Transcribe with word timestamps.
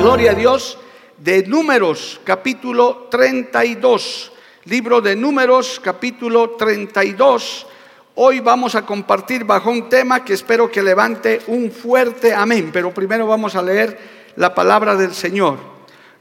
Gloria 0.00 0.30
a 0.30 0.34
Dios 0.34 0.78
de 1.18 1.42
Números, 1.46 2.22
capítulo 2.24 3.08
32. 3.10 4.32
Libro 4.64 5.02
de 5.02 5.14
Números, 5.14 5.78
capítulo 5.84 6.52
32. 6.52 7.66
Hoy 8.14 8.40
vamos 8.40 8.74
a 8.74 8.86
compartir 8.86 9.44
bajo 9.44 9.68
un 9.68 9.90
tema 9.90 10.24
que 10.24 10.32
espero 10.32 10.70
que 10.70 10.82
levante 10.82 11.42
un 11.48 11.70
fuerte 11.70 12.32
amén, 12.32 12.70
pero 12.72 12.94
primero 12.94 13.26
vamos 13.26 13.54
a 13.54 13.62
leer 13.62 14.32
la 14.36 14.54
palabra 14.54 14.96
del 14.96 15.12
Señor. 15.12 15.58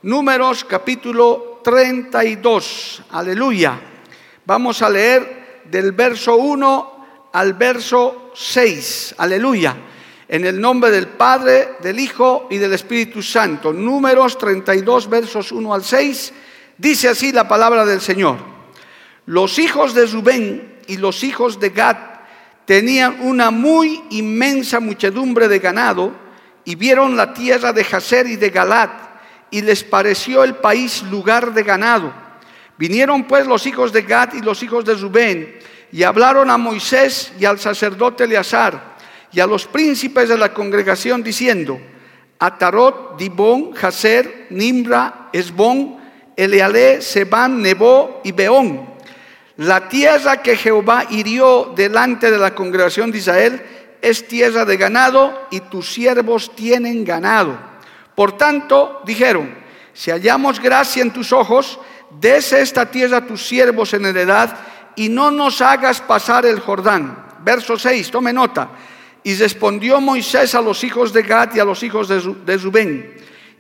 Números 0.02 0.66
capítulo 0.66 1.62
32, 1.64 3.04
aleluya. 3.12 3.80
Vamos 4.46 4.82
a 4.82 4.90
leer 4.90 5.62
del 5.64 5.94
verso 5.94 6.36
1 6.36 7.30
al 7.32 7.54
verso 7.54 8.32
6, 8.36 9.16
aleluya. 9.18 9.78
En 10.32 10.46
el 10.46 10.62
nombre 10.62 10.92
del 10.92 11.08
Padre, 11.08 11.70
del 11.82 12.00
Hijo 12.00 12.48
y 12.52 12.58
del 12.58 12.74
Espíritu 12.74 13.24
Santo. 13.24 13.74
Números 13.74 14.38
32, 14.38 15.10
versos 15.10 15.52
1 15.52 15.74
al 15.74 15.84
6. 15.84 16.34
Dice 16.78 17.10
así 17.10 17.32
la 17.32 17.48
palabra 17.48 17.84
del 17.84 18.00
Señor. 18.00 18.38
Los 19.26 19.58
hijos 19.58 19.96
de 19.96 20.06
Rubén 20.06 20.78
y 20.86 20.98
los 20.98 21.24
hijos 21.24 21.60
de 21.60 21.72
Gad 21.72 21.98
tenían 22.66 23.22
una 23.22 23.50
muy 23.50 24.04
inmensa 24.12 24.80
muchedumbre 24.80 25.48
de 25.48 25.58
ganado 25.58 26.14
y 26.64 26.76
vieron 26.76 27.18
la 27.18 27.34
tierra 27.34 27.74
de 27.74 27.84
Jaser 27.84 28.28
y 28.28 28.36
de 28.36 28.52
Galat 28.52 28.92
y 29.50 29.64
les 29.64 29.84
pareció 29.84 30.44
el 30.44 30.58
país 30.58 31.02
lugar 31.10 31.56
de 31.56 31.64
ganado. 31.64 32.14
Vinieron 32.78 33.24
pues 33.24 33.48
los 33.48 33.66
hijos 33.66 33.92
de 33.92 34.04
Gad 34.04 34.36
y 34.36 34.42
los 34.42 34.62
hijos 34.62 34.86
de 34.86 34.94
Rubén 34.94 35.58
y 35.92 36.04
hablaron 36.04 36.52
a 36.52 36.58
Moisés 36.60 37.34
y 37.40 37.46
al 37.46 37.60
sacerdote 37.60 38.26
Eleazar 38.26 38.99
y 39.32 39.40
a 39.40 39.48
los 39.48 39.66
príncipes 39.66 40.30
de 40.30 40.38
la 40.38 40.54
congregación 40.54 41.24
diciendo, 41.24 41.80
Atarot, 42.40 43.18
Dibón, 43.18 43.74
Jaser, 43.74 44.48
Nimra, 44.50 45.30
Esbón, 45.34 45.98
Eleale, 46.36 47.02
Sebán, 47.02 47.62
Nebo 47.62 48.22
y 48.24 48.32
Beón. 48.32 48.90
La 49.58 49.90
tierra 49.90 50.42
que 50.42 50.56
Jehová 50.56 51.06
hirió 51.10 51.74
delante 51.76 52.32
de 52.32 52.38
la 52.38 52.56
congregación 52.56 53.12
de 53.12 53.18
Israel 53.18 53.62
es 54.02 54.28
tierra 54.28 54.64
de 54.64 54.78
ganado 54.78 55.48
y 55.52 55.60
tus 55.60 55.94
siervos 55.94 56.56
tienen 56.56 57.04
ganado. 57.04 57.60
Por 58.16 58.38
tanto, 58.38 59.02
dijeron, 59.06 59.54
si 59.94 60.12
hallamos 60.12 60.62
gracia 60.62 61.02
en 61.02 61.12
tus 61.12 61.34
ojos, 61.34 61.78
dese 62.22 62.62
esta 62.62 62.90
tierra 62.90 63.18
a 63.18 63.28
tus 63.28 63.46
siervos 63.46 63.94
en 63.94 64.06
heredad 64.06 64.56
y 64.96 65.10
no 65.10 65.30
nos 65.32 65.62
hagas 65.62 66.00
pasar 66.00 66.46
el 66.46 66.62
Jordán. 66.62 67.28
Verso 67.44 67.78
6, 67.78 68.12
tome 68.12 68.32
nota. 68.32 68.70
Y 69.24 69.36
respondió 69.36 70.00
Moisés 70.00 70.56
a 70.56 70.62
los 70.62 70.84
hijos 70.84 71.12
de 71.12 71.24
Gad 71.24 71.56
y 71.56 71.60
a 71.60 71.66
los 71.66 71.84
hijos 71.84 72.08
de 72.08 72.58
Rubén, 72.58 73.18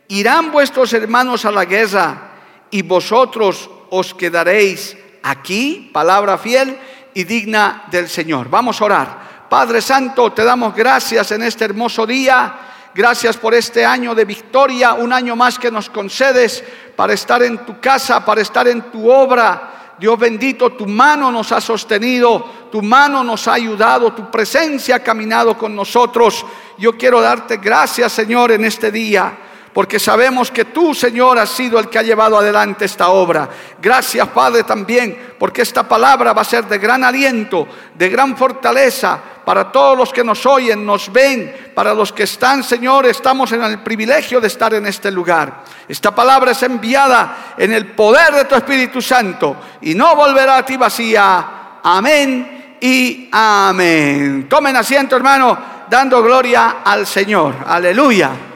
irán 0.07 0.51
vuestros 0.51 0.93
hermanos 0.93 1.45
a 1.45 1.51
la 1.51 1.65
guerra 1.65 2.31
y 2.71 2.81
vosotros 2.81 3.69
os 3.89 4.13
quedaréis 4.13 4.95
aquí, 5.23 5.89
palabra 5.93 6.37
fiel 6.37 6.77
y 7.13 7.23
digna 7.23 7.83
del 7.91 8.07
Señor. 8.07 8.49
Vamos 8.49 8.81
a 8.81 8.85
orar. 8.85 9.29
Padre 9.49 9.81
Santo, 9.81 10.31
te 10.31 10.43
damos 10.43 10.75
gracias 10.75 11.31
en 11.31 11.43
este 11.43 11.65
hermoso 11.65 12.05
día. 12.05 12.67
Gracias 12.93 13.37
por 13.37 13.53
este 13.53 13.85
año 13.85 14.15
de 14.15 14.25
victoria, 14.25 14.93
un 14.93 15.13
año 15.13 15.35
más 15.35 15.59
que 15.59 15.71
nos 15.71 15.89
concedes 15.89 16.63
para 16.95 17.13
estar 17.13 17.41
en 17.43 17.59
tu 17.59 17.79
casa, 17.79 18.23
para 18.25 18.41
estar 18.41 18.67
en 18.67 18.81
tu 18.91 19.09
obra. 19.09 19.78
Dios 19.99 20.17
bendito, 20.17 20.71
tu 20.71 20.85
mano 20.85 21.31
nos 21.31 21.51
ha 21.51 21.59
sostenido, 21.59 22.45
tu 22.71 22.81
mano 22.81 23.23
nos 23.23 23.47
ha 23.47 23.53
ayudado, 23.53 24.13
tu 24.13 24.31
presencia 24.31 24.95
ha 24.95 25.03
caminado 25.03 25.57
con 25.57 25.75
nosotros. 25.75 26.45
Yo 26.77 26.97
quiero 26.97 27.19
darte 27.19 27.57
gracias, 27.57 28.13
Señor, 28.13 28.51
en 28.51 28.63
este 28.63 28.91
día 28.91 29.48
porque 29.73 29.99
sabemos 29.99 30.51
que 30.51 30.65
tú, 30.65 30.95
Señor, 30.95 31.37
has 31.37 31.49
sido 31.49 31.79
el 31.79 31.89
que 31.89 31.99
ha 31.99 32.03
llevado 32.03 32.37
adelante 32.37 32.85
esta 32.85 33.09
obra. 33.09 33.47
Gracias, 33.81 34.27
Padre, 34.29 34.63
también, 34.63 35.35
porque 35.37 35.61
esta 35.61 35.87
palabra 35.87 36.33
va 36.33 36.41
a 36.41 36.45
ser 36.45 36.65
de 36.65 36.77
gran 36.79 37.03
aliento, 37.03 37.67
de 37.93 38.09
gran 38.09 38.35
fortaleza 38.35 39.19
para 39.45 39.71
todos 39.71 39.97
los 39.97 40.13
que 40.13 40.23
nos 40.23 40.45
oyen, 40.45 40.85
nos 40.85 41.11
ven, 41.11 41.71
para 41.73 41.93
los 41.93 42.11
que 42.11 42.23
están, 42.23 42.63
Señor, 42.63 43.05
estamos 43.05 43.51
en 43.51 43.63
el 43.63 43.79
privilegio 43.79 44.41
de 44.41 44.47
estar 44.47 44.73
en 44.73 44.85
este 44.85 45.11
lugar. 45.11 45.63
Esta 45.87 46.13
palabra 46.13 46.51
es 46.51 46.61
enviada 46.63 47.55
en 47.57 47.73
el 47.73 47.87
poder 47.93 48.33
de 48.33 48.45
tu 48.45 48.55
Espíritu 48.55 49.01
Santo 49.01 49.55
y 49.81 49.95
no 49.95 50.15
volverá 50.15 50.57
a 50.57 50.65
ti 50.65 50.77
vacía. 50.77 51.79
Amén 51.81 52.77
y 52.81 53.29
amén. 53.31 54.47
Tomen 54.49 54.75
asiento, 54.75 55.15
hermano, 55.15 55.57
dando 55.89 56.21
gloria 56.21 56.77
al 56.83 57.07
Señor. 57.07 57.55
Aleluya. 57.65 58.48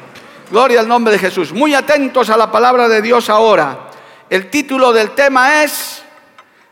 Gloria 0.54 0.82
al 0.82 0.88
nombre 0.88 1.14
de 1.14 1.18
Jesús. 1.18 1.52
Muy 1.52 1.74
atentos 1.74 2.30
a 2.30 2.38
la 2.38 2.52
palabra 2.52 2.88
de 2.88 3.02
Dios 3.02 3.28
ahora. 3.28 3.90
El 4.30 4.52
título 4.52 4.94
del 4.94 5.10
tema 5.10 5.64
es 5.64 6.04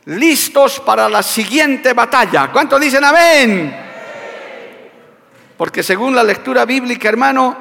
Listos 0.06 0.80
para 0.82 1.10
la 1.10 1.24
siguiente 1.24 1.94
batalla. 1.94 2.52
¿Cuántos 2.52 2.80
dicen 2.80 3.04
amén? 3.04 3.76
Porque 5.58 5.82
según 5.82 6.16
la 6.16 6.24
lectura 6.24 6.64
bíblica, 6.64 7.10
hermano, 7.10 7.58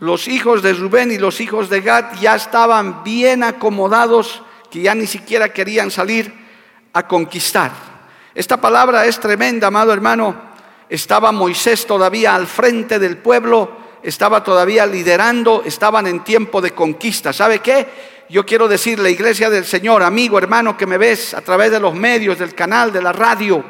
los 0.00 0.26
hijos 0.26 0.60
de 0.60 0.72
Rubén 0.72 1.12
y 1.12 1.18
los 1.18 1.40
hijos 1.40 1.70
de 1.70 1.82
Gad 1.82 2.14
ya 2.20 2.34
estaban 2.34 3.04
bien 3.04 3.44
acomodados, 3.44 4.42
que 4.72 4.80
ya 4.80 4.96
ni 4.96 5.06
siquiera 5.06 5.52
querían 5.52 5.92
salir 5.92 6.34
a 6.92 7.06
conquistar. 7.06 7.70
Esta 8.34 8.56
palabra 8.56 9.06
es 9.06 9.20
tremenda, 9.20 9.68
amado 9.68 9.92
hermano. 9.92 10.34
Estaba 10.88 11.30
Moisés 11.30 11.86
todavía 11.86 12.34
al 12.34 12.48
frente 12.48 12.98
del 12.98 13.18
pueblo 13.18 13.86
estaba 14.02 14.42
todavía 14.42 14.86
liderando, 14.86 15.62
estaban 15.64 16.06
en 16.06 16.24
tiempo 16.24 16.60
de 16.60 16.72
conquista. 16.72 17.32
¿Sabe 17.32 17.60
qué? 17.60 17.86
Yo 18.28 18.44
quiero 18.44 18.68
decirle, 18.68 19.10
iglesia 19.10 19.48
del 19.48 19.64
Señor, 19.64 20.02
amigo, 20.02 20.38
hermano 20.38 20.76
que 20.76 20.86
me 20.86 20.98
ves 20.98 21.34
a 21.34 21.40
través 21.40 21.70
de 21.70 21.80
los 21.80 21.94
medios, 21.94 22.38
del 22.38 22.54
canal, 22.54 22.92
de 22.92 23.00
la 23.02 23.12
radio, 23.12 23.64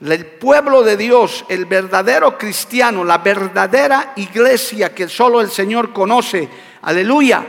el 0.00 0.26
pueblo 0.26 0.82
de 0.82 0.96
Dios, 0.96 1.44
el 1.48 1.64
verdadero 1.64 2.36
cristiano, 2.36 3.02
la 3.04 3.18
verdadera 3.18 4.12
iglesia 4.16 4.94
que 4.94 5.08
solo 5.08 5.40
el 5.40 5.50
Señor 5.50 5.92
conoce, 5.92 6.48
aleluya, 6.82 7.46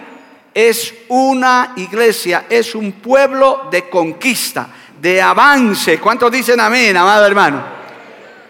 es 0.53 0.93
una 1.09 1.73
iglesia, 1.75 2.45
es 2.49 2.73
un 2.73 2.93
pueblo 2.93 3.67
de 3.69 3.89
conquista, 3.89 4.69
de 5.01 5.21
avance. 5.21 5.99
¿Cuántos 5.99 6.31
dicen 6.31 6.61
amén, 6.61 6.95
amado 6.95 7.25
hermano? 7.25 7.65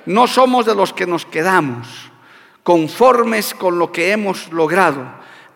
No 0.06 0.28
somos 0.28 0.68
de 0.68 0.76
los 0.76 0.94
que 0.94 1.08
nos 1.08 1.26
quedamos 1.26 2.05
conformes 2.66 3.54
con 3.54 3.78
lo 3.78 3.92
que 3.92 4.12
hemos 4.12 4.52
logrado. 4.52 5.06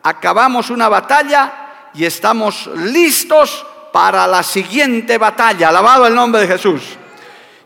Acabamos 0.04 0.70
una 0.70 0.88
batalla 0.88 1.90
y 1.96 2.06
estamos 2.06 2.70
listos 2.76 3.66
para 3.92 4.28
la 4.28 4.44
siguiente 4.44 5.18
batalla. 5.18 5.70
Alabado 5.70 6.06
el 6.06 6.14
nombre 6.14 6.42
de 6.42 6.48
Jesús. 6.48 6.84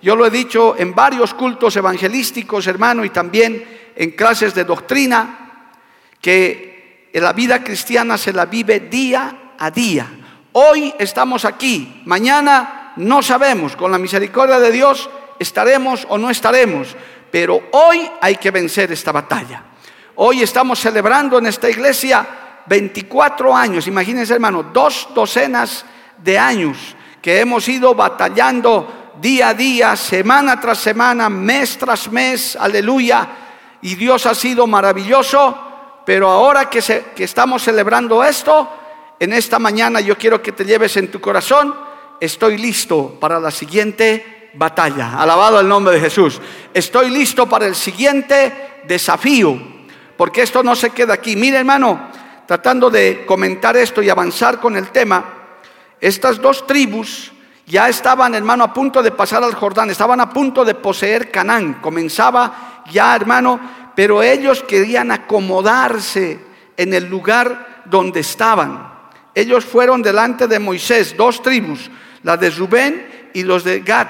Yo 0.01 0.15
lo 0.15 0.25
he 0.25 0.29
dicho 0.29 0.75
en 0.77 0.95
varios 0.95 1.33
cultos 1.33 1.75
evangelísticos, 1.75 2.67
hermano, 2.67 3.03
y 3.03 3.09
también 3.09 3.91
en 3.97 4.11
clases 4.11 4.55
de 4.55 4.63
doctrina, 4.63 5.65
que 6.21 7.09
la 7.13 7.33
vida 7.33 7.61
cristiana 7.65 8.17
se 8.17 8.31
la 8.31 8.45
vive 8.45 8.79
día 8.79 9.55
a 9.59 9.69
día. 9.69 10.07
Hoy 10.53 10.93
estamos 10.97 11.43
aquí, 11.43 12.01
mañana 12.05 12.93
no 12.95 13.21
sabemos, 13.21 13.75
con 13.75 13.91
la 13.91 13.97
misericordia 13.97 14.61
de 14.61 14.71
Dios 14.71 15.09
estaremos 15.37 16.05
o 16.07 16.17
no 16.17 16.29
estaremos, 16.29 16.95
pero 17.33 17.63
hoy 17.71 18.07
hay 18.21 18.35
que 18.35 18.51
vencer 18.51 18.91
esta 18.91 19.11
batalla. 19.11 19.63
Hoy 20.17 20.43
estamos 20.43 20.77
celebrando 20.79 21.39
en 21.39 21.47
esta 21.47 21.67
iglesia 21.67 22.27
24 22.67 23.55
años, 23.55 23.87
imagínense 23.87 24.35
hermano, 24.35 24.61
dos 24.71 25.09
docenas 25.15 25.83
de 26.19 26.37
años 26.37 26.95
que 27.23 27.39
hemos 27.39 27.67
ido 27.67 27.95
batallando 27.95 29.15
día 29.19 29.47
a 29.47 29.53
día, 29.55 29.95
semana 29.95 30.59
tras 30.59 30.77
semana, 30.77 31.27
mes 31.27 31.75
tras 31.75 32.11
mes, 32.11 32.55
aleluya, 32.55 33.27
y 33.81 33.95
Dios 33.95 34.27
ha 34.27 34.35
sido 34.35 34.67
maravilloso, 34.67 35.57
pero 36.05 36.29
ahora 36.29 36.69
que, 36.69 36.81
que 37.15 37.23
estamos 37.23 37.63
celebrando 37.63 38.23
esto, 38.23 38.69
en 39.19 39.33
esta 39.33 39.57
mañana 39.57 40.01
yo 40.01 40.19
quiero 40.19 40.39
que 40.39 40.51
te 40.51 40.65
lleves 40.65 40.97
en 40.97 41.09
tu 41.09 41.19
corazón. 41.19 41.73
Estoy 42.19 42.59
listo 42.59 43.17
para 43.19 43.39
la 43.39 43.49
siguiente 43.49 44.42
batalla. 44.53 45.19
Alabado 45.19 45.59
el 45.59 45.67
nombre 45.67 45.95
de 45.95 46.01
Jesús. 46.01 46.39
Estoy 46.73 47.09
listo 47.09 47.47
para 47.47 47.65
el 47.65 47.75
siguiente 47.75 48.81
desafío. 48.85 49.73
Porque 50.17 50.41
esto 50.41 50.63
no 50.63 50.75
se 50.75 50.91
queda 50.91 51.15
aquí. 51.15 51.35
Mire 51.35 51.57
hermano, 51.57 52.09
tratando 52.45 52.89
de 52.89 53.25
comentar 53.25 53.75
esto 53.77 54.01
y 54.01 54.09
avanzar 54.09 54.59
con 54.59 54.75
el 54.75 54.89
tema, 54.89 55.25
estas 55.99 56.41
dos 56.41 56.67
tribus 56.67 57.31
ya 57.65 57.87
estaban, 57.87 58.35
hermano, 58.35 58.65
a 58.65 58.73
punto 58.73 59.01
de 59.01 59.11
pasar 59.11 59.43
al 59.43 59.55
Jordán, 59.55 59.89
estaban 59.89 60.19
a 60.19 60.29
punto 60.29 60.65
de 60.65 60.75
poseer 60.75 61.31
Canaán. 61.31 61.75
Comenzaba 61.75 62.83
ya, 62.91 63.15
hermano, 63.15 63.59
pero 63.95 64.21
ellos 64.21 64.63
querían 64.63 65.11
acomodarse 65.11 66.39
en 66.75 66.93
el 66.93 67.05
lugar 67.09 67.83
donde 67.85 68.19
estaban. 68.19 68.91
Ellos 69.33 69.65
fueron 69.65 70.01
delante 70.01 70.47
de 70.47 70.59
Moisés, 70.59 71.15
dos 71.17 71.41
tribus, 71.41 71.89
la 72.23 72.37
de 72.37 72.49
Rubén 72.49 73.29
y 73.33 73.43
los 73.43 73.63
de 73.63 73.79
Gad. 73.79 74.07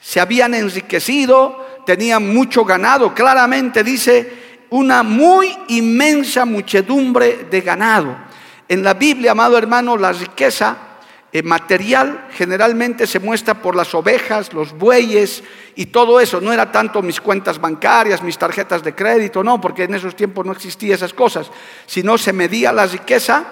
Se 0.00 0.20
habían 0.20 0.54
enriquecido, 0.54 1.82
tenían 1.84 2.34
mucho 2.34 2.64
ganado. 2.64 3.14
Claramente 3.14 3.82
dice 3.82 4.66
una 4.70 5.02
muy 5.02 5.56
inmensa 5.68 6.44
muchedumbre 6.44 7.46
de 7.50 7.60
ganado. 7.60 8.16
En 8.68 8.82
la 8.82 8.94
Biblia, 8.94 9.32
amado 9.32 9.56
hermano, 9.56 9.96
la 9.96 10.12
riqueza 10.12 10.76
eh, 11.30 11.42
material 11.42 12.26
generalmente 12.32 13.06
se 13.06 13.20
muestra 13.20 13.54
por 13.54 13.76
las 13.76 13.94
ovejas, 13.94 14.52
los 14.52 14.72
bueyes 14.72 15.42
y 15.74 15.86
todo 15.86 16.20
eso. 16.20 16.40
No 16.40 16.52
era 16.52 16.70
tanto 16.72 17.02
mis 17.02 17.20
cuentas 17.20 17.60
bancarias, 17.60 18.22
mis 18.22 18.38
tarjetas 18.38 18.82
de 18.82 18.94
crédito, 18.94 19.44
no, 19.44 19.60
porque 19.60 19.84
en 19.84 19.94
esos 19.94 20.16
tiempos 20.16 20.44
no 20.44 20.52
existían 20.52 20.94
esas 20.94 21.12
cosas, 21.12 21.50
sino 21.86 22.18
se 22.18 22.32
medía 22.32 22.72
la 22.72 22.86
riqueza 22.86 23.44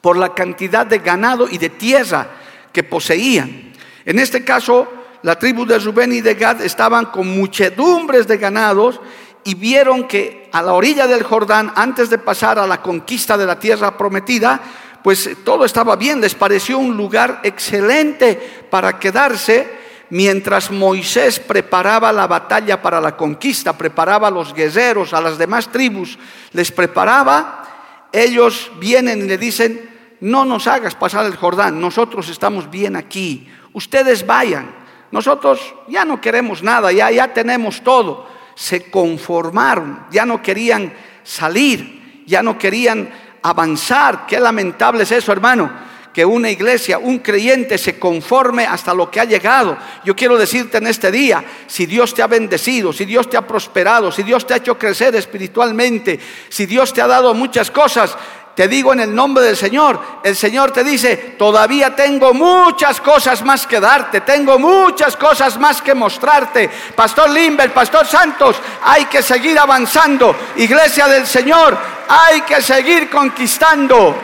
por 0.00 0.16
la 0.16 0.34
cantidad 0.34 0.86
de 0.86 0.98
ganado 0.98 1.48
y 1.48 1.58
de 1.58 1.70
tierra 1.70 2.28
que 2.72 2.82
poseían. 2.82 3.72
En 4.04 4.18
este 4.18 4.44
caso, 4.44 5.03
la 5.24 5.38
tribu 5.38 5.64
de 5.64 5.78
Rubén 5.78 6.12
y 6.12 6.20
de 6.20 6.34
Gad 6.34 6.60
estaban 6.60 7.06
con 7.06 7.26
muchedumbres 7.26 8.28
de 8.28 8.36
ganados 8.36 9.00
y 9.42 9.54
vieron 9.54 10.06
que 10.06 10.50
a 10.52 10.60
la 10.60 10.74
orilla 10.74 11.06
del 11.06 11.22
Jordán, 11.22 11.72
antes 11.76 12.10
de 12.10 12.18
pasar 12.18 12.58
a 12.58 12.66
la 12.66 12.82
conquista 12.82 13.38
de 13.38 13.46
la 13.46 13.58
tierra 13.58 13.96
prometida, 13.96 14.60
pues 15.02 15.30
todo 15.42 15.64
estaba 15.64 15.96
bien, 15.96 16.20
les 16.20 16.34
pareció 16.34 16.78
un 16.78 16.94
lugar 16.94 17.40
excelente 17.42 18.66
para 18.68 18.98
quedarse 18.98 19.66
mientras 20.10 20.70
Moisés 20.70 21.40
preparaba 21.40 22.12
la 22.12 22.26
batalla 22.26 22.82
para 22.82 23.00
la 23.00 23.16
conquista, 23.16 23.78
preparaba 23.78 24.28
a 24.28 24.30
los 24.30 24.52
guerreros, 24.52 25.14
a 25.14 25.22
las 25.22 25.38
demás 25.38 25.72
tribus, 25.72 26.18
les 26.52 26.70
preparaba, 26.70 27.64
ellos 28.12 28.70
vienen 28.78 29.20
y 29.20 29.28
le 29.28 29.38
dicen, 29.38 29.90
no 30.20 30.44
nos 30.44 30.66
hagas 30.66 30.94
pasar 30.94 31.24
el 31.24 31.36
Jordán, 31.36 31.80
nosotros 31.80 32.28
estamos 32.28 32.70
bien 32.70 32.94
aquí, 32.94 33.48
ustedes 33.72 34.26
vayan, 34.26 34.83
nosotros 35.14 35.76
ya 35.86 36.04
no 36.04 36.20
queremos 36.20 36.60
nada, 36.60 36.90
ya, 36.90 37.08
ya 37.08 37.32
tenemos 37.32 37.82
todo 37.82 38.26
se 38.56 38.90
conformaron, 38.90 40.06
ya 40.10 40.26
no 40.26 40.42
querían 40.42 40.92
salir, 41.22 42.24
ya 42.26 42.42
no 42.42 42.58
querían 42.58 43.12
avanzar. 43.42 44.26
Qué 44.26 44.40
lamentable 44.40 45.04
es 45.04 45.12
eso, 45.12 45.30
hermano 45.30 45.94
que 46.14 46.24
una 46.24 46.48
iglesia, 46.48 46.96
un 46.98 47.18
creyente 47.18 47.76
se 47.76 47.98
conforme 47.98 48.64
hasta 48.64 48.94
lo 48.94 49.10
que 49.10 49.18
ha 49.18 49.24
llegado. 49.24 49.76
Yo 50.04 50.14
quiero 50.14 50.38
decirte 50.38 50.78
en 50.78 50.86
este 50.86 51.10
día, 51.10 51.44
si 51.66 51.86
Dios 51.86 52.14
te 52.14 52.22
ha 52.22 52.28
bendecido, 52.28 52.92
si 52.92 53.04
Dios 53.04 53.28
te 53.28 53.36
ha 53.36 53.44
prosperado, 53.44 54.12
si 54.12 54.22
Dios 54.22 54.46
te 54.46 54.54
ha 54.54 54.58
hecho 54.58 54.78
crecer 54.78 55.16
espiritualmente, 55.16 56.20
si 56.48 56.66
Dios 56.66 56.92
te 56.92 57.02
ha 57.02 57.08
dado 57.08 57.34
muchas 57.34 57.68
cosas, 57.72 58.16
te 58.54 58.68
digo 58.68 58.92
en 58.92 59.00
el 59.00 59.14
nombre 59.14 59.44
del 59.44 59.56
Señor, 59.56 60.00
el 60.22 60.36
Señor 60.36 60.70
te 60.70 60.84
dice, 60.84 61.34
todavía 61.36 61.96
tengo 61.96 62.32
muchas 62.32 63.00
cosas 63.00 63.44
más 63.44 63.66
que 63.66 63.80
darte, 63.80 64.20
tengo 64.20 64.58
muchas 64.60 65.16
cosas 65.16 65.58
más 65.58 65.82
que 65.82 65.92
mostrarte. 65.92 66.70
Pastor 66.94 67.30
Limber, 67.30 67.72
Pastor 67.72 68.06
Santos, 68.06 68.56
hay 68.84 69.06
que 69.06 69.22
seguir 69.22 69.58
avanzando. 69.58 70.36
Iglesia 70.56 71.08
del 71.08 71.26
Señor, 71.26 71.76
hay 72.08 72.42
que 72.42 72.62
seguir 72.62 73.10
conquistando. 73.10 74.14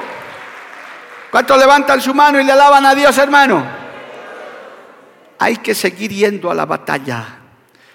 ¿Cuántos 1.30 1.58
levantan 1.58 2.00
su 2.00 2.14
mano 2.14 2.40
y 2.40 2.44
le 2.44 2.52
alaban 2.52 2.86
a 2.86 2.94
Dios, 2.94 3.18
hermano? 3.18 3.64
Hay 5.40 5.56
que 5.56 5.74
seguir 5.74 6.12
yendo 6.12 6.50
a 6.50 6.54
la 6.54 6.66
batalla. 6.66 7.38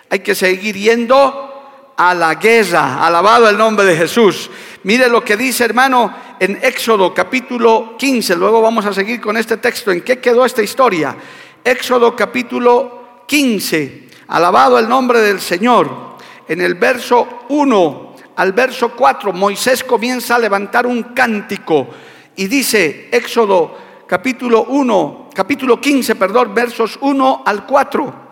Hay 0.10 0.20
que 0.20 0.36
seguir 0.36 0.76
yendo 0.76 1.55
a 1.98 2.14
la 2.14 2.36
guerra. 2.36 3.06
Alabado 3.06 3.50
el 3.50 3.58
nombre 3.58 3.86
de 3.86 3.96
Jesús. 3.96 4.50
Mire 4.84 5.10
lo 5.10 5.24
que 5.24 5.38
dice, 5.38 5.64
hermano, 5.66 6.14
en 6.40 6.60
Éxodo 6.62 7.14
capítulo 7.14 7.96
15. 7.98 8.36
Luego 8.36 8.62
vamos 8.62 8.86
a 8.86 8.94
seguir 8.94 9.22
con 9.22 9.38
este 9.38 9.58
texto. 9.58 9.92
¿En 9.92 10.02
qué 10.02 10.20
quedó 10.20 10.46
esta 10.46 10.62
historia? 10.62 11.16
Éxodo 11.64 12.16
capítulo 12.16 13.24
15. 13.26 14.10
Alabado 14.28 14.78
el 14.80 14.88
nombre 14.88 15.22
del 15.22 15.40
Señor. 15.40 16.16
En 16.48 16.62
el 16.62 16.76
verso 16.76 17.46
1 17.50 18.16
al 18.36 18.52
verso 18.52 18.92
4, 18.92 19.34
Moisés 19.34 19.84
comienza 19.84 20.36
a 20.36 20.40
levantar 20.40 20.86
un 20.86 21.04
cántico 21.04 21.88
y 22.36 22.48
dice 22.48 23.08
Éxodo 23.12 23.78
capítulo 24.08 24.66
1, 24.66 25.30
capítulo 25.34 25.80
15, 25.80 26.16
perdón, 26.16 26.54
versos 26.54 26.98
1 27.02 27.44
al 27.46 27.66
4. 27.66 28.25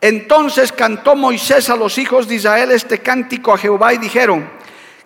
Entonces 0.00 0.72
cantó 0.72 1.16
Moisés 1.16 1.70
a 1.70 1.76
los 1.76 1.98
hijos 1.98 2.28
de 2.28 2.36
Israel 2.36 2.70
este 2.70 3.00
cántico 3.00 3.52
a 3.52 3.58
Jehová 3.58 3.94
y 3.94 3.98
dijeron, 3.98 4.48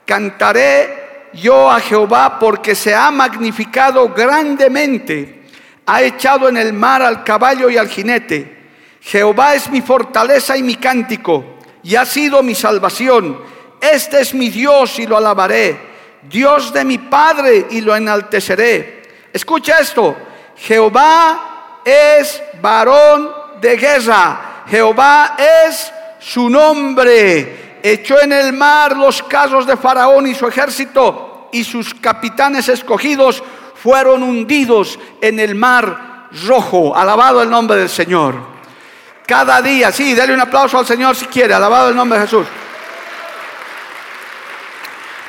Cantaré 0.04 1.28
yo 1.32 1.70
a 1.70 1.80
Jehová 1.80 2.38
porque 2.38 2.74
se 2.74 2.94
ha 2.94 3.10
magnificado 3.10 4.10
grandemente, 4.10 5.42
ha 5.86 6.02
echado 6.02 6.48
en 6.48 6.56
el 6.56 6.72
mar 6.72 7.02
al 7.02 7.24
caballo 7.24 7.70
y 7.70 7.78
al 7.78 7.88
jinete. 7.88 8.60
Jehová 9.00 9.54
es 9.54 9.68
mi 9.70 9.80
fortaleza 9.80 10.56
y 10.56 10.62
mi 10.62 10.76
cántico, 10.76 11.58
y 11.82 11.96
ha 11.96 12.04
sido 12.04 12.42
mi 12.42 12.54
salvación. 12.54 13.40
Este 13.80 14.20
es 14.20 14.34
mi 14.34 14.48
Dios 14.48 14.98
y 14.98 15.06
lo 15.06 15.16
alabaré. 15.16 15.92
Dios 16.22 16.72
de 16.72 16.84
mi 16.84 16.98
Padre 16.98 17.66
y 17.70 17.80
lo 17.80 17.96
enalteceré. 17.96 19.02
Escucha 19.32 19.78
esto, 19.80 20.16
Jehová 20.56 21.80
es 21.84 22.40
varón 22.60 23.32
de 23.60 23.76
guerra, 23.76 24.51
Jehová 24.68 25.36
es 25.66 25.92
su 26.18 26.48
nombre 26.48 27.62
echó 27.82 28.20
en 28.20 28.32
el 28.32 28.52
mar 28.52 28.96
los 28.96 29.22
casos 29.22 29.66
de 29.66 29.76
Faraón 29.76 30.26
y 30.26 30.34
su 30.34 30.46
ejército, 30.46 31.48
y 31.52 31.64
sus 31.64 31.94
capitanes 31.94 32.68
escogidos 32.68 33.42
fueron 33.74 34.22
hundidos 34.22 34.98
en 35.20 35.40
el 35.40 35.54
mar 35.54 36.28
rojo. 36.46 36.96
Alabado 36.96 37.42
el 37.42 37.50
nombre 37.50 37.76
del 37.76 37.88
Señor. 37.88 38.52
Cada 39.26 39.60
día, 39.60 39.92
sí, 39.92 40.14
dale 40.14 40.32
un 40.32 40.40
aplauso 40.40 40.78
al 40.78 40.86
Señor 40.86 41.14
si 41.14 41.26
quiere, 41.26 41.52
alabado 41.52 41.90
el 41.90 41.96
nombre 41.96 42.18
de 42.18 42.24
Jesús. 42.24 42.46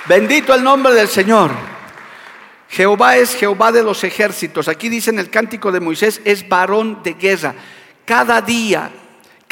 Bendito 0.06 0.54
el 0.54 0.63
nombre 0.63 0.94
del 0.94 1.08
Señor. 1.08 1.52
Jehová 2.70 3.18
es 3.18 3.36
Jehová 3.36 3.72
de 3.72 3.84
los 3.84 4.04
ejércitos. 4.04 4.68
Aquí 4.68 4.90
dice 4.90 5.12
en 5.12 5.20
el 5.20 5.30
cántico 5.30 5.72
de 5.72 5.80
Moisés, 5.80 6.22
es 6.25 6.48
varón 6.48 7.04
de 7.04 7.13
guerra. 7.13 7.54
Cada 8.06 8.42
día, 8.42 8.90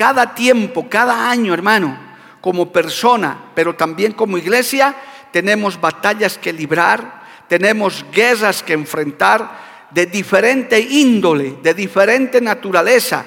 cada 0.02 0.34
tiempo, 0.34 0.90
cada 0.90 1.30
año, 1.30 1.54
hermano, 1.54 1.96
como 2.42 2.72
persona, 2.72 3.38
pero 3.54 3.76
también 3.76 4.14
como 4.14 4.36
iglesia, 4.36 4.96
tenemos 5.32 5.80
batallas 5.80 6.40
que 6.40 6.52
librar, 6.52 7.22
tenemos 7.48 8.04
guerras 8.12 8.64
que 8.64 8.74
enfrentar 8.74 9.88
de 9.92 10.08
diferente 10.08 10.80
índole, 10.80 11.58
de 11.62 11.76
diferente 11.76 12.42
naturaleza. 12.42 13.26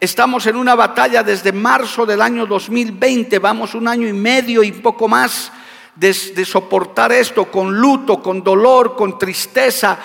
Estamos 0.00 0.44
en 0.48 0.56
una 0.56 0.74
batalla 0.74 1.22
desde 1.22 1.52
marzo 1.52 2.04
del 2.04 2.20
año 2.20 2.44
2020, 2.44 3.38
vamos 3.38 3.76
un 3.76 3.86
año 3.86 4.08
y 4.08 4.12
medio 4.12 4.64
y 4.64 4.72
poco 4.72 5.06
más 5.06 5.52
de, 5.94 6.12
de, 6.34 6.44
soportar 6.44 7.12
esto 7.12 7.44
con 7.52 7.72
luto, 7.72 8.20
con 8.20 8.42
dolor, 8.42 8.96
con 8.96 9.16
tristeza, 9.16 9.96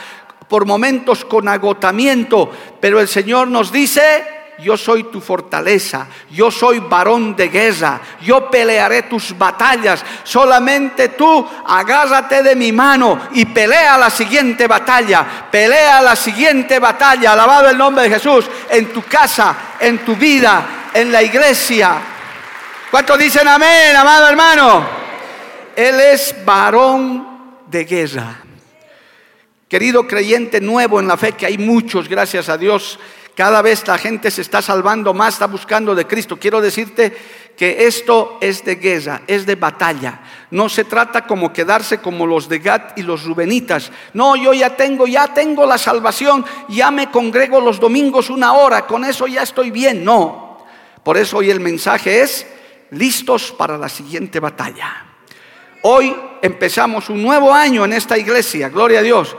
por 0.48 0.68
momentos 0.68 1.26
con 1.26 1.48
agotamiento, 1.48 2.52
pero 2.80 3.00
el 3.00 3.08
Señor 3.08 3.48
nos 3.48 3.72
dice, 3.72 4.41
yo 4.62 4.78
soy 4.78 5.06
tu 5.06 5.20
fortaleza, 5.20 6.08
yo 6.30 6.52
soy 6.52 6.80
varón 6.80 7.36
de 7.36 7.50
guerra, 7.50 8.00
yo 8.22 8.50
pelearé 8.50 9.04
tus 9.04 9.38
batallas, 9.38 10.04
solamente 10.24 11.10
tú 11.10 11.48
agárrate 11.66 12.44
de 12.44 12.56
mi 12.56 12.72
mano 12.72 13.20
y 13.34 13.46
pelea 13.46 13.98
la 13.98 14.10
siguiente 14.10 14.68
batalla, 14.68 15.48
pelea 15.52 16.02
la 16.02 16.16
siguiente 16.16 16.80
batalla, 16.80 17.34
alabado 17.34 17.70
el 17.70 17.78
nombre 17.78 18.04
de 18.04 18.12
Jesús, 18.12 18.50
en 18.70 18.94
tu 18.94 19.04
casa, 19.04 19.56
en 19.80 20.00
tu 20.00 20.16
vida, 20.16 20.90
en 20.94 21.12
la 21.12 21.22
iglesia. 21.22 21.96
¿Cuántos 22.90 23.18
dicen 23.18 23.48
amén, 23.48 23.96
amado 23.96 24.28
hermano? 24.28 24.86
Él 25.76 26.00
es 26.00 26.36
varón 26.46 27.56
de 27.68 27.86
guerra. 27.86 28.38
Querido 29.68 30.06
creyente 30.06 30.60
nuevo 30.60 31.00
en 31.00 31.08
la 31.08 31.16
fe, 31.16 31.32
que 31.32 31.46
hay 31.46 31.58
muchos, 31.58 32.10
gracias 32.10 32.50
a 32.50 32.58
Dios, 32.58 33.00
cada 33.42 33.64
vez 33.64 33.88
la 33.88 33.98
gente 33.98 34.30
se 34.30 34.44
está 34.44 34.62
salvando 34.62 35.16
más, 35.16 35.34
está 35.34 35.48
buscando 35.48 35.96
de 35.96 36.06
Cristo. 36.06 36.38
Quiero 36.38 36.62
decirte 36.62 37.12
que 37.58 37.88
esto 37.88 38.38
es 38.40 38.64
de 38.64 38.76
guerra, 38.76 39.24
es 39.26 39.48
de 39.48 39.56
batalla. 39.56 40.22
No 40.52 40.70
se 40.70 40.84
trata 40.84 41.26
como 41.26 41.52
quedarse 41.52 41.98
como 41.98 42.28
los 42.28 42.48
de 42.48 42.60
Gad 42.60 42.96
y 42.98 43.02
los 43.02 43.24
Rubenitas. 43.24 43.92
No, 44.14 44.36
yo 44.36 44.54
ya 44.54 44.78
tengo, 44.78 45.08
ya 45.08 45.34
tengo 45.34 45.66
la 45.66 45.80
salvación, 45.80 46.46
ya 46.70 46.92
me 46.92 47.10
congrego 47.10 47.60
los 47.60 47.80
domingos 47.80 48.30
una 48.30 48.54
hora, 48.54 48.86
con 48.86 49.06
eso 49.06 49.26
ya 49.26 49.42
estoy 49.42 49.72
bien. 49.72 50.06
No. 50.06 50.64
Por 51.04 51.18
eso 51.18 51.38
hoy 51.38 51.50
el 51.50 51.62
mensaje 51.62 52.22
es 52.22 52.46
listos 52.92 53.52
para 53.52 53.76
la 53.76 53.90
siguiente 53.90 54.40
batalla. 54.40 55.04
Hoy 55.82 56.16
empezamos 56.44 57.10
un 57.10 57.24
nuevo 57.24 57.52
año 57.52 57.86
en 57.86 57.94
esta 57.94 58.20
iglesia, 58.20 58.70
gloria 58.70 59.00
a 59.00 59.02
Dios. 59.02 59.36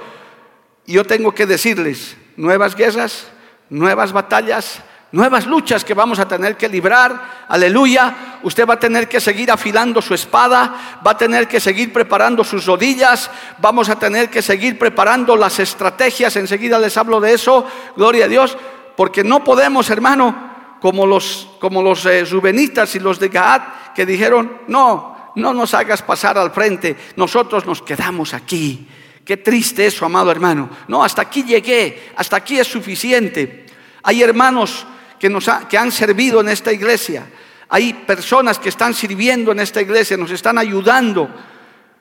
Y 0.87 0.95
yo 0.95 1.05
tengo 1.05 1.33
que 1.33 1.47
decirles, 1.47 2.17
nuevas 2.37 2.75
guerras, 2.75 3.29
nuevas 3.71 4.13
batallas, 4.13 4.83
nuevas 5.13 5.47
luchas 5.47 5.85
que 5.85 5.95
vamos 5.95 6.19
a 6.19 6.27
tener 6.27 6.57
que 6.57 6.69
librar. 6.69 7.45
Aleluya. 7.49 8.39
Usted 8.43 8.67
va 8.67 8.75
a 8.75 8.81
tener 8.81 9.09
que 9.09 9.21
seguir 9.21 9.51
afilando 9.51 10.03
su 10.03 10.15
espada, 10.15 11.01
va 11.07 11.13
a 11.13 11.17
tener 11.17 11.47
que 11.47 11.61
seguir 11.61 11.93
preparando 11.93 12.43
sus 12.43 12.67
rodillas, 12.67 13.31
vamos 13.59 13.89
a 13.89 13.99
tener 13.99 14.31
que 14.31 14.43
seguir 14.43 14.79
preparando 14.79 15.37
las 15.37 15.59
estrategias. 15.59 16.35
Enseguida 16.37 16.79
les 16.79 16.97
hablo 16.97 17.21
de 17.21 17.35
eso. 17.35 17.67
Gloria 17.97 18.25
a 18.25 18.29
Dios. 18.29 18.57
Porque 18.97 19.23
no 19.25 19.45
podemos, 19.45 19.89
hermano, 19.91 20.51
como 20.81 21.07
los, 21.07 21.49
como 21.61 21.83
los 21.83 22.05
eh, 22.07 22.25
Rubenitas 22.25 22.95
y 22.97 23.01
los 23.01 23.19
de 23.21 23.29
Gaat, 23.29 23.95
que 23.95 24.05
dijeron, 24.05 24.59
no, 24.67 25.33
no 25.37 25.55
nos 25.55 25.75
hagas 25.75 26.03
pasar 26.03 26.37
al 26.37 26.51
frente, 26.51 26.97
nosotros 27.17 27.65
nos 27.65 27.83
quedamos 27.83 28.35
aquí. 28.35 28.89
Qué 29.25 29.37
triste 29.37 29.87
eso, 29.87 30.05
amado 30.05 30.31
hermano. 30.31 30.69
No, 30.89 31.05
hasta 31.05 31.23
aquí 31.23 31.45
llegué, 31.45 32.11
hasta 32.17 32.37
aquí 32.37 32.59
es 32.59 32.67
suficiente. 32.67 33.67
Hay 34.03 34.23
hermanos 34.23 34.87
que, 35.19 35.29
nos 35.29 35.49
que 35.69 35.79
han 35.79 35.93
servido 35.93 36.41
en 36.41 36.49
esta 36.49 36.73
iglesia, 36.73 37.27
hay 37.69 37.95
personas 37.95 38.59
que 38.59 38.69
están 38.69 38.93
sirviendo 38.93 39.53
en 39.53 39.61
esta 39.61 39.81
iglesia, 39.81 40.17
nos 40.17 40.31
están 40.31 40.59
ayudando. 40.59 41.31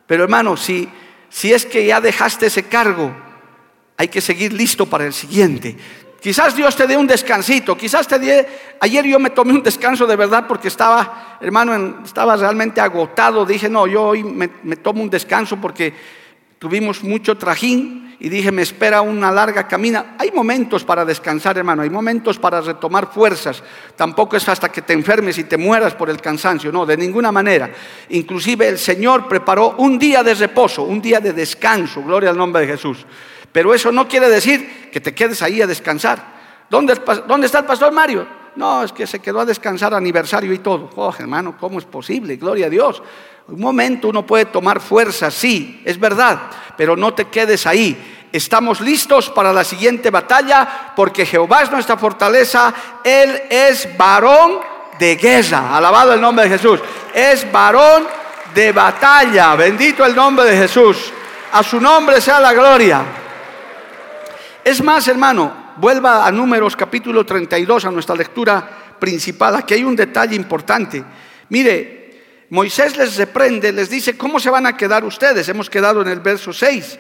Pero 0.06 0.24
hermano, 0.24 0.58
si, 0.58 0.90
si 1.30 1.54
es 1.54 1.66
que 1.66 1.86
ya 1.86 2.01
dejaste 2.01 2.48
ese 2.48 2.63
cargo, 2.63 3.16
hay 3.96 4.08
que 4.08 4.20
seguir 4.20 4.51
listo 4.51 4.86
para 4.88 5.06
el 5.06 5.13
siguiente. 5.13 5.78
Quizás 6.22 6.56
Dios 6.56 6.75
te 6.75 6.86
dé 6.86 6.96
un 6.96 7.08
descansito, 7.08 7.75
quizás 7.75 8.08
te 8.08 8.20
dé... 8.20 8.48
Ayer 8.80 9.06
yo 9.06 9.18
me 9.18 9.32
tomé 9.32 9.54
un 9.54 9.63
descanso 9.63 10.06
de 10.06 10.16
verdad 10.16 10.46
porque 10.48 10.68
estaba, 10.68 11.38
hermano, 11.42 12.04
estaba 12.04 12.36
realmente 12.36 12.80
agotado. 12.80 13.44
Dije, 13.44 13.70
no, 13.70 13.88
yo 13.88 14.04
hoy 14.04 14.24
me, 14.24 14.48
tomo 14.75 15.01
un 15.01 15.10
descanso 15.10 15.58
porque 15.58 15.94
tuvimos 16.62 17.03
mucho 17.03 17.39
trajín 17.39 18.15
y 18.20 18.30
dije, 18.30 18.51
me 18.51 18.62
espera 18.62 19.01
una 19.01 19.32
larga 19.32 19.68
camina. 19.68 20.13
Hay 20.20 20.30
momentos 20.30 20.84
para 20.84 21.03
descansar, 21.03 21.58
hermano, 21.58 21.82
hay 21.82 21.89
momentos 21.89 22.38
para 22.38 22.62
retomar 22.62 23.12
fuerzas. 23.12 23.63
Tampoco 23.96 24.38
es 24.38 24.48
hasta 24.48 24.72
que 24.72 24.84
te 24.84 24.94
enfermes 24.94 25.39
y 25.39 25.46
te 25.46 25.58
mueras 25.58 25.96
por 25.96 26.08
el 26.12 26.22
cansancio, 26.22 26.72
no, 26.72 26.86
de 26.86 26.98
ninguna 26.98 27.32
manera. 27.32 27.72
Inclusive 28.10 28.68
el 28.68 28.77
Señor 28.77 29.27
preparó 29.27 29.74
un 29.80 29.98
día 29.98 30.22
de 30.22 30.36
reposo, 30.36 30.84
un 30.84 31.01
día 31.01 31.20
de 31.20 31.34
descanso, 31.34 32.03
gloria 32.03 32.30
al 32.30 32.38
nombre 32.38 32.62
de 32.62 32.74
Jesús. 32.74 33.08
Pero 33.51 33.74
eso 33.74 33.91
no 33.91 34.08
quiere 34.08 34.30
decir 34.30 34.91
que 34.91 35.01
te 35.01 35.15
quedes 35.15 35.41
ahí 35.41 35.63
a 35.63 35.68
descansar. 35.68 36.68
¿Dónde, 36.70 36.94
está 36.94 37.58
el 37.58 37.65
pastor 37.65 37.91
Mario? 37.91 38.27
No, 38.55 38.84
es 38.84 38.91
que 38.91 39.08
se 39.08 39.20
quedó 39.20 39.39
a 39.39 39.46
descansar 39.46 39.93
aniversario 39.93 40.51
y 40.53 40.60
todo. 40.60 40.89
Oh, 40.96 41.13
hermano, 41.17 41.55
¿cómo 41.58 41.79
es 41.79 41.86
posible? 41.86 42.36
Gloria 42.36 42.67
a 42.67 42.70
Dios. 42.70 43.01
Un 43.48 43.60
momento 43.60 44.10
uno 44.10 44.25
puede 44.25 44.46
tomar 44.46 44.79
fuerza, 44.79 45.31
sí, 45.31 45.81
es 45.86 46.00
verdad, 46.00 46.39
pero 46.77 46.96
no 46.96 47.13
te 47.13 47.25
quedes 47.25 47.65
ahí. 47.65 48.27
Estamos 48.31 48.79
listos 48.79 49.29
para 49.29 49.51
la 49.51 49.63
siguiente 49.63 50.10
batalla 50.10 50.93
porque 50.96 51.25
Jehová 51.25 51.63
es 51.63 51.72
nuestra 51.72 51.98
fortaleza. 51.98 52.74
Él 53.03 53.41
es 53.50 53.98
varón 53.98 54.60
de 54.98 55.17
guerra. 55.17 55.75
Alabado 55.75 56.13
el 56.13 56.22
nombre 56.22 56.46
de 56.46 56.58
Jesús. 56.58 56.79
Es 57.13 57.51
varón 57.51 58.08
de 58.55 58.72
batalla. 58.72 59.55
Bendito 59.55 60.05
el 60.05 60.15
nombre 60.15 60.46
de 60.46 60.58
Jesús. 60.58 61.12
A 61.51 61.62
su 61.62 61.81
nombre 61.81 62.22
sea 62.22 62.39
la 62.39 62.53
gloria. 62.53 63.03
Es 64.63 64.81
más, 64.81 65.05
hermano, 65.10 65.61
vuelva 65.78 66.25
a 66.25 66.32
Números 66.32 66.75
capítulo 66.75 67.25
32, 67.25 67.86
a 67.86 67.92
nuestra 67.92 68.16
lectura 68.16 68.96
principal. 69.00 69.56
Aquí 69.56 69.74
hay 69.74 69.84
un 69.84 69.96
detalle 69.96 70.36
importante. 70.36 71.04
Mire, 71.50 72.01
Moisés 72.50 72.98
les 72.98 73.16
reprende, 73.16 73.72
les 73.72 73.90
dice, 73.90 74.18
¿cómo 74.18 74.40
se 74.40 74.50
van 74.50 74.66
a 74.66 74.75
quedar 74.75 75.06
ustedes? 75.06 75.48
Hemos 75.48 75.70
quedado 75.70 76.01
en 76.01 76.10
el 76.10 76.20
verso 76.20 76.51
6. 76.51 77.00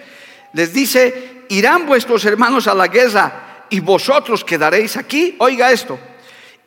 Les 0.53 0.73
dice, 0.73 1.43
irán 1.49 1.85
vuestros 1.85 2.23
hermanos 2.25 2.67
a 2.67 2.73
la 2.73 2.87
guerra 2.87 3.65
y 3.69 3.79
vosotros 3.79 4.43
quedaréis 4.43 4.97
aquí. 4.97 5.35
Oiga 5.39 5.71
esto. 5.71 5.99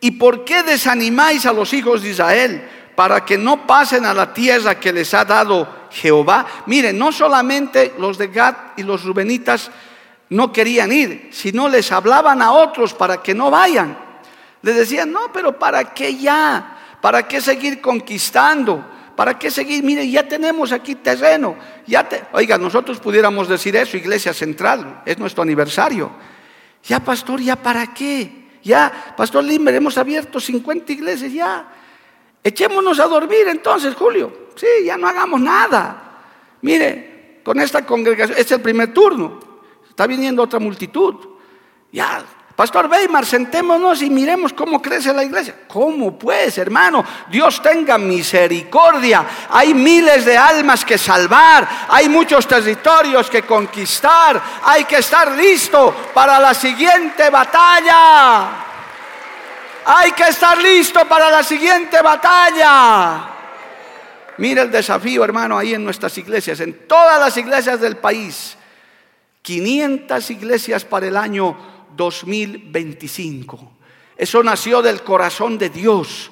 ¿Y 0.00 0.12
por 0.12 0.44
qué 0.44 0.62
desanimáis 0.62 1.46
a 1.46 1.52
los 1.52 1.72
hijos 1.72 2.02
de 2.02 2.10
Israel 2.10 2.68
para 2.94 3.24
que 3.24 3.38
no 3.38 3.66
pasen 3.66 4.04
a 4.04 4.14
la 4.14 4.32
tierra 4.34 4.78
que 4.78 4.92
les 4.92 5.14
ha 5.14 5.24
dado 5.24 5.88
Jehová? 5.90 6.46
Mire, 6.66 6.92
no 6.92 7.10
solamente 7.10 7.94
los 7.98 8.18
de 8.18 8.28
Gad 8.28 8.54
y 8.76 8.82
los 8.82 9.04
Rubenitas 9.04 9.70
no 10.30 10.52
querían 10.52 10.92
ir, 10.92 11.28
sino 11.32 11.68
les 11.68 11.92
hablaban 11.92 12.42
a 12.42 12.52
otros 12.52 12.94
para 12.94 13.22
que 13.22 13.34
no 13.34 13.50
vayan. 13.50 13.96
Les 14.62 14.76
decían, 14.76 15.12
no, 15.12 15.32
pero 15.32 15.58
¿para 15.58 15.92
qué 15.92 16.16
ya? 16.16 16.78
¿Para 17.00 17.28
qué 17.28 17.40
seguir 17.40 17.80
conquistando? 17.80 18.84
¿Para 19.14 19.38
qué 19.38 19.50
seguir? 19.50 19.84
Mire, 19.84 20.08
ya 20.10 20.26
tenemos 20.26 20.72
aquí 20.72 20.94
terreno. 20.96 21.56
Ya 21.86 22.08
Oiga, 22.32 22.58
nosotros 22.58 22.98
pudiéramos 22.98 23.46
decir 23.46 23.76
eso, 23.76 23.96
Iglesia 23.96 24.32
Central, 24.32 25.02
es 25.04 25.18
nuestro 25.18 25.42
aniversario. 25.42 26.10
Ya, 26.82 27.00
pastor, 27.00 27.40
¿ya 27.40 27.56
para 27.56 27.92
qué? 27.94 28.44
Ya, 28.62 29.14
pastor 29.16 29.44
Limber, 29.44 29.74
hemos 29.74 29.98
abierto 29.98 30.40
50 30.40 30.92
iglesias, 30.92 31.32
ya. 31.32 31.68
Echémonos 32.42 32.98
a 32.98 33.06
dormir 33.06 33.46
entonces, 33.48 33.94
Julio. 33.94 34.48
Sí, 34.56 34.66
ya 34.84 34.96
no 34.96 35.06
hagamos 35.06 35.40
nada. 35.40 36.22
Mire, 36.62 37.40
con 37.44 37.60
esta 37.60 37.84
congregación, 37.84 38.38
es 38.38 38.50
el 38.50 38.60
primer 38.60 38.92
turno. 38.92 39.40
Está 39.94 40.08
viniendo 40.08 40.42
otra 40.42 40.58
multitud. 40.58 41.14
Ya, 41.92 42.24
Pastor 42.56 42.88
Weimar, 42.88 43.24
sentémonos 43.24 44.02
y 44.02 44.10
miremos 44.10 44.52
cómo 44.52 44.82
crece 44.82 45.12
la 45.12 45.22
iglesia. 45.22 45.54
¿Cómo 45.68 46.18
pues, 46.18 46.58
hermano? 46.58 47.04
Dios 47.30 47.62
tenga 47.62 47.96
misericordia. 47.96 49.24
Hay 49.50 49.72
miles 49.72 50.24
de 50.24 50.36
almas 50.36 50.84
que 50.84 50.98
salvar, 50.98 51.68
hay 51.88 52.08
muchos 52.08 52.48
territorios 52.48 53.30
que 53.30 53.42
conquistar. 53.42 54.42
Hay 54.64 54.84
que 54.84 54.96
estar 54.96 55.30
listo 55.30 55.94
para 56.12 56.40
la 56.40 56.54
siguiente 56.54 57.30
batalla. 57.30 58.48
Hay 59.86 60.10
que 60.10 60.24
estar 60.24 60.58
listo 60.58 61.04
para 61.06 61.30
la 61.30 61.44
siguiente 61.44 62.02
batalla. 62.02 63.30
Mira 64.38 64.62
el 64.62 64.72
desafío, 64.72 65.22
hermano, 65.22 65.56
ahí 65.56 65.72
en 65.72 65.84
nuestras 65.84 66.18
iglesias, 66.18 66.58
en 66.58 66.88
todas 66.88 67.20
las 67.20 67.36
iglesias 67.36 67.80
del 67.80 67.96
país 67.96 68.56
500 69.44 70.30
iglesias 70.30 70.86
para 70.86 71.06
el 71.06 71.18
año 71.18 71.54
2025. 71.94 73.72
Eso 74.16 74.42
nació 74.42 74.80
del 74.80 75.02
corazón 75.02 75.58
de 75.58 75.68
Dios. 75.68 76.30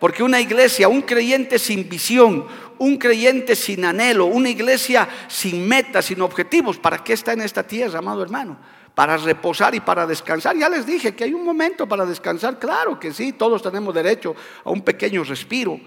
Porque 0.00 0.24
una 0.24 0.40
iglesia, 0.40 0.88
un 0.88 1.02
creyente 1.02 1.60
sin 1.60 1.88
visión, 1.88 2.46
un 2.78 2.96
creyente 2.96 3.54
sin 3.54 3.84
anhelo, 3.84 4.26
una 4.26 4.48
iglesia 4.48 5.08
sin 5.28 5.68
metas, 5.68 6.06
sin 6.06 6.22
objetivos, 6.22 6.78
¿para 6.78 7.04
qué 7.04 7.12
está 7.12 7.34
en 7.34 7.42
esta 7.42 7.62
tierra, 7.62 8.00
amado 8.00 8.20
hermano? 8.20 8.58
Para 8.96 9.16
reposar 9.16 9.76
y 9.76 9.80
para 9.80 10.04
descansar. 10.04 10.56
Ya 10.56 10.68
les 10.68 10.84
dije 10.84 11.14
que 11.14 11.24
hay 11.24 11.34
un 11.34 11.44
momento 11.44 11.86
para 11.86 12.04
descansar, 12.04 12.58
claro 12.58 12.98
que 12.98 13.12
sí, 13.12 13.34
todos 13.34 13.62
tenemos 13.62 13.94
derecho 13.94 14.34
a 14.64 14.70
un 14.70 14.80
pequeño 14.80 15.22
respiro, 15.22 15.78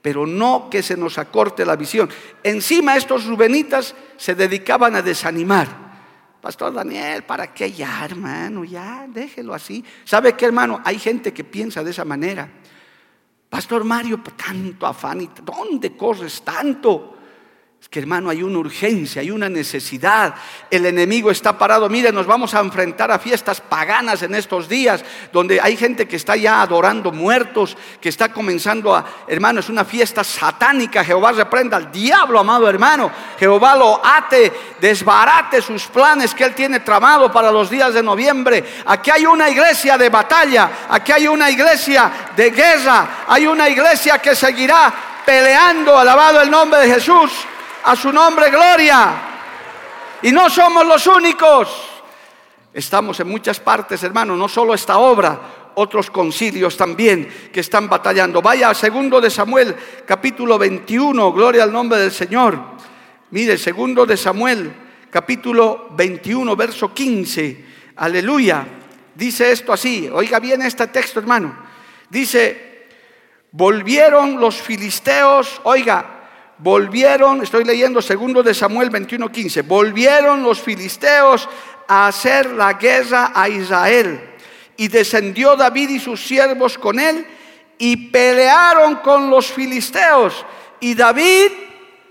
pero 0.00 0.28
no 0.28 0.68
que 0.70 0.80
se 0.80 0.96
nos 0.96 1.18
acorte 1.18 1.66
la 1.66 1.74
visión. 1.74 2.08
Encima 2.44 2.96
estos 2.96 3.24
rubenitas 3.24 3.96
se 4.16 4.36
dedicaban 4.36 4.94
a 4.94 5.02
desanimar. 5.02 5.83
Pastor 6.44 6.74
Daniel, 6.74 7.22
¿para 7.22 7.54
qué 7.54 7.72
ya, 7.72 8.04
hermano? 8.04 8.64
Ya, 8.64 9.06
déjelo 9.08 9.54
así. 9.54 9.82
¿Sabe 10.04 10.34
qué, 10.34 10.44
hermano? 10.44 10.78
Hay 10.84 10.98
gente 10.98 11.32
que 11.32 11.42
piensa 11.42 11.82
de 11.82 11.90
esa 11.90 12.04
manera. 12.04 12.46
Pastor 13.48 13.82
Mario, 13.82 14.22
tanto 14.22 14.86
afán 14.86 15.26
¿dónde 15.42 15.96
corres 15.96 16.42
tanto? 16.42 17.16
Que 17.90 18.00
hermano, 18.00 18.30
hay 18.30 18.42
una 18.42 18.58
urgencia, 18.58 19.20
hay 19.20 19.30
una 19.30 19.48
necesidad. 19.48 20.34
El 20.70 20.86
enemigo 20.86 21.30
está 21.30 21.56
parado. 21.56 21.88
Mire, 21.88 22.10
nos 22.12 22.26
vamos 22.26 22.54
a 22.54 22.60
enfrentar 22.60 23.10
a 23.10 23.18
fiestas 23.18 23.60
paganas 23.60 24.22
en 24.22 24.34
estos 24.34 24.68
días, 24.68 25.04
donde 25.32 25.60
hay 25.60 25.76
gente 25.76 26.08
que 26.08 26.16
está 26.16 26.36
ya 26.36 26.60
adorando 26.62 27.12
muertos, 27.12 27.76
que 28.00 28.08
está 28.08 28.32
comenzando 28.32 28.94
a, 28.94 29.04
hermano, 29.28 29.60
es 29.60 29.68
una 29.68 29.84
fiesta 29.84 30.24
satánica. 30.24 31.04
Jehová 31.04 31.32
reprenda 31.32 31.76
al 31.76 31.92
diablo, 31.92 32.38
amado 32.38 32.68
hermano. 32.68 33.10
Jehová 33.38 33.76
lo 33.76 34.00
ate, 34.04 34.52
desbarate 34.80 35.62
sus 35.62 35.86
planes 35.86 36.34
que 36.34 36.44
él 36.44 36.54
tiene 36.54 36.80
tramado 36.80 37.30
para 37.30 37.52
los 37.52 37.70
días 37.70 37.94
de 37.94 38.02
noviembre. 38.02 38.64
Aquí 38.86 39.10
hay 39.10 39.26
una 39.26 39.48
iglesia 39.50 39.96
de 39.96 40.08
batalla, 40.08 40.70
aquí 40.88 41.12
hay 41.12 41.28
una 41.28 41.50
iglesia 41.50 42.30
de 42.34 42.50
guerra, 42.50 43.24
hay 43.28 43.46
una 43.46 43.68
iglesia 43.68 44.18
que 44.18 44.34
seguirá 44.34 44.92
peleando, 45.24 45.96
alabado 45.96 46.40
el 46.40 46.50
nombre 46.50 46.80
de 46.80 46.94
Jesús 46.94 47.30
a 47.84 47.94
su 47.96 48.12
nombre 48.12 48.50
gloria. 48.50 49.14
Y 50.22 50.32
no 50.32 50.48
somos 50.48 50.86
los 50.86 51.06
únicos. 51.06 51.68
Estamos 52.72 53.20
en 53.20 53.28
muchas 53.28 53.60
partes, 53.60 54.02
hermano, 54.02 54.36
no 54.36 54.48
solo 54.48 54.74
esta 54.74 54.98
obra. 54.98 55.60
otros 55.76 56.08
concilios 56.08 56.76
también 56.76 57.50
que 57.52 57.58
están 57.58 57.88
batallando. 57.88 58.40
Vaya 58.40 58.72
segundo 58.74 59.20
de 59.20 59.28
Samuel, 59.28 59.74
capítulo 60.06 60.56
21, 60.56 61.32
gloria 61.32 61.64
al 61.64 61.72
nombre 61.72 61.98
del 61.98 62.12
Señor. 62.12 62.56
Mire, 63.30 63.58
segundo 63.58 64.06
de 64.06 64.16
Samuel, 64.16 64.72
capítulo 65.10 65.88
21, 65.90 66.54
verso 66.54 66.94
15. 66.94 67.64
Aleluya. 67.96 68.64
Dice 69.16 69.50
esto 69.50 69.72
así. 69.72 70.08
Oiga 70.12 70.38
bien 70.38 70.62
este 70.62 70.86
texto, 70.86 71.18
hermano. 71.18 71.56
Dice, 72.08 72.86
volvieron 73.50 74.38
los 74.38 74.62
filisteos, 74.62 75.60
oiga, 75.64 76.13
volvieron, 76.64 77.42
estoy 77.42 77.62
leyendo 77.62 78.00
segundo 78.00 78.42
de 78.42 78.54
Samuel 78.54 78.88
21, 78.88 79.30
15, 79.30 79.62
volvieron 79.62 80.42
los 80.42 80.62
filisteos 80.62 81.46
a 81.86 82.08
hacer 82.08 82.52
la 82.52 82.72
guerra 82.72 83.32
a 83.34 83.50
Israel. 83.50 84.30
Y 84.78 84.88
descendió 84.88 85.56
David 85.56 85.90
y 85.90 86.00
sus 86.00 86.26
siervos 86.26 86.78
con 86.78 86.98
él 86.98 87.26
y 87.76 88.08
pelearon 88.08 88.96
con 88.96 89.28
los 89.28 89.52
filisteos. 89.52 90.46
Y 90.80 90.94
David 90.94 91.52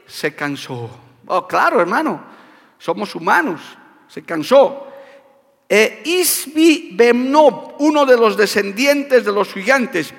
se 0.05 0.35
cansó. 0.35 0.87
Oh, 1.25 1.47
claro, 1.47 1.81
hermano, 1.81 2.23
somos 2.77 3.15
humanos, 3.15 3.59
se 4.07 4.21
cansó. 4.21 4.87
E 5.67 6.03
Isbi 6.05 6.91
Bemnob, 6.93 7.77
uno 7.79 8.05
de 8.05 8.17
los 8.17 8.37
descendientes 8.37 9.25
de 9.25 9.31
los 9.31 9.51
gigantes, 9.51 10.13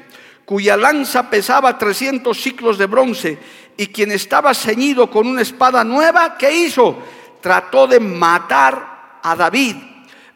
cuya 0.45 0.77
lanza 0.77 1.31
pesaba 1.31 1.79
300 1.79 2.37
ciclos 2.37 2.77
de 2.77 2.87
bronce 2.87 3.39
y 3.77 3.89
quien 3.89 4.13
estaba 4.13 4.55
ceñido 4.55 5.11
con 5.11 5.27
una 5.27 5.43
espada 5.43 5.85
nueva, 5.85 6.37
¿qué 6.37 6.53
hizo? 6.53 6.99
Trató 7.41 7.87
de 7.87 8.01
matar 8.01 9.21
a 9.23 9.35
David 9.35 9.77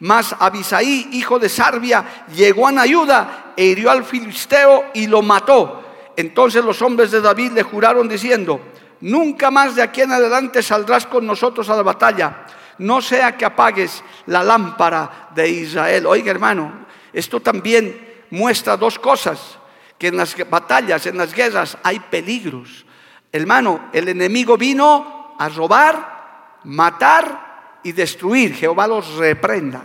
mas 0.00 0.35
Abisaí, 0.38 1.09
hijo 1.12 1.38
de 1.38 1.49
Sarbia, 1.49 2.25
llegó 2.35 2.68
en 2.68 2.78
ayuda 2.78 3.52
e 3.57 3.64
hirió 3.64 3.90
al 3.90 4.04
filisteo 4.04 4.87
y 4.95 5.07
lo 5.07 5.23
mató. 5.23 5.85
Entonces 6.16 6.64
los 6.64 6.80
hombres 6.83 7.11
de 7.11 7.21
David 7.21 7.52
le 7.52 7.62
juraron 7.62 8.09
diciendo, 8.09 8.61
nunca 9.00 9.50
más 9.50 9.75
de 9.75 9.83
aquí 9.83 10.02
en 10.02 10.12
adelante 10.12 10.62
saldrás 10.62 11.07
con 11.07 11.26
nosotros 11.26 11.68
a 11.68 11.76
la 11.76 11.83
batalla, 11.83 12.47
no 12.78 13.00
sea 13.00 13.37
que 13.37 13.45
apagues 13.45 14.02
la 14.26 14.45
lámpara 14.45 15.30
de 15.35 15.49
Israel. 15.49 16.07
Oiga 16.07 16.30
hermano, 16.30 16.87
esto 17.12 17.40
también 17.40 18.25
muestra 18.30 18.76
dos 18.76 18.99
cosas, 18.99 19.59
que 19.99 20.09
en 20.09 20.16
las 20.16 20.37
batallas, 20.49 21.07
en 21.07 21.18
las 21.18 21.35
guerras 21.35 21.76
hay 21.83 21.99
peligros. 21.99 22.85
Hermano, 23.30 23.90
el 23.92 24.08
enemigo 24.08 24.56
vino 24.56 25.35
a 25.38 25.49
robar, 25.49 26.61
matar 26.64 27.78
y 27.82 27.92
destruir. 27.92 28.54
Jehová 28.54 28.87
los 28.87 29.16
reprenda. 29.16 29.82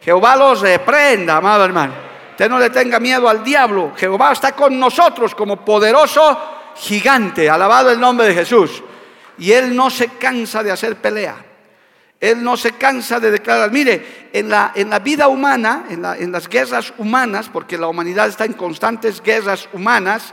Jehová 0.00 0.36
los 0.36 0.60
reprenda, 0.60 1.36
amado 1.36 1.64
hermano. 1.64 1.94
Usted 2.30 2.50
no 2.50 2.58
le 2.58 2.70
tenga 2.70 3.00
miedo 3.00 3.28
al 3.28 3.42
diablo. 3.42 3.92
Jehová 3.96 4.32
está 4.32 4.52
con 4.52 4.78
nosotros 4.78 5.34
como 5.34 5.64
poderoso 5.64 6.38
gigante. 6.76 7.48
Alabado 7.48 7.90
el 7.90 7.98
nombre 7.98 8.28
de 8.28 8.34
Jesús. 8.34 8.82
Y 9.38 9.52
Él 9.52 9.74
no 9.74 9.90
se 9.90 10.08
cansa 10.08 10.62
de 10.62 10.70
hacer 10.70 10.96
pelea. 10.96 11.36
Él 12.20 12.42
no 12.42 12.56
se 12.56 12.72
cansa 12.72 13.20
de 13.20 13.30
declarar. 13.30 13.70
Mire, 13.70 14.28
en 14.32 14.48
la, 14.48 14.72
en 14.74 14.90
la 14.90 14.98
vida 14.98 15.28
humana, 15.28 15.86
en, 15.88 16.04
en 16.04 16.32
las 16.32 16.48
guerras 16.48 16.92
humanas, 16.98 17.48
porque 17.50 17.78
la 17.78 17.88
humanidad 17.88 18.28
está 18.28 18.44
en 18.44 18.54
constantes 18.54 19.22
guerras 19.22 19.68
humanas, 19.72 20.32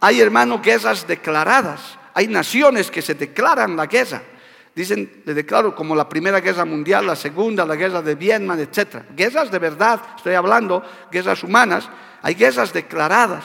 hay 0.00 0.20
hermanos 0.20 0.62
guerras 0.62 1.06
declaradas. 1.06 1.98
Hay 2.14 2.28
naciones 2.28 2.90
que 2.90 3.02
se 3.02 3.14
declaran 3.14 3.76
la 3.76 3.86
guerra. 3.86 4.22
Dicen, 4.74 5.22
le 5.24 5.34
declaro 5.34 5.74
como 5.74 5.96
la 5.96 6.08
Primera 6.08 6.40
Guerra 6.40 6.64
Mundial, 6.64 7.06
la 7.06 7.16
Segunda, 7.16 7.64
la 7.64 7.74
Guerra 7.74 8.00
de 8.00 8.14
Vietnam, 8.14 8.58
etc. 8.60 9.02
Guerras 9.16 9.50
de 9.50 9.58
verdad, 9.58 10.00
estoy 10.16 10.34
hablando, 10.34 10.84
guerras 11.10 11.42
humanas, 11.42 11.88
hay 12.22 12.34
guerras 12.34 12.72
declaradas. 12.72 13.44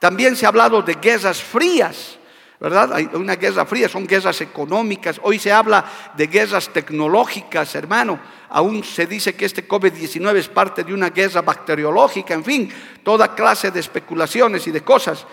También 0.00 0.34
se 0.34 0.46
ha 0.46 0.48
hablado 0.48 0.82
de 0.82 0.94
guerras 0.94 1.40
frías, 1.40 2.18
¿verdad? 2.58 2.92
Hay 2.92 3.08
una 3.12 3.36
guerra 3.36 3.64
fría, 3.66 3.88
son 3.88 4.06
guerras 4.06 4.40
económicas. 4.40 5.20
Hoy 5.22 5.38
se 5.38 5.52
habla 5.52 5.84
de 6.16 6.26
guerras 6.26 6.70
tecnológicas, 6.70 7.74
hermano. 7.76 8.18
Aún 8.48 8.82
se 8.82 9.06
dice 9.06 9.34
que 9.34 9.44
este 9.44 9.68
COVID-19 9.68 10.36
es 10.36 10.48
parte 10.48 10.82
de 10.82 10.92
una 10.92 11.10
guerra 11.10 11.42
bacteriológica, 11.42 12.34
en 12.34 12.44
fin, 12.44 12.72
toda 13.02 13.34
clase 13.34 13.70
de 13.70 13.80
especulaciones 13.80 14.66
y 14.66 14.72
de 14.72 14.82
cosas. 14.82 15.24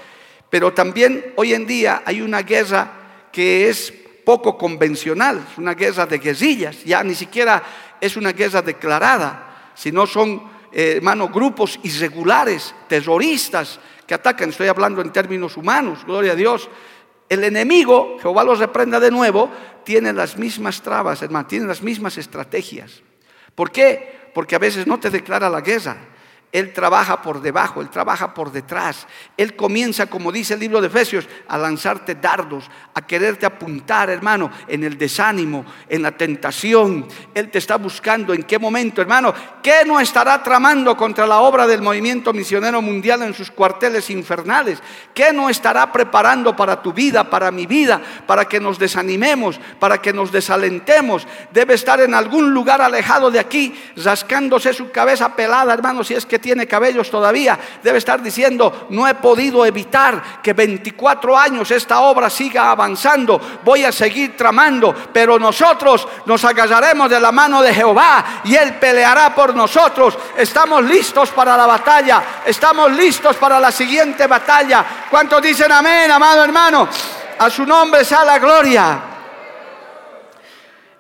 Pero 0.52 0.74
también 0.74 1.34
hoy 1.38 1.54
en 1.54 1.66
día 1.66 2.04
hay 2.06 2.22
una 2.22 2.44
guerra 2.44 3.30
que 3.32 3.70
es 3.70 3.92
poco 4.26 4.58
convencional, 4.58 5.48
es 5.50 5.58
una 5.58 5.74
guerra 5.74 6.06
de 6.06 6.20
guerrillas, 6.20 6.84
ya 6.84 7.02
ni 7.04 7.16
siquiera 7.16 7.64
es 8.02 8.18
una 8.18 8.34
guerra 8.34 8.62
declarada, 8.62 9.72
sino 9.74 10.06
son, 10.06 10.44
eh, 10.74 11.02
grupos 11.32 11.80
irregulares, 11.84 12.76
terroristas, 12.90 13.80
que 14.06 14.14
atacan, 14.14 14.50
estoy 14.50 14.68
hablando 14.68 15.02
en 15.02 15.14
términos 15.14 15.56
humanos, 15.56 16.04
gloria 16.06 16.34
a 16.34 16.36
Dios. 16.36 16.70
El 17.30 17.46
enemigo, 17.46 18.18
Jehová 18.22 18.44
los 18.44 18.60
reprenda 18.60 19.00
de 19.00 19.10
nuevo, 19.10 19.50
tiene 19.86 20.12
las 20.12 20.38
mismas 20.38 20.82
trabas, 20.82 21.22
hermano, 21.22 21.48
tiene 21.48 21.66
las 21.66 21.82
mismas 21.82 22.18
estrategias. 22.18 23.02
¿Por 23.56 23.72
qué? 23.72 24.20
Porque 24.34 24.56
a 24.56 24.60
veces 24.60 24.86
no 24.86 25.00
te 25.00 25.10
declara 25.10 25.50
la 25.50 25.62
guerra, 25.62 25.96
él 26.52 26.74
trabaja 26.74 27.22
por 27.22 27.42
debajo, 27.42 27.82
Él 27.82 27.90
trabaja 27.90 28.34
por 28.34 28.52
detrás. 28.52 29.08
Él 29.38 29.56
comienza, 29.56 30.08
como 30.08 30.34
dice 30.34 30.56
el 30.56 30.60
libro 30.60 30.82
de 30.82 30.88
Efesios, 30.88 31.28
a 31.48 31.58
lanzarte 31.58 32.16
dardos, 32.16 32.70
a 32.94 33.02
quererte 33.02 33.46
apuntar, 33.46 34.10
hermano, 34.10 34.52
en 34.68 34.84
el 34.84 34.98
desánimo, 34.98 35.66
en 35.88 36.02
la 36.02 36.12
tentación. 36.12 37.08
Él 37.34 37.50
te 37.50 37.58
está 37.58 37.78
buscando 37.78 38.34
en 38.34 38.44
qué 38.44 38.60
momento, 38.60 39.02
hermano. 39.02 39.34
¿Qué 39.64 39.84
no 39.86 40.02
estará 40.02 40.44
tramando 40.44 40.98
contra 40.98 41.26
la 41.26 41.40
obra 41.40 41.66
del 41.66 41.82
movimiento 41.82 42.34
misionero 42.34 42.82
mundial 42.82 43.22
en 43.22 43.34
sus 43.34 43.50
cuarteles 43.50 44.10
infernales? 44.10 44.80
¿Qué 45.14 45.32
no 45.32 45.50
estará 45.50 45.90
preparando 45.90 46.54
para 46.54 46.82
tu 46.82 46.92
vida, 46.92 47.30
para 47.30 47.50
mi 47.52 47.66
vida, 47.66 48.02
para 48.28 48.44
que 48.44 48.60
nos 48.60 48.78
desanimemos, 48.78 49.58
para 49.80 50.02
que 50.02 50.12
nos 50.12 50.34
desalentemos? 50.34 51.26
Debe 51.54 51.76
estar 51.76 52.02
en 52.02 52.14
algún 52.14 52.54
lugar 52.54 52.82
alejado 52.82 53.32
de 53.32 53.40
aquí, 53.40 53.74
rascándose 53.96 54.74
su 54.74 54.92
cabeza 54.92 55.34
pelada, 55.34 55.74
hermano, 55.74 56.04
si 56.04 56.14
es 56.14 56.26
que 56.26 56.41
tiene 56.42 56.68
cabellos 56.68 57.10
todavía, 57.10 57.58
debe 57.82 58.00
estar 58.00 58.22
diciendo, 58.22 58.88
no 58.90 59.08
he 59.08 59.16
podido 59.16 59.66
evitar 59.66 60.42
que 60.42 60.54
24 60.54 61.38
años 61.38 61.72
esta 61.72 62.02
obra 62.02 62.30
siga 62.30 62.72
avanzando, 62.72 63.40
voy 63.64 63.86
a 63.86 63.92
seguir 63.92 64.36
tramando, 64.36 64.94
pero 65.14 65.40
nosotros 65.40 66.08
nos 66.26 66.44
agarraremos 66.44 67.10
de 67.10 67.20
la 67.20 67.32
mano 67.32 67.62
de 67.62 67.74
Jehová 67.74 68.42
y 68.44 68.56
Él 68.56 68.74
peleará 68.76 69.34
por 69.34 69.56
nosotros. 69.56 70.18
Estamos 70.36 70.84
listos 70.84 71.30
para 71.30 71.56
la 71.56 71.66
batalla, 71.66 72.24
estamos 72.46 72.92
listos 72.92 73.38
para 73.38 73.60
la 73.60 73.72
siguiente 73.72 74.28
batalla. 74.28 74.86
¿Cuántos 75.10 75.42
dicen 75.42 75.72
amén, 75.72 76.12
amado 76.12 76.44
hermano? 76.44 76.90
A 77.40 77.50
su 77.50 77.66
nombre 77.66 78.04
sea 78.04 78.26
la 78.26 78.40
gloria. 78.40 79.02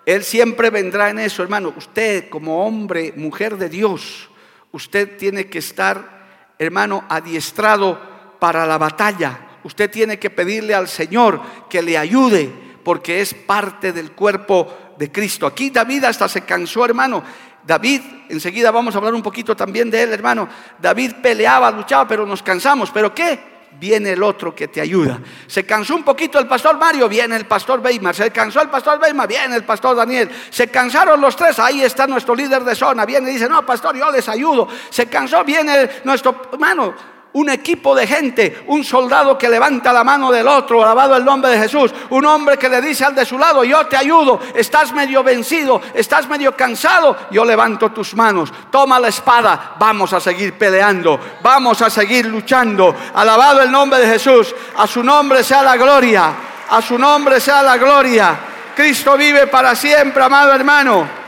Él 0.05 0.23
siempre 0.23 0.69
vendrá 0.69 1.09
en 1.09 1.19
eso, 1.19 1.43
hermano. 1.43 1.73
Usted 1.77 2.29
como 2.29 2.65
hombre, 2.65 3.13
mujer 3.15 3.57
de 3.57 3.69
Dios, 3.69 4.30
Usted 4.71 5.17
tiene 5.17 5.47
que 5.47 5.59
estar, 5.59 6.53
hermano, 6.57 7.03
adiestrado 7.09 7.99
para 8.39 8.65
la 8.65 8.77
batalla. 8.77 9.59
Usted 9.63 9.91
tiene 9.91 10.17
que 10.17 10.29
pedirle 10.29 10.73
al 10.73 10.87
Señor 10.87 11.41
que 11.69 11.81
le 11.81 11.97
ayude 11.97 12.51
porque 12.83 13.21
es 13.21 13.33
parte 13.33 13.93
del 13.93 14.11
cuerpo 14.11 14.93
de 14.97 15.11
Cristo. 15.11 15.45
Aquí 15.45 15.69
David 15.69 16.05
hasta 16.05 16.27
se 16.27 16.41
cansó, 16.41 16.85
hermano. 16.85 17.23
David, 17.63 18.01
enseguida 18.29 18.71
vamos 18.71 18.95
a 18.95 18.97
hablar 18.97 19.13
un 19.13 19.21
poquito 19.21 19.55
también 19.55 19.91
de 19.91 20.03
él, 20.03 20.13
hermano. 20.13 20.49
David 20.79 21.13
peleaba, 21.21 21.69
luchaba, 21.71 22.07
pero 22.07 22.25
nos 22.25 22.41
cansamos. 22.41 22.89
¿Pero 22.91 23.13
qué? 23.13 23.39
Viene 23.79 24.11
el 24.11 24.23
otro 24.23 24.53
que 24.53 24.67
te 24.67 24.81
ayuda. 24.81 25.19
Se 25.47 25.65
cansó 25.65 25.95
un 25.95 26.03
poquito 26.03 26.39
el 26.39 26.47
pastor 26.47 26.77
Mario, 26.77 27.09
viene 27.09 27.35
el 27.35 27.45
pastor 27.45 27.79
Weimar. 27.79 28.15
Se 28.15 28.31
cansó 28.31 28.61
el 28.61 28.69
pastor 28.69 28.99
Weimar, 29.01 29.27
viene 29.27 29.55
el 29.55 29.63
pastor 29.63 29.95
Daniel. 29.95 30.29
Se 30.49 30.67
cansaron 30.67 31.19
los 31.19 31.35
tres, 31.35 31.59
ahí 31.59 31.81
está 31.81 32.07
nuestro 32.07 32.35
líder 32.35 32.63
de 32.63 32.75
zona. 32.75 33.05
Viene 33.05 33.31
y 33.31 33.33
dice, 33.33 33.49
no, 33.49 33.65
pastor, 33.65 33.97
yo 33.97 34.11
les 34.11 34.27
ayudo. 34.29 34.67
Se 34.89 35.07
cansó, 35.07 35.43
viene 35.43 35.89
nuestro 36.03 36.49
hermano 36.51 36.93
un 37.33 37.49
equipo 37.49 37.95
de 37.95 38.05
gente, 38.05 38.63
un 38.67 38.83
soldado 38.83 39.37
que 39.37 39.49
levanta 39.49 39.93
la 39.93 40.03
mano 40.03 40.31
del 40.31 40.47
otro, 40.47 40.83
alabado 40.83 41.15
el 41.15 41.23
nombre 41.23 41.51
de 41.51 41.59
Jesús, 41.59 41.93
un 42.09 42.25
hombre 42.25 42.57
que 42.57 42.67
le 42.67 42.81
dice 42.81 43.05
al 43.05 43.15
de 43.15 43.25
su 43.25 43.37
lado, 43.37 43.63
yo 43.63 43.85
te 43.87 43.95
ayudo, 43.95 44.39
estás 44.53 44.91
medio 44.91 45.23
vencido, 45.23 45.81
estás 45.93 46.27
medio 46.27 46.55
cansado, 46.55 47.15
yo 47.31 47.45
levanto 47.45 47.91
tus 47.91 48.15
manos, 48.15 48.51
toma 48.69 48.99
la 48.99 49.07
espada, 49.07 49.75
vamos 49.79 50.11
a 50.13 50.19
seguir 50.19 50.57
peleando, 50.57 51.19
vamos 51.41 51.81
a 51.81 51.89
seguir 51.89 52.25
luchando, 52.25 52.93
alabado 53.13 53.61
el 53.61 53.71
nombre 53.71 53.99
de 53.99 54.07
Jesús, 54.07 54.53
a 54.77 54.85
su 54.87 55.03
nombre 55.03 55.43
sea 55.43 55.63
la 55.63 55.77
gloria, 55.77 56.33
a 56.69 56.81
su 56.81 56.97
nombre 56.97 57.39
sea 57.39 57.63
la 57.63 57.77
gloria, 57.77 58.39
Cristo 58.75 59.15
vive 59.15 59.47
para 59.47 59.75
siempre, 59.75 60.23
amado 60.23 60.53
hermano. 60.53 61.20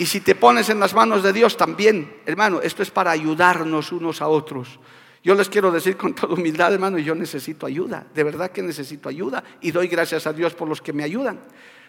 Y 0.00 0.06
si 0.06 0.22
te 0.22 0.34
pones 0.34 0.70
en 0.70 0.80
las 0.80 0.94
manos 0.94 1.22
de 1.22 1.30
Dios 1.30 1.58
también, 1.58 2.22
hermano, 2.24 2.62
esto 2.62 2.82
es 2.82 2.90
para 2.90 3.10
ayudarnos 3.10 3.92
unos 3.92 4.22
a 4.22 4.28
otros. 4.28 4.80
Yo 5.22 5.34
les 5.34 5.50
quiero 5.50 5.70
decir 5.70 5.98
con 5.98 6.14
toda 6.14 6.32
humildad, 6.32 6.72
hermano, 6.72 6.96
yo 6.96 7.14
necesito 7.14 7.66
ayuda, 7.66 8.06
de 8.14 8.24
verdad 8.24 8.50
que 8.50 8.62
necesito 8.62 9.10
ayuda 9.10 9.44
y 9.60 9.72
doy 9.72 9.88
gracias 9.88 10.26
a 10.26 10.32
Dios 10.32 10.54
por 10.54 10.66
los 10.70 10.80
que 10.80 10.94
me 10.94 11.04
ayudan. 11.04 11.38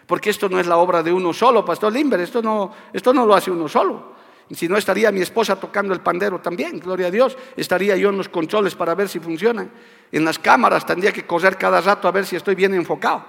Porque 0.06 0.28
esto 0.28 0.50
no 0.50 0.60
es 0.60 0.66
la 0.66 0.76
obra 0.76 1.02
de 1.02 1.10
uno 1.10 1.32
solo, 1.32 1.64
Pastor 1.64 1.90
Limber, 1.90 2.20
esto 2.20 2.42
no, 2.42 2.70
esto 2.92 3.14
no 3.14 3.24
lo 3.24 3.34
hace 3.34 3.50
uno 3.50 3.66
solo. 3.66 4.12
Si 4.50 4.68
no, 4.68 4.76
estaría 4.76 5.10
mi 5.10 5.22
esposa 5.22 5.58
tocando 5.58 5.94
el 5.94 6.02
pandero 6.02 6.38
también, 6.38 6.80
gloria 6.80 7.06
a 7.06 7.10
Dios. 7.10 7.38
Estaría 7.56 7.96
yo 7.96 8.10
en 8.10 8.18
los 8.18 8.28
controles 8.28 8.74
para 8.74 8.94
ver 8.94 9.08
si 9.08 9.20
funcionan. 9.20 9.70
En 10.10 10.22
las 10.22 10.38
cámaras 10.38 10.84
tendría 10.84 11.14
que 11.14 11.26
correr 11.26 11.56
cada 11.56 11.80
rato 11.80 12.08
a 12.08 12.10
ver 12.10 12.26
si 12.26 12.36
estoy 12.36 12.56
bien 12.56 12.74
enfocado. 12.74 13.24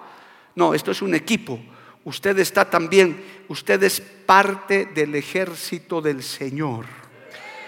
No, 0.56 0.74
esto 0.74 0.92
es 0.92 1.02
un 1.02 1.16
equipo. 1.16 1.58
Usted 2.06 2.38
está 2.40 2.70
también, 2.70 3.24
usted 3.48 3.82
es 3.84 4.02
parte 4.02 4.88
del 4.94 5.16
ejército 5.16 6.02
del 6.02 6.22
Señor. 6.22 6.86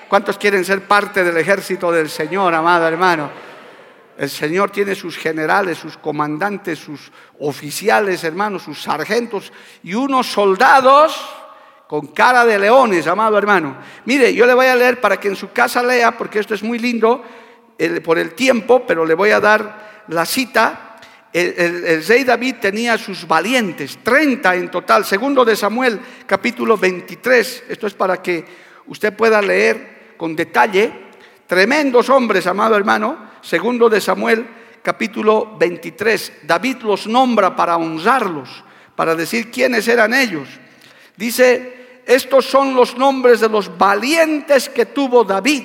¿Cuántos 0.09 0.37
quieren 0.37 0.65
ser 0.65 0.87
parte 0.87 1.23
del 1.23 1.37
ejército 1.37 1.91
del 1.91 2.09
Señor, 2.09 2.53
amado 2.53 2.87
hermano? 2.87 3.29
El 4.17 4.29
Señor 4.29 4.71
tiene 4.71 4.95
sus 4.95 5.17
generales, 5.17 5.77
sus 5.77 5.97
comandantes, 5.97 6.79
sus 6.79 7.11
oficiales, 7.39 8.23
hermanos, 8.23 8.63
sus 8.63 8.81
sargentos 8.81 9.51
y 9.83 9.93
unos 9.93 10.27
soldados 10.27 11.19
con 11.87 12.07
cara 12.07 12.45
de 12.45 12.57
leones, 12.57 13.07
amado 13.07 13.37
hermano. 13.37 13.77
Mire, 14.05 14.33
yo 14.33 14.45
le 14.45 14.53
voy 14.53 14.67
a 14.67 14.75
leer 14.75 15.01
para 15.01 15.19
que 15.19 15.27
en 15.27 15.35
su 15.35 15.51
casa 15.51 15.83
lea, 15.83 16.17
porque 16.17 16.39
esto 16.39 16.53
es 16.53 16.63
muy 16.63 16.79
lindo 16.79 17.23
por 18.03 18.17
el 18.17 18.33
tiempo, 18.33 18.85
pero 18.87 19.05
le 19.05 19.13
voy 19.13 19.31
a 19.31 19.39
dar 19.39 20.03
la 20.07 20.25
cita. 20.25 20.84
El, 21.35 22.01
rey 22.07 22.23
David 22.23 22.55
tenía 22.61 22.97
sus 22.97 23.27
valientes, 23.27 23.99
30 24.01 24.55
en 24.55 24.71
total, 24.71 25.03
segundo 25.03 25.43
de 25.43 25.57
Samuel, 25.57 25.99
capítulo 26.25 26.77
23. 26.77 27.65
Esto 27.67 27.87
es 27.87 27.93
para 27.93 28.21
que 28.21 28.45
usted 28.87 29.13
pueda 29.13 29.41
leer 29.41 30.13
con 30.15 30.33
detalle. 30.33 30.93
Tremendos 31.45 32.09
hombres, 32.09 32.47
amado 32.47 32.77
hermano. 32.77 33.31
Segundo 33.41 33.89
de 33.89 33.99
Samuel, 33.99 34.47
capítulo 34.81 35.57
23. 35.59 36.31
David 36.43 36.77
los 36.83 37.05
nombra 37.05 37.53
para 37.53 37.75
honrarlos, 37.75 38.63
para 38.95 39.13
decir 39.13 39.51
quiénes 39.51 39.89
eran 39.89 40.13
ellos. 40.13 40.47
Dice, 41.17 42.01
estos 42.05 42.45
son 42.45 42.73
los 42.73 42.97
nombres 42.97 43.41
de 43.41 43.49
los 43.49 43.77
valientes 43.77 44.69
que 44.69 44.85
tuvo 44.85 45.25
David. 45.25 45.63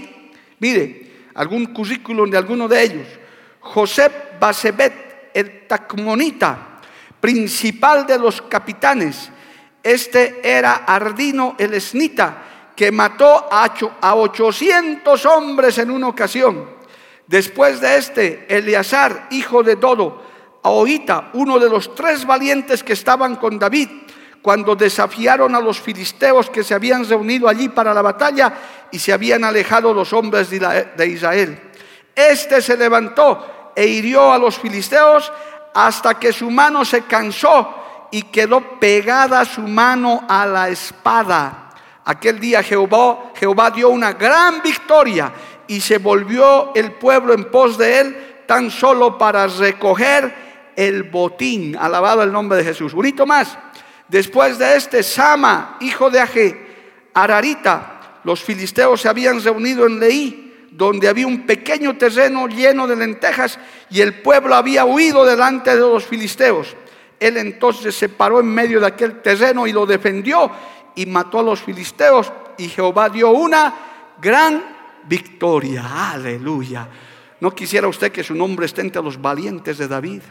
Mire, 0.58 1.12
algún 1.34 1.66
currículum 1.66 2.28
de 2.28 2.38
alguno 2.38 2.66
de 2.66 2.82
ellos. 2.82 3.06
José 3.60 4.10
Basebet, 4.40 5.09
el 5.34 5.66
Tacmonita, 5.66 6.80
principal 7.20 8.06
de 8.06 8.18
los 8.18 8.42
capitanes. 8.42 9.30
Este 9.82 10.40
era 10.42 10.84
Ardino 10.86 11.56
el 11.58 11.74
Esnita, 11.74 12.72
que 12.76 12.90
mató 12.92 13.48
a 13.50 14.14
800 14.14 15.26
hombres 15.26 15.78
en 15.78 15.90
una 15.90 16.08
ocasión. 16.08 16.80
Después 17.26 17.80
de 17.80 17.96
este, 17.96 18.46
Eleazar, 18.48 19.28
hijo 19.30 19.62
de 19.62 19.76
Dodo, 19.76 20.30
Ahorita, 20.62 21.30
uno 21.34 21.58
de 21.58 21.70
los 21.70 21.94
tres 21.94 22.26
valientes 22.26 22.84
que 22.84 22.92
estaban 22.92 23.36
con 23.36 23.58
David, 23.58 23.88
cuando 24.42 24.76
desafiaron 24.76 25.54
a 25.54 25.60
los 25.60 25.80
filisteos 25.80 26.50
que 26.50 26.64
se 26.64 26.74
habían 26.74 27.08
reunido 27.08 27.48
allí 27.48 27.68
para 27.68 27.94
la 27.94 28.02
batalla 28.02 28.52
y 28.90 28.98
se 28.98 29.12
habían 29.12 29.44
alejado 29.44 29.92
los 29.94 30.12
hombres 30.12 30.50
de 30.50 31.06
Israel. 31.06 31.58
Este 32.14 32.60
se 32.60 32.76
levantó 32.76 33.59
e 33.74 33.86
hirió 33.86 34.32
a 34.32 34.38
los 34.38 34.58
filisteos 34.58 35.32
hasta 35.74 36.18
que 36.18 36.32
su 36.32 36.50
mano 36.50 36.84
se 36.84 37.02
cansó 37.02 37.74
y 38.10 38.22
quedó 38.22 38.78
pegada 38.80 39.44
su 39.44 39.62
mano 39.62 40.24
a 40.28 40.46
la 40.46 40.68
espada. 40.68 41.70
Aquel 42.04 42.40
día 42.40 42.62
Jehová, 42.62 43.32
Jehová 43.34 43.70
dio 43.70 43.90
una 43.90 44.12
gran 44.14 44.62
victoria 44.62 45.32
y 45.68 45.80
se 45.80 45.98
volvió 45.98 46.74
el 46.74 46.92
pueblo 46.92 47.32
en 47.32 47.44
pos 47.50 47.78
de 47.78 48.00
él 48.00 48.44
tan 48.46 48.70
solo 48.70 49.16
para 49.16 49.46
recoger 49.46 50.72
el 50.74 51.04
botín. 51.04 51.76
Alabado 51.76 52.22
el 52.22 52.32
nombre 52.32 52.58
de 52.58 52.64
Jesús. 52.64 52.92
Bonito 52.92 53.26
más. 53.26 53.56
Después 54.08 54.58
de 54.58 54.76
este, 54.76 55.04
Sama, 55.04 55.76
hijo 55.80 56.10
de 56.10 56.18
Aje, 56.18 57.06
Ararita, 57.14 58.18
los 58.24 58.42
filisteos 58.42 59.00
se 59.00 59.08
habían 59.08 59.40
reunido 59.42 59.86
en 59.86 60.00
Leí, 60.00 60.49
donde 60.70 61.08
había 61.08 61.26
un 61.26 61.46
pequeño 61.46 61.96
terreno 61.96 62.46
lleno 62.46 62.86
de 62.86 62.96
lentejas, 62.96 63.58
y 63.90 64.00
el 64.00 64.22
pueblo 64.22 64.54
había 64.54 64.84
huido 64.84 65.24
delante 65.24 65.70
de 65.70 65.80
los 65.80 66.04
filisteos. 66.04 66.76
Él 67.18 67.36
entonces 67.36 67.94
se 67.94 68.08
paró 68.08 68.40
en 68.40 68.46
medio 68.46 68.80
de 68.80 68.86
aquel 68.86 69.20
terreno 69.20 69.66
y 69.66 69.72
lo 69.72 69.84
defendió 69.84 70.50
y 70.94 71.06
mató 71.06 71.40
a 71.40 71.42
los 71.42 71.60
filisteos, 71.60 72.32
y 72.56 72.68
Jehová 72.68 73.08
dio 73.08 73.30
una 73.30 73.74
gran 74.20 74.62
victoria. 75.06 76.12
Aleluya. 76.12 76.88
¿No 77.40 77.50
quisiera 77.52 77.88
usted 77.88 78.12
que 78.12 78.22
su 78.22 78.34
nombre 78.34 78.66
esté 78.66 78.82
entre 78.82 79.02
los 79.02 79.20
valientes 79.20 79.78
de 79.78 79.88
David? 79.88 80.22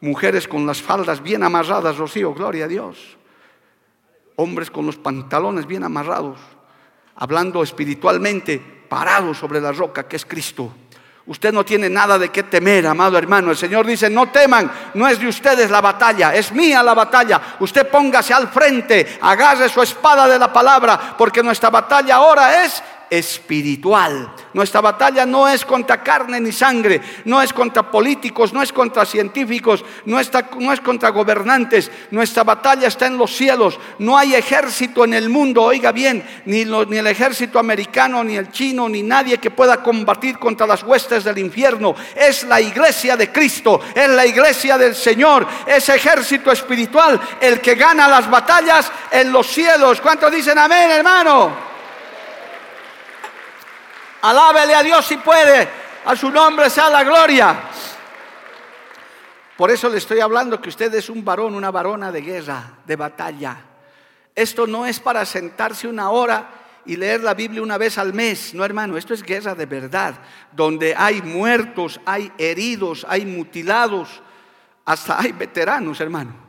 Mujeres 0.00 0.46
con 0.46 0.66
las 0.66 0.82
faldas 0.82 1.22
bien 1.22 1.42
amarradas, 1.42 1.96
Rocío, 1.96 2.34
gloria 2.34 2.66
a 2.66 2.68
Dios. 2.68 3.16
Hombres 4.36 4.70
con 4.70 4.84
los 4.84 4.96
pantalones 4.96 5.66
bien 5.66 5.82
amarrados, 5.82 6.38
hablando 7.14 7.62
espiritualmente, 7.62 8.75
parados 8.88 9.38
sobre 9.38 9.60
la 9.60 9.72
roca 9.72 10.08
que 10.08 10.16
es 10.16 10.24
Cristo. 10.24 10.72
Usted 11.26 11.52
no 11.52 11.64
tiene 11.64 11.90
nada 11.90 12.18
de 12.20 12.28
qué 12.28 12.44
temer, 12.44 12.86
amado 12.86 13.18
hermano. 13.18 13.50
El 13.50 13.56
Señor 13.56 13.84
dice, 13.84 14.08
no 14.08 14.30
teman, 14.30 14.70
no 14.94 15.08
es 15.08 15.18
de 15.18 15.26
ustedes 15.26 15.68
la 15.70 15.80
batalla, 15.80 16.32
es 16.32 16.52
mía 16.52 16.84
la 16.84 16.94
batalla. 16.94 17.40
Usted 17.58 17.88
póngase 17.88 18.32
al 18.32 18.46
frente, 18.48 19.18
agarre 19.20 19.68
su 19.68 19.82
espada 19.82 20.28
de 20.28 20.38
la 20.38 20.52
palabra, 20.52 21.16
porque 21.18 21.42
nuestra 21.42 21.68
batalla 21.68 22.14
ahora 22.14 22.64
es 22.64 22.80
espiritual. 23.10 24.32
Nuestra 24.52 24.80
batalla 24.80 25.26
no 25.26 25.48
es 25.48 25.64
contra 25.64 26.02
carne 26.02 26.40
ni 26.40 26.52
sangre, 26.52 27.00
no 27.24 27.40
es 27.40 27.52
contra 27.52 27.90
políticos, 27.90 28.52
no 28.52 28.62
es 28.62 28.72
contra 28.72 29.04
científicos, 29.04 29.84
no, 30.04 30.18
no 30.58 30.72
es 30.72 30.80
contra 30.80 31.10
gobernantes. 31.10 31.90
Nuestra 32.10 32.44
batalla 32.44 32.88
está 32.88 33.06
en 33.06 33.18
los 33.18 33.34
cielos. 33.34 33.78
No 33.98 34.16
hay 34.16 34.34
ejército 34.34 35.04
en 35.04 35.14
el 35.14 35.28
mundo, 35.28 35.62
oiga 35.62 35.92
bien, 35.92 36.24
ni, 36.46 36.64
ni 36.64 36.96
el 36.96 37.06
ejército 37.06 37.58
americano, 37.58 38.24
ni 38.24 38.36
el 38.36 38.50
chino, 38.50 38.88
ni 38.88 39.02
nadie 39.02 39.38
que 39.38 39.50
pueda 39.50 39.82
combatir 39.82 40.38
contra 40.38 40.66
las 40.66 40.82
huestes 40.82 41.24
del 41.24 41.38
infierno. 41.38 41.94
Es 42.14 42.44
la 42.44 42.60
iglesia 42.60 43.16
de 43.16 43.30
Cristo, 43.30 43.80
es 43.94 44.08
la 44.08 44.26
iglesia 44.26 44.78
del 44.78 44.94
Señor, 44.94 45.46
es 45.66 45.88
ejército 45.88 46.50
espiritual 46.50 47.20
el 47.40 47.60
que 47.60 47.74
gana 47.74 48.08
las 48.08 48.28
batallas 48.30 48.90
en 49.10 49.32
los 49.32 49.46
cielos. 49.46 50.00
¿Cuántos 50.00 50.32
dicen 50.32 50.58
amén, 50.58 50.90
hermano? 50.90 51.75
Alábele 54.22 54.74
a 54.74 54.82
Dios 54.82 55.04
si 55.06 55.16
puede. 55.18 55.68
A 56.04 56.14
su 56.14 56.30
nombre 56.30 56.70
sea 56.70 56.88
la 56.88 57.02
gloria. 57.02 57.56
Por 59.56 59.70
eso 59.70 59.88
le 59.88 59.98
estoy 59.98 60.20
hablando 60.20 60.60
que 60.60 60.68
usted 60.68 60.94
es 60.94 61.08
un 61.08 61.24
varón, 61.24 61.54
una 61.54 61.70
varona 61.70 62.12
de 62.12 62.20
guerra, 62.20 62.74
de 62.84 62.96
batalla. 62.96 63.56
Esto 64.34 64.66
no 64.66 64.86
es 64.86 65.00
para 65.00 65.24
sentarse 65.24 65.88
una 65.88 66.10
hora 66.10 66.48
y 66.84 66.96
leer 66.96 67.22
la 67.22 67.34
Biblia 67.34 67.62
una 67.62 67.78
vez 67.78 67.98
al 67.98 68.12
mes. 68.12 68.54
No, 68.54 68.64
hermano, 68.64 68.96
esto 68.96 69.14
es 69.14 69.22
guerra 69.22 69.54
de 69.54 69.66
verdad, 69.66 70.14
donde 70.52 70.94
hay 70.96 71.22
muertos, 71.22 72.00
hay 72.04 72.30
heridos, 72.38 73.04
hay 73.08 73.26
mutilados, 73.26 74.20
hasta 74.84 75.20
hay 75.20 75.32
veteranos, 75.32 76.00
hermano. 76.00 76.45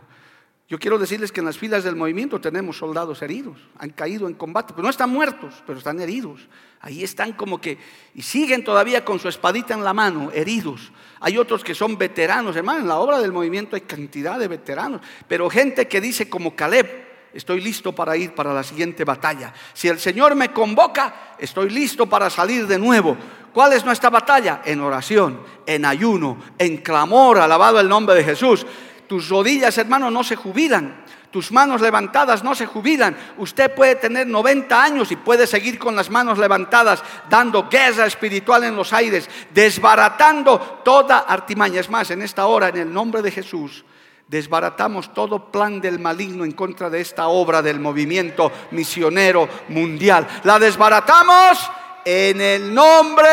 Yo 0.69 0.77
quiero 0.79 0.99
decirles 0.99 1.31
que 1.31 1.39
en 1.39 1.45
las 1.45 1.57
filas 1.57 1.85
del 1.85 1.95
movimiento 1.95 2.41
tenemos 2.41 2.77
soldados 2.77 3.21
heridos, 3.21 3.57
han 3.77 3.91
caído 3.91 4.27
en 4.27 4.33
combate, 4.33 4.73
pero 4.73 4.83
no 4.83 4.89
están 4.89 5.09
muertos, 5.09 5.63
pero 5.65 5.77
están 5.77 6.01
heridos. 6.01 6.41
Ahí 6.81 7.05
están 7.05 7.33
como 7.33 7.61
que, 7.61 7.77
y 8.13 8.21
siguen 8.21 8.65
todavía 8.65 9.05
con 9.05 9.17
su 9.17 9.29
espadita 9.29 9.73
en 9.73 9.85
la 9.85 9.93
mano, 9.93 10.29
heridos. 10.33 10.91
Hay 11.21 11.37
otros 11.37 11.63
que 11.63 11.73
son 11.73 11.97
veteranos, 11.97 12.53
hermano, 12.57 12.81
en 12.81 12.87
la 12.89 12.97
obra 12.97 13.19
del 13.19 13.31
movimiento 13.31 13.77
hay 13.77 13.83
cantidad 13.83 14.37
de 14.37 14.49
veteranos, 14.49 14.99
pero 15.25 15.49
gente 15.49 15.87
que 15.87 16.01
dice 16.01 16.29
como 16.29 16.53
Caleb, 16.53 17.07
estoy 17.33 17.61
listo 17.61 17.95
para 17.95 18.17
ir 18.17 18.35
para 18.35 18.53
la 18.53 18.63
siguiente 18.63 19.05
batalla. 19.05 19.53
Si 19.73 19.87
el 19.87 19.99
Señor 19.99 20.35
me 20.35 20.51
convoca, 20.51 21.35
estoy 21.39 21.69
listo 21.69 22.07
para 22.07 22.29
salir 22.29 22.67
de 22.67 22.77
nuevo. 22.77 23.15
¿Cuál 23.53 23.73
es 23.73 23.85
nuestra 23.85 24.09
batalla? 24.09 24.61
En 24.65 24.81
oración, 24.81 25.41
en 25.65 25.85
ayuno, 25.85 26.37
en 26.57 26.77
clamor, 26.77 27.39
alabado 27.39 27.79
el 27.79 27.87
nombre 27.87 28.15
de 28.15 28.23
Jesús. 28.23 28.65
Tus 29.07 29.29
rodillas, 29.29 29.77
hermano, 29.77 30.11
no 30.11 30.23
se 30.23 30.35
jubilan. 30.35 31.05
Tus 31.31 31.51
manos 31.51 31.81
levantadas 31.81 32.43
no 32.43 32.55
se 32.55 32.65
jubilan. 32.65 33.15
Usted 33.37 33.73
puede 33.73 33.95
tener 33.95 34.27
90 34.27 34.81
años 34.81 35.11
y 35.11 35.15
puede 35.15 35.45
seguir 35.45 35.77
con 35.77 35.95
las 35.95 36.09
manos 36.09 36.37
levantadas, 36.37 37.03
dando 37.29 37.67
guerra 37.69 38.05
espiritual 38.05 38.63
en 38.63 38.75
los 38.75 38.93
aires, 38.93 39.29
desbaratando 39.53 40.81
toda 40.83 41.19
artimaña. 41.19 41.79
Es 41.79 41.89
más, 41.89 42.09
en 42.11 42.21
esta 42.21 42.47
hora, 42.47 42.69
en 42.69 42.77
el 42.77 42.93
nombre 42.93 43.21
de 43.21 43.31
Jesús, 43.31 43.83
desbaratamos 44.27 45.13
todo 45.13 45.51
plan 45.51 45.79
del 45.79 45.99
maligno 45.99 46.43
en 46.43 46.53
contra 46.53 46.89
de 46.89 47.01
esta 47.01 47.27
obra 47.27 47.61
del 47.61 47.79
movimiento 47.79 48.51
misionero 48.71 49.47
mundial. 49.69 50.27
La 50.43 50.59
desbaratamos 50.59 51.71
en 52.05 52.39
el 52.39 52.73
nombre 52.73 53.27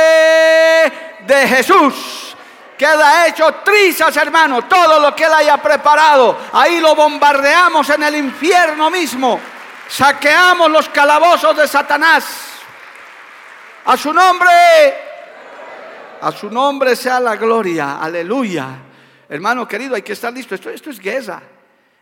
de 1.26 1.48
Jesús. 1.48 2.33
Queda 2.76 3.26
hecho 3.28 3.52
trizas, 3.64 4.16
hermano, 4.16 4.62
todo 4.62 4.98
lo 4.98 5.14
que 5.14 5.24
Él 5.24 5.32
haya 5.32 5.56
preparado. 5.58 6.38
Ahí 6.52 6.80
lo 6.80 6.94
bombardeamos 6.94 7.88
en 7.90 8.02
el 8.02 8.16
infierno 8.16 8.90
mismo. 8.90 9.40
Saqueamos 9.88 10.70
los 10.70 10.88
calabozos 10.88 11.56
de 11.56 11.68
Satanás. 11.68 12.24
A 13.84 13.96
su 13.96 14.12
nombre, 14.12 14.50
a 16.20 16.32
su 16.32 16.50
nombre 16.50 16.96
sea 16.96 17.20
la 17.20 17.36
gloria. 17.36 17.98
Aleluya. 18.00 18.68
Hermano 19.28 19.68
querido, 19.68 19.94
hay 19.94 20.02
que 20.02 20.14
estar 20.14 20.32
listo. 20.32 20.54
Esto, 20.54 20.70
esto 20.70 20.90
es 20.90 20.98
guerra. 20.98 21.42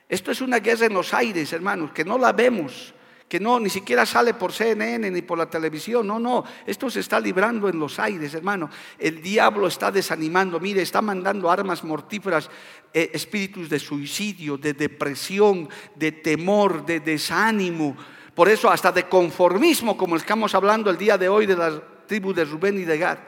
Esto 0.08 0.30
es 0.30 0.40
una 0.40 0.58
guerra 0.58 0.86
en 0.86 0.94
los 0.94 1.12
aires, 1.12 1.52
hermanos, 1.52 1.90
que 1.92 2.04
no 2.04 2.18
la 2.18 2.32
vemos 2.32 2.94
que 3.32 3.40
no 3.40 3.58
ni 3.58 3.70
siquiera 3.70 4.04
sale 4.04 4.34
por 4.34 4.52
CNN 4.52 5.10
ni 5.10 5.22
por 5.22 5.38
la 5.38 5.48
televisión. 5.48 6.06
No, 6.06 6.18
no, 6.18 6.44
esto 6.66 6.90
se 6.90 7.00
está 7.00 7.18
librando 7.18 7.66
en 7.66 7.78
los 7.78 7.98
aires, 7.98 8.34
hermano. 8.34 8.68
El 8.98 9.22
diablo 9.22 9.68
está 9.68 9.90
desanimando, 9.90 10.60
mire, 10.60 10.82
está 10.82 11.00
mandando 11.00 11.50
armas 11.50 11.82
mortíferas, 11.82 12.50
eh, 12.92 13.10
espíritus 13.14 13.70
de 13.70 13.78
suicidio, 13.78 14.58
de 14.58 14.74
depresión, 14.74 15.66
de 15.94 16.12
temor, 16.12 16.84
de 16.84 17.00
desánimo. 17.00 17.96
Por 18.34 18.50
eso 18.50 18.70
hasta 18.70 18.92
de 18.92 19.08
conformismo, 19.08 19.96
como 19.96 20.16
estamos 20.16 20.54
hablando 20.54 20.90
el 20.90 20.98
día 20.98 21.16
de 21.16 21.30
hoy 21.30 21.46
de 21.46 21.56
las 21.56 21.80
tribus 22.06 22.36
de 22.36 22.44
Rubén 22.44 22.78
y 22.80 22.84
de 22.84 22.98
Gad 22.98 23.18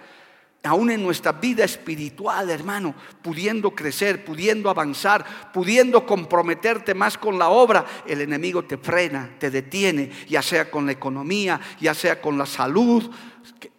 aún 0.65 0.91
en 0.91 1.03
nuestra 1.03 1.33
vida 1.33 1.65
espiritual, 1.65 2.49
hermano, 2.51 2.95
pudiendo 3.23 3.73
crecer, 3.73 4.25
pudiendo 4.25 4.71
avanzar, 4.71 5.53
pudiendo 5.53 6.07
comprometerte 6.07 6.95
más 6.95 7.19
con 7.19 7.39
la 7.39 7.51
obra, 7.51 7.85
el 8.07 8.23
enemigo 8.23 8.65
te 8.65 8.79
frena, 8.79 9.31
te 9.39 9.51
detiene, 9.51 10.11
ya 10.27 10.41
sea 10.41 10.71
con 10.71 10.87
la 10.87 10.93
economía, 10.93 11.61
ya 11.81 11.93
sea 11.93 12.21
con 12.21 12.39
la 12.39 12.47
salud. 12.47 13.11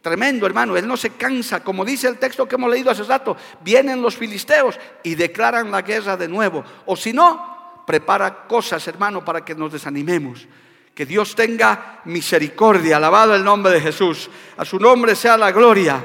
Tremendo, 0.01 0.45
hermano, 0.45 0.77
él 0.77 0.87
no 0.87 0.95
se 0.95 1.11
cansa, 1.11 1.63
como 1.63 1.83
dice 1.83 2.07
el 2.07 2.19
texto 2.19 2.47
que 2.47 2.55
hemos 2.55 2.69
leído 2.69 2.91
hace 2.91 3.03
rato, 3.03 3.35
vienen 3.61 4.01
los 4.01 4.15
filisteos 4.15 4.79
y 5.03 5.15
declaran 5.15 5.71
la 5.71 5.81
guerra 5.81 6.15
de 6.15 6.27
nuevo, 6.27 6.63
o 6.85 6.95
si 6.95 7.13
no, 7.13 7.83
prepara 7.87 8.45
cosas, 8.47 8.87
hermano, 8.87 9.25
para 9.25 9.43
que 9.43 9.55
nos 9.55 9.73
desanimemos. 9.73 10.47
Que 10.93 11.05
Dios 11.05 11.35
tenga 11.35 12.01
misericordia, 12.05 12.97
alabado 12.97 13.35
el 13.35 13.43
nombre 13.43 13.73
de 13.73 13.81
Jesús, 13.81 14.29
a 14.55 14.63
su 14.63 14.79
nombre 14.79 15.15
sea 15.15 15.35
la 15.35 15.51
gloria. 15.51 16.01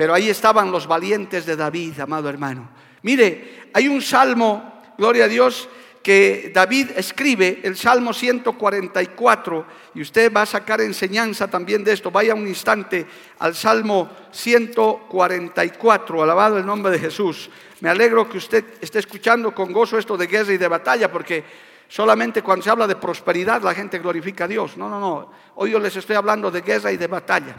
Pero 0.00 0.14
ahí 0.14 0.30
estaban 0.30 0.72
los 0.72 0.86
valientes 0.86 1.44
de 1.44 1.56
David, 1.56 2.00
amado 2.00 2.30
hermano. 2.30 2.70
Mire, 3.02 3.68
hay 3.74 3.86
un 3.86 4.00
salmo, 4.00 4.80
gloria 4.96 5.26
a 5.26 5.28
Dios, 5.28 5.68
que 6.02 6.50
David 6.54 6.92
escribe, 6.96 7.60
el 7.64 7.76
Salmo 7.76 8.14
144, 8.14 9.66
y 9.94 10.00
usted 10.00 10.32
va 10.32 10.40
a 10.40 10.46
sacar 10.46 10.80
enseñanza 10.80 11.50
también 11.50 11.84
de 11.84 11.92
esto. 11.92 12.10
Vaya 12.10 12.34
un 12.34 12.48
instante 12.48 13.06
al 13.40 13.54
Salmo 13.54 14.08
144, 14.32 16.22
alabado 16.22 16.56
el 16.56 16.64
nombre 16.64 16.92
de 16.92 16.98
Jesús. 16.98 17.50
Me 17.80 17.90
alegro 17.90 18.26
que 18.26 18.38
usted 18.38 18.64
esté 18.80 19.00
escuchando 19.00 19.54
con 19.54 19.70
gozo 19.70 19.98
esto 19.98 20.16
de 20.16 20.28
guerra 20.28 20.54
y 20.54 20.56
de 20.56 20.68
batalla, 20.68 21.12
porque 21.12 21.44
solamente 21.88 22.40
cuando 22.40 22.64
se 22.64 22.70
habla 22.70 22.86
de 22.86 22.96
prosperidad 22.96 23.60
la 23.60 23.74
gente 23.74 23.98
glorifica 23.98 24.44
a 24.44 24.48
Dios. 24.48 24.78
No, 24.78 24.88
no, 24.88 24.98
no. 24.98 25.30
Hoy 25.56 25.72
yo 25.72 25.78
les 25.78 25.94
estoy 25.94 26.16
hablando 26.16 26.50
de 26.50 26.62
guerra 26.62 26.90
y 26.90 26.96
de 26.96 27.06
batalla. 27.06 27.54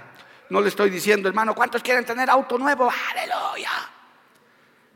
No 0.51 0.59
le 0.59 0.67
estoy 0.67 0.89
diciendo, 0.89 1.29
hermano, 1.29 1.55
¿cuántos 1.55 1.81
quieren 1.81 2.03
tener 2.03 2.29
auto 2.29 2.57
nuevo? 2.57 2.91
Aleluya. 3.11 3.69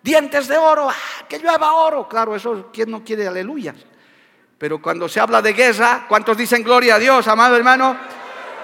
Dientes 0.04 0.50
de 0.50 0.58
oro, 0.58 0.89
ah, 0.89 1.26
que 1.30 1.39
llueva 1.39 1.72
oro. 1.76 2.10
Claro, 2.10 2.36
eso, 2.36 2.70
¿quién 2.74 2.91
no 2.91 3.06
quiere 3.06 3.26
aleluya? 3.26 3.74
Pero 4.58 4.82
cuando 4.82 5.08
se 5.08 5.22
habla 5.22 5.41
de 5.41 5.54
guerra, 5.54 6.08
¿cuántos 6.10 6.36
dicen 6.36 6.62
gloria 6.62 6.96
a 6.96 7.00
Dios, 7.00 7.26
amado 7.30 7.56
hermano? 7.56 7.96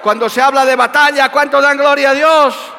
Cuando 0.04 0.28
se 0.28 0.42
habla 0.42 0.66
de 0.66 0.76
batalla, 0.76 1.32
¿cuántos 1.32 1.64
dan 1.64 1.78
gloria 1.78 2.10
a 2.10 2.14
Dios? 2.14 2.74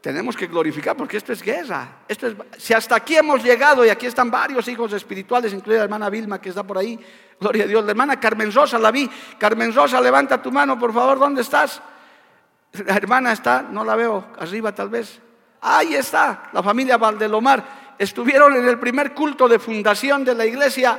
Tenemos 0.00 0.36
que 0.36 0.46
glorificar 0.46 0.96
porque 0.96 1.16
esto 1.16 1.32
es 1.32 1.42
guerra. 1.42 1.88
Esto 2.06 2.28
es, 2.28 2.36
si 2.56 2.72
hasta 2.72 2.94
aquí 2.94 3.16
hemos 3.16 3.42
llegado 3.42 3.84
y 3.84 3.88
aquí 3.88 4.06
están 4.06 4.30
varios 4.30 4.68
hijos 4.68 4.92
espirituales, 4.92 5.52
incluida 5.52 5.78
la 5.78 5.84
hermana 5.86 6.08
Vilma 6.08 6.40
que 6.40 6.50
está 6.50 6.62
por 6.62 6.78
ahí, 6.78 7.04
gloria 7.40 7.64
a 7.64 7.66
Dios. 7.66 7.84
La 7.84 7.90
hermana 7.90 8.20
Carmen 8.20 8.52
Rosa 8.52 8.78
la 8.78 8.92
vi. 8.92 9.10
Carmen 9.40 9.74
Rosa, 9.74 10.00
levanta 10.00 10.40
tu 10.40 10.52
mano, 10.52 10.78
por 10.78 10.94
favor, 10.94 11.18
¿dónde 11.18 11.42
estás? 11.42 11.82
La 12.72 12.96
hermana 12.96 13.32
está, 13.32 13.62
no 13.62 13.84
la 13.84 13.96
veo, 13.96 14.26
arriba 14.38 14.74
tal 14.74 14.88
vez. 14.88 15.20
Ahí 15.60 15.94
está, 15.94 16.50
la 16.52 16.62
familia 16.62 16.96
Valdelomar. 16.96 17.94
Estuvieron 17.98 18.54
en 18.54 18.68
el 18.68 18.78
primer 18.78 19.14
culto 19.14 19.48
de 19.48 19.58
fundación 19.58 20.24
de 20.24 20.34
la 20.34 20.44
iglesia. 20.44 20.98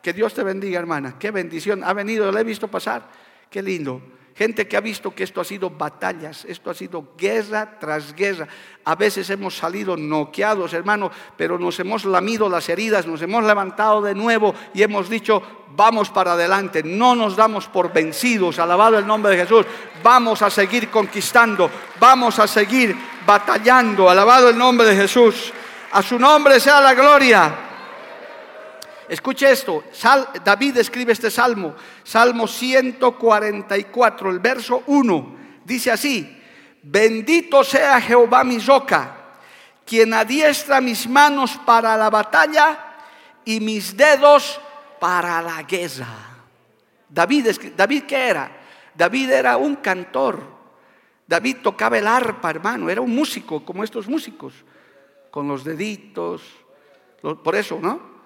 Que 0.00 0.12
Dios 0.12 0.32
te 0.32 0.44
bendiga, 0.44 0.78
hermana. 0.78 1.16
Qué 1.18 1.30
bendición. 1.30 1.82
Ha 1.82 1.92
venido, 1.92 2.30
la 2.30 2.40
he 2.40 2.44
visto 2.44 2.68
pasar. 2.68 3.02
Qué 3.50 3.60
lindo. 3.60 4.00
Gente 4.38 4.68
que 4.68 4.76
ha 4.76 4.80
visto 4.80 5.12
que 5.12 5.24
esto 5.24 5.40
ha 5.40 5.44
sido 5.44 5.68
batallas, 5.68 6.44
esto 6.44 6.70
ha 6.70 6.74
sido 6.74 7.08
guerra 7.18 7.76
tras 7.80 8.14
guerra. 8.14 8.46
A 8.84 8.94
veces 8.94 9.28
hemos 9.30 9.56
salido 9.56 9.96
noqueados, 9.96 10.74
hermano, 10.74 11.10
pero 11.36 11.58
nos 11.58 11.80
hemos 11.80 12.04
lamido 12.04 12.48
las 12.48 12.68
heridas, 12.68 13.04
nos 13.04 13.20
hemos 13.20 13.42
levantado 13.42 14.00
de 14.00 14.14
nuevo 14.14 14.54
y 14.72 14.84
hemos 14.84 15.08
dicho, 15.08 15.42
vamos 15.74 16.10
para 16.10 16.34
adelante, 16.34 16.84
no 16.84 17.16
nos 17.16 17.34
damos 17.34 17.66
por 17.66 17.92
vencidos, 17.92 18.60
alabado 18.60 18.96
el 18.96 19.08
nombre 19.08 19.32
de 19.32 19.42
Jesús, 19.42 19.66
vamos 20.04 20.40
a 20.40 20.50
seguir 20.50 20.88
conquistando, 20.88 21.68
vamos 21.98 22.38
a 22.38 22.46
seguir 22.46 22.96
batallando, 23.26 24.08
alabado 24.08 24.50
el 24.50 24.56
nombre 24.56 24.86
de 24.86 24.94
Jesús. 24.94 25.52
A 25.90 26.00
su 26.00 26.16
nombre 26.16 26.60
sea 26.60 26.80
la 26.80 26.94
gloria. 26.94 27.67
Escuche 29.08 29.50
esto, 29.50 29.84
David 30.44 30.76
escribe 30.76 31.12
este 31.12 31.30
salmo, 31.30 31.74
Salmo 32.04 32.46
144, 32.46 34.30
el 34.30 34.38
verso 34.38 34.82
1, 34.86 35.36
dice 35.64 35.90
así, 35.90 36.38
bendito 36.82 37.64
sea 37.64 38.00
Jehová 38.02 38.44
mi 38.44 38.58
roca, 38.58 39.16
quien 39.86 40.12
adiestra 40.12 40.82
mis 40.82 41.08
manos 41.08 41.58
para 41.64 41.96
la 41.96 42.10
batalla 42.10 42.96
y 43.46 43.60
mis 43.60 43.96
dedos 43.96 44.60
para 45.00 45.40
la 45.40 45.62
guerra. 45.62 46.06
David, 47.08 47.48
David 47.74 48.02
¿qué 48.04 48.28
era? 48.28 48.50
David 48.94 49.30
era 49.30 49.56
un 49.56 49.76
cantor. 49.76 50.58
David 51.26 51.58
tocaba 51.62 51.96
el 51.96 52.06
arpa, 52.06 52.50
hermano, 52.50 52.90
era 52.90 53.00
un 53.00 53.14
músico, 53.14 53.64
como 53.64 53.84
estos 53.84 54.06
músicos, 54.06 54.52
con 55.30 55.48
los 55.48 55.64
deditos, 55.64 56.42
por 57.42 57.54
eso, 57.56 57.78
¿no? 57.80 58.17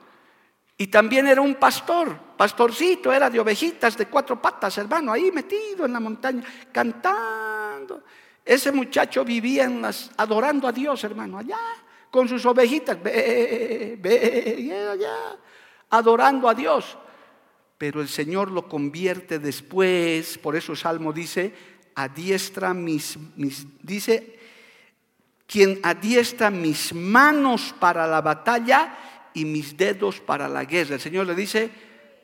Y 0.83 0.89
también 0.89 1.29
era 1.29 1.41
un 1.41 1.55
pastor, 1.55 2.19
pastorcito, 2.37 3.13
era 3.13 3.31
de 3.31 3.39
ovejitas 3.39 3.97
de 3.97 4.07
cuatro 4.07 4.43
patas, 4.43 4.77
hermano, 4.79 5.13
ahí 5.13 5.31
metido 5.31 5.87
en 5.87 5.93
la 5.93 6.01
montaña, 6.01 6.43
cantando. 6.73 8.03
Ese 8.45 8.73
muchacho 8.73 9.25
vivía 9.25 9.63
en 9.63 9.81
las, 9.81 10.11
adorando 10.17 10.67
a 10.67 10.73
Dios, 10.73 11.05
hermano, 11.05 11.39
allá, 11.39 11.61
con 12.11 12.29
sus 12.29 12.45
ovejitas, 12.47 13.01
ve, 13.01 13.97
ve, 14.01 14.89
allá, 14.91 15.39
adorando 15.91 16.49
a 16.49 16.55
Dios. 16.55 16.99
Pero 17.79 18.01
el 18.01 18.09
Señor 18.09 18.51
lo 18.51 18.67
convierte 18.67 19.39
después, 19.39 20.37
por 20.37 20.57
eso 20.57 20.75
Salmo 20.75 21.13
dice, 21.13 21.55
adiestra 21.95 22.75
mis, 22.75 23.17
mis 23.37 23.69
dice, 23.85 24.37
quien 25.47 25.79
adiestra 25.85 26.51
mis 26.51 26.93
manos 26.93 27.73
para 27.79 28.05
la 28.09 28.21
batalla 28.21 29.12
y 29.35 29.45
mis 29.45 29.77
dedos 29.77 30.21
para 30.21 30.49
la 30.49 30.65
guerra. 30.65 30.95
El 30.95 31.01
Señor 31.01 31.27
le 31.27 31.35
dice, 31.35 31.71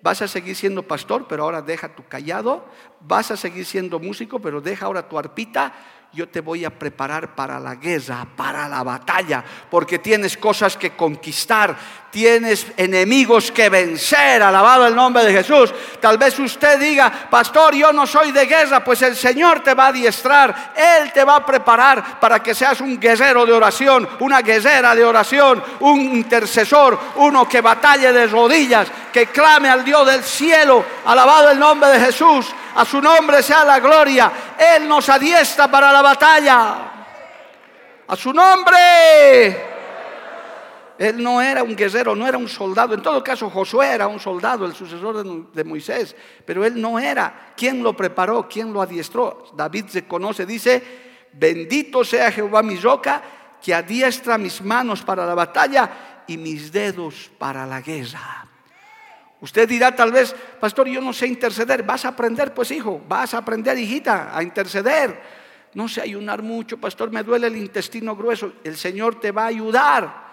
vas 0.02 0.22
a 0.22 0.28
seguir 0.28 0.56
siendo 0.56 0.82
pastor, 0.82 1.26
pero 1.28 1.44
ahora 1.44 1.62
deja 1.62 1.94
tu 1.94 2.04
callado, 2.06 2.66
vas 3.00 3.30
a 3.30 3.36
seguir 3.36 3.64
siendo 3.64 3.98
músico, 3.98 4.40
pero 4.40 4.60
deja 4.60 4.86
ahora 4.86 5.08
tu 5.08 5.18
arpita 5.18 5.74
yo 6.10 6.26
te 6.26 6.40
voy 6.40 6.64
a 6.64 6.70
preparar 6.70 7.34
para 7.34 7.60
la 7.60 7.74
guerra, 7.74 8.26
para 8.34 8.66
la 8.66 8.82
batalla, 8.82 9.44
porque 9.70 9.98
tienes 9.98 10.38
cosas 10.38 10.74
que 10.74 10.92
conquistar, 10.96 11.76
tienes 12.10 12.66
enemigos 12.78 13.52
que 13.52 13.68
vencer, 13.68 14.42
alabado 14.42 14.86
el 14.86 14.94
nombre 14.94 15.22
de 15.24 15.34
Jesús. 15.34 15.72
Tal 16.00 16.16
vez 16.16 16.38
usted 16.38 16.80
diga, 16.80 17.12
pastor, 17.30 17.74
yo 17.74 17.92
no 17.92 18.06
soy 18.06 18.32
de 18.32 18.46
guerra, 18.46 18.82
pues 18.82 19.02
el 19.02 19.16
Señor 19.16 19.60
te 19.60 19.74
va 19.74 19.84
a 19.84 19.88
adiestrar, 19.88 20.72
Él 20.74 21.12
te 21.12 21.22
va 21.24 21.36
a 21.36 21.46
preparar 21.46 22.18
para 22.18 22.42
que 22.42 22.54
seas 22.54 22.80
un 22.80 22.98
guerrero 22.98 23.44
de 23.44 23.52
oración, 23.52 24.08
una 24.20 24.40
guerrera 24.40 24.94
de 24.94 25.04
oración, 25.04 25.62
un 25.80 26.00
intercesor, 26.00 26.98
uno 27.16 27.46
que 27.46 27.60
batalle 27.60 28.14
de 28.14 28.26
rodillas, 28.28 28.88
que 29.12 29.26
clame 29.26 29.68
al 29.68 29.84
Dios 29.84 30.06
del 30.06 30.24
cielo, 30.24 30.82
alabado 31.04 31.50
el 31.50 31.58
nombre 31.58 31.90
de 31.90 32.00
Jesús 32.00 32.46
a 32.78 32.84
su 32.84 33.00
nombre 33.00 33.42
sea 33.42 33.64
la 33.64 33.80
gloria. 33.80 34.30
Él 34.56 34.86
nos 34.86 35.08
adiestra 35.08 35.68
para 35.68 35.92
la 35.92 36.00
batalla. 36.00 36.76
A 38.06 38.14
su 38.14 38.32
nombre. 38.32 39.66
Él 40.96 41.20
no 41.20 41.42
era 41.42 41.64
un 41.64 41.74
guerrero, 41.74 42.14
no 42.14 42.24
era 42.24 42.38
un 42.38 42.48
soldado. 42.48 42.94
En 42.94 43.02
todo 43.02 43.22
caso, 43.24 43.50
Josué 43.50 43.88
era 43.88 44.06
un 44.06 44.20
soldado, 44.20 44.64
el 44.64 44.76
sucesor 44.76 45.24
de, 45.52 45.64
Moisés. 45.64 46.14
Pero 46.44 46.64
él 46.64 46.80
no 46.80 47.00
era. 47.00 47.52
¿Quién 47.56 47.82
lo 47.82 47.96
preparó? 47.96 48.48
¿Quién 48.48 48.72
lo 48.72 48.80
adiestró? 48.80 49.46
David 49.56 49.86
se 49.88 50.06
conoce, 50.06 50.46
dice, 50.46 50.80
bendito 51.32 52.04
sea 52.04 52.30
Jehová 52.30 52.62
mi 52.62 52.76
roca, 52.76 53.20
que 53.60 53.74
adiestra 53.74 54.38
mis 54.38 54.62
manos 54.62 55.02
para 55.02 55.26
la 55.26 55.34
batalla 55.34 56.22
y 56.28 56.36
mis 56.36 56.70
dedos 56.70 57.28
para 57.38 57.66
la 57.66 57.80
guerra. 57.80 58.47
Usted 59.40 59.68
dirá 59.68 59.94
tal 59.94 60.10
vez, 60.10 60.34
pastor, 60.60 60.88
yo 60.88 61.00
no 61.00 61.12
sé 61.12 61.26
interceder. 61.26 61.84
Vas 61.84 62.04
a 62.04 62.08
aprender, 62.08 62.52
pues 62.52 62.70
hijo, 62.70 63.00
vas 63.08 63.34
a 63.34 63.38
aprender, 63.38 63.78
hijita, 63.78 64.36
a 64.36 64.42
interceder. 64.42 65.38
No 65.74 65.86
sé 65.88 66.00
ayunar 66.00 66.42
mucho, 66.42 66.78
pastor, 66.78 67.10
me 67.10 67.22
duele 67.22 67.46
el 67.46 67.56
intestino 67.56 68.16
grueso. 68.16 68.54
El 68.64 68.76
Señor 68.76 69.20
te 69.20 69.30
va 69.30 69.44
a 69.44 69.46
ayudar 69.46 70.28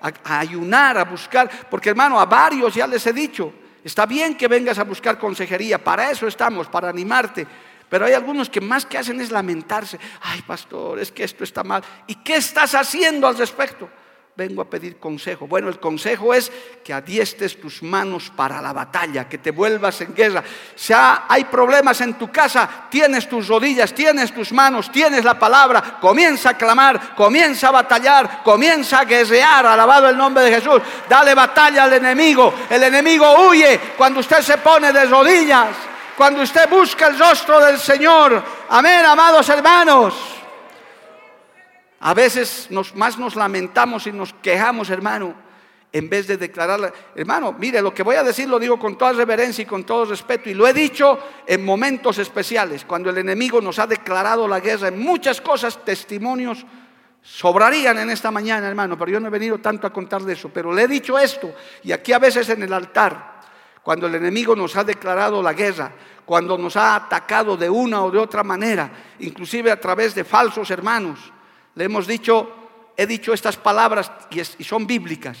a, 0.00 0.38
ayunar, 0.38 0.98
a 0.98 1.04
buscar. 1.04 1.50
Porque 1.70 1.90
hermano, 1.90 2.20
a 2.20 2.26
varios 2.26 2.74
ya 2.74 2.86
les 2.86 3.06
he 3.06 3.12
dicho, 3.12 3.52
está 3.82 4.04
bien 4.04 4.36
que 4.36 4.48
vengas 4.48 4.78
a 4.78 4.84
buscar 4.84 5.18
consejería, 5.18 5.82
para 5.82 6.10
eso 6.10 6.26
estamos, 6.26 6.68
para 6.68 6.88
animarte. 6.90 7.46
Pero 7.88 8.06
hay 8.06 8.12
algunos 8.12 8.48
que 8.48 8.60
más 8.60 8.86
que 8.86 8.98
hacen 8.98 9.20
es 9.20 9.30
lamentarse. 9.30 9.98
Ay, 10.20 10.42
pastor, 10.42 11.00
es 11.00 11.10
que 11.10 11.24
esto 11.24 11.44
está 11.44 11.64
mal. 11.64 11.82
¿Y 12.06 12.16
qué 12.16 12.36
estás 12.36 12.74
haciendo 12.74 13.26
al 13.26 13.36
respecto? 13.36 13.88
Vengo 14.40 14.62
a 14.62 14.70
pedir 14.70 14.96
consejo. 14.96 15.46
Bueno, 15.46 15.68
el 15.68 15.78
consejo 15.78 16.32
es 16.32 16.50
que 16.82 16.94
adiestes 16.94 17.60
tus 17.60 17.82
manos 17.82 18.32
para 18.34 18.62
la 18.62 18.72
batalla, 18.72 19.28
que 19.28 19.36
te 19.36 19.50
vuelvas 19.50 20.00
en 20.00 20.14
guerra. 20.14 20.42
Si 20.74 20.94
hay 20.94 21.44
problemas 21.44 22.00
en 22.00 22.14
tu 22.14 22.32
casa, 22.32 22.86
tienes 22.88 23.28
tus 23.28 23.48
rodillas, 23.48 23.92
tienes 23.92 24.32
tus 24.32 24.50
manos, 24.52 24.90
tienes 24.90 25.26
la 25.26 25.38
palabra, 25.38 25.98
comienza 26.00 26.50
a 26.50 26.56
clamar, 26.56 27.14
comienza 27.14 27.68
a 27.68 27.72
batallar, 27.72 28.42
comienza 28.42 29.00
a 29.00 29.04
guerrear, 29.04 29.66
alabado 29.66 30.08
el 30.08 30.16
nombre 30.16 30.42
de 30.44 30.54
Jesús. 30.54 30.80
Dale 31.06 31.34
batalla 31.34 31.84
al 31.84 31.92
enemigo. 31.92 32.54
El 32.70 32.82
enemigo 32.82 33.46
huye 33.46 33.78
cuando 33.94 34.20
usted 34.20 34.40
se 34.40 34.56
pone 34.56 34.90
de 34.90 35.04
rodillas, 35.04 35.68
cuando 36.16 36.40
usted 36.40 36.66
busca 36.66 37.08
el 37.08 37.18
rostro 37.18 37.60
del 37.60 37.78
Señor. 37.78 38.42
Amén, 38.70 39.04
amados 39.04 39.46
hermanos. 39.50 40.39
A 42.00 42.14
veces 42.14 42.68
nos, 42.70 42.94
más 42.94 43.18
nos 43.18 43.36
lamentamos 43.36 44.06
y 44.06 44.12
nos 44.12 44.32
quejamos, 44.34 44.88
hermano, 44.88 45.34
en 45.92 46.08
vez 46.08 46.26
de 46.28 46.36
declarar, 46.36 46.92
hermano, 47.14 47.52
mire, 47.52 47.82
lo 47.82 47.92
que 47.92 48.02
voy 48.02 48.16
a 48.16 48.22
decir 48.22 48.48
lo 48.48 48.58
digo 48.58 48.78
con 48.78 48.96
toda 48.96 49.12
reverencia 49.12 49.62
y 49.62 49.66
con 49.66 49.84
todo 49.84 50.04
respeto, 50.06 50.48
y 50.48 50.54
lo 50.54 50.66
he 50.66 50.72
dicho 50.72 51.18
en 51.46 51.64
momentos 51.64 52.18
especiales, 52.18 52.84
cuando 52.84 53.10
el 53.10 53.18
enemigo 53.18 53.60
nos 53.60 53.78
ha 53.78 53.86
declarado 53.86 54.46
la 54.46 54.60
guerra 54.60 54.88
en 54.88 54.98
muchas 54.98 55.40
cosas, 55.40 55.84
testimonios 55.84 56.64
sobrarían 57.22 57.98
en 57.98 58.08
esta 58.08 58.30
mañana, 58.30 58.68
hermano, 58.68 58.96
pero 58.96 59.10
yo 59.10 59.20
no 59.20 59.26
he 59.26 59.30
venido 59.30 59.58
tanto 59.58 59.86
a 59.86 59.92
contar 59.92 60.22
de 60.22 60.32
eso, 60.32 60.48
pero 60.48 60.72
le 60.72 60.82
he 60.82 60.88
dicho 60.88 61.18
esto, 61.18 61.52
y 61.82 61.92
aquí 61.92 62.12
a 62.12 62.18
veces 62.18 62.48
en 62.48 62.62
el 62.62 62.72
altar, 62.72 63.40
cuando 63.82 64.06
el 64.06 64.14
enemigo 64.14 64.56
nos 64.56 64.76
ha 64.76 64.84
declarado 64.84 65.42
la 65.42 65.52
guerra, 65.52 65.92
cuando 66.24 66.56
nos 66.56 66.76
ha 66.76 66.94
atacado 66.94 67.56
de 67.56 67.68
una 67.68 68.04
o 68.04 68.10
de 68.10 68.18
otra 68.18 68.44
manera, 68.44 68.90
inclusive 69.18 69.70
a 69.70 69.80
través 69.80 70.14
de 70.14 70.24
falsos 70.24 70.70
hermanos, 70.70 71.32
le 71.74 71.84
hemos 71.84 72.06
dicho, 72.06 72.48
he 72.96 73.06
dicho 73.06 73.32
estas 73.32 73.56
palabras 73.56 74.10
y, 74.30 74.64
son 74.64 74.86
bíblicas. 74.86 75.38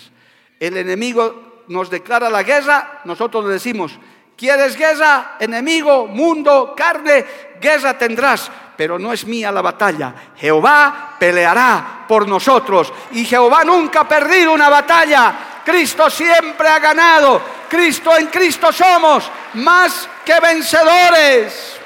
El 0.58 0.76
enemigo 0.76 1.64
nos 1.68 1.90
declara 1.90 2.30
la 2.30 2.42
guerra, 2.42 3.00
nosotros 3.04 3.44
le 3.44 3.54
decimos, 3.54 3.92
¿quieres 4.36 4.76
guerra? 4.76 5.36
Enemigo, 5.40 6.06
mundo, 6.06 6.74
carne, 6.76 7.24
guerra 7.60 7.96
tendrás, 7.96 8.50
pero 8.76 8.98
no 8.98 9.12
es 9.12 9.26
mía 9.26 9.52
la 9.52 9.62
batalla. 9.62 10.14
Jehová 10.36 11.16
peleará 11.18 12.04
por 12.06 12.26
nosotros 12.26 12.92
y 13.12 13.24
Jehová 13.24 13.64
nunca 13.64 14.00
ha 14.00 14.08
perdido 14.08 14.52
una 14.52 14.68
batalla. 14.68 15.62
Cristo 15.64 16.08
siempre 16.08 16.68
ha 16.68 16.78
ganado. 16.78 17.40
Cristo 17.68 18.16
en 18.16 18.26
Cristo 18.26 18.72
somos 18.72 19.30
más 19.54 20.08
que 20.24 20.40
vencedores. 20.40 21.76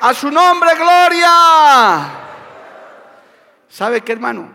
A 0.00 0.12
su 0.12 0.30
nombre, 0.30 0.74
gloria. 0.74 2.21
¿Sabe 3.72 4.02
qué, 4.02 4.12
hermano? 4.12 4.50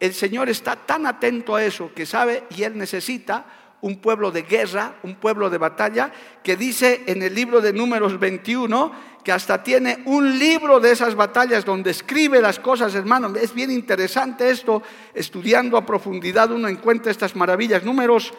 El 0.00 0.12
Señor 0.12 0.48
está 0.48 0.74
tan 0.74 1.06
atento 1.06 1.54
a 1.54 1.64
eso 1.64 1.92
que 1.94 2.04
sabe 2.04 2.42
y 2.50 2.64
Él 2.64 2.76
necesita 2.76 3.46
un 3.80 4.00
pueblo 4.00 4.32
de 4.32 4.42
guerra, 4.42 4.96
un 5.04 5.14
pueblo 5.14 5.48
de 5.48 5.56
batalla, 5.56 6.10
que 6.42 6.56
dice 6.56 7.04
en 7.06 7.22
el 7.22 7.32
libro 7.32 7.60
de 7.60 7.72
números 7.72 8.18
21 8.18 8.92
que 9.22 9.30
hasta 9.30 9.62
tiene 9.62 10.02
un 10.06 10.36
libro 10.36 10.80
de 10.80 10.90
esas 10.90 11.14
batallas 11.14 11.64
donde 11.64 11.92
escribe 11.92 12.40
las 12.40 12.58
cosas, 12.58 12.92
hermano. 12.96 13.32
Es 13.36 13.54
bien 13.54 13.70
interesante 13.70 14.50
esto, 14.50 14.82
estudiando 15.14 15.76
a 15.76 15.86
profundidad 15.86 16.50
uno 16.50 16.66
encuentra 16.66 17.12
estas 17.12 17.36
maravillas. 17.36 17.84
Números 17.84 18.34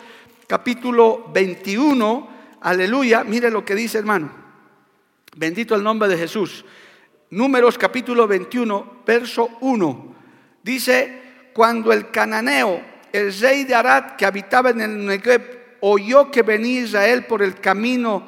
capítulo 0.45 1.29
21, 1.33 2.29
aleluya, 2.59 3.23
mire 3.23 3.49
lo 3.49 3.63
que 3.63 3.75
dice, 3.75 3.99
hermano. 3.99 4.29
Bendito 5.37 5.73
el 5.73 5.83
nombre 5.83 6.09
de 6.09 6.17
Jesús. 6.17 6.65
Números 7.29 7.77
capítulo 7.77 8.27
21, 8.27 9.03
verso 9.05 9.49
1. 9.61 10.06
Dice, 10.63 11.49
cuando 11.53 11.91
el 11.91 12.11
cananeo, 12.11 12.81
el 13.11 13.37
rey 13.39 13.63
de 13.63 13.75
Arad 13.75 14.15
que 14.15 14.25
habitaba 14.25 14.69
en 14.69 14.81
el 14.81 15.05
Negev, 15.05 15.57
oyó 15.81 16.31
que 16.31 16.41
venía 16.41 16.81
Israel 16.81 17.25
por 17.25 17.41
el 17.41 17.59
camino 17.59 18.23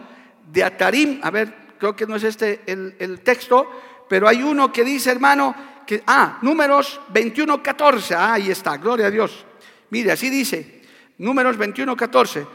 de 0.51 0.63
Atarim, 0.63 1.19
a 1.23 1.29
ver, 1.29 1.53
creo 1.77 1.95
que 1.95 2.05
no 2.05 2.15
es 2.15 2.23
este 2.23 2.61
el, 2.65 3.21
texto, 3.21 3.69
pero 4.07 4.27
hay 4.27 4.41
uno 4.41 4.71
que 4.71 4.83
dice, 4.83 5.11
hermano, 5.11 5.55
que, 5.85 6.03
ah, 6.07 6.39
números 6.41 6.99
21, 7.09 7.61
14, 7.61 8.15
ah, 8.15 8.33
ahí 8.33 8.49
está, 8.49 8.77
gloria 8.77 9.07
a 9.07 9.11
Dios. 9.11 9.45
Mire, 9.89 10.11
así 10.11 10.29
dice, 10.29 10.81
números 11.17 11.57
21, 11.57 11.95
14. 11.95 12.45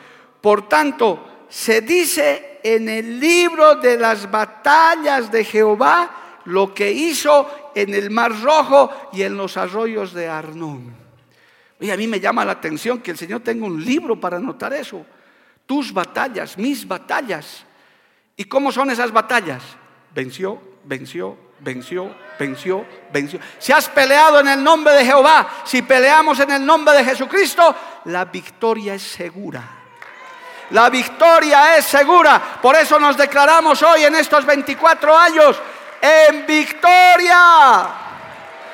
Por 0.41 0.69
tanto, 0.69 1.47
se 1.49 1.81
dice 1.81 2.61
en 2.63 2.89
el 2.89 3.19
libro 3.19 3.77
de 3.77 3.97
las 3.97 4.31
batallas 4.31 5.31
de 5.31 5.45
Jehová, 5.45 6.24
lo 6.47 6.75
que 6.75 6.91
hizo 6.91 7.73
en 7.75 7.95
el 7.95 8.11
Mar 8.11 8.33
Rojo 8.43 8.91
y 9.13 9.23
en 9.23 9.37
los 9.37 9.57
arroyos 9.57 10.13
de 10.13 10.29
Arnón. 10.29 10.95
Y 11.81 11.91
a 11.91 11.97
mí 11.97 12.07
me 12.07 12.21
llama 12.21 12.45
la 12.45 12.53
atención 12.53 13.01
que 13.01 13.11
el 13.11 13.19
Señor 13.19 13.41
tenga 13.41 13.67
un 13.67 13.85
libro 13.85 14.19
para 14.19 14.37
anotar 14.37 14.73
eso. 14.73 15.05
Tus 15.67 15.93
batallas, 15.93 16.57
mis 16.57 16.87
batallas. 16.87 17.65
¿Y 18.37 18.45
cómo 18.45 18.73
son 18.73 18.91
esas 18.91 19.13
batallas? 19.13 19.63
Venció, 20.15 20.61
venció, 20.85 21.37
venció, 21.61 22.15
venció, 22.39 22.87
venció. 23.13 23.41
Si 23.59 23.73
has 23.73 23.89
peleado 23.89 24.41
en 24.41 24.49
el 24.49 24.63
nombre 24.63 24.95
de 24.95 25.05
Jehová, 25.05 25.63
si 25.65 25.83
peleamos 25.83 26.39
en 26.41 26.53
el 26.53 26.65
nombre 26.65 26.97
de 26.97 27.05
Jesucristo, 27.05 27.75
la 28.05 28.25
victoria 28.27 28.95
es 28.95 29.03
segura. 29.03 29.63
La 30.71 30.89
victoria 30.91 31.77
es 31.77 31.85
segura. 31.85 32.59
Por 32.61 32.77
eso 32.77 32.99
nos 32.99 33.17
declaramos 33.17 33.83
hoy 33.83 34.05
en 34.05 34.15
estos 34.15 34.47
24 34.47 35.17
años 35.17 35.61
en 36.05 36.47
victoria. 36.47 37.89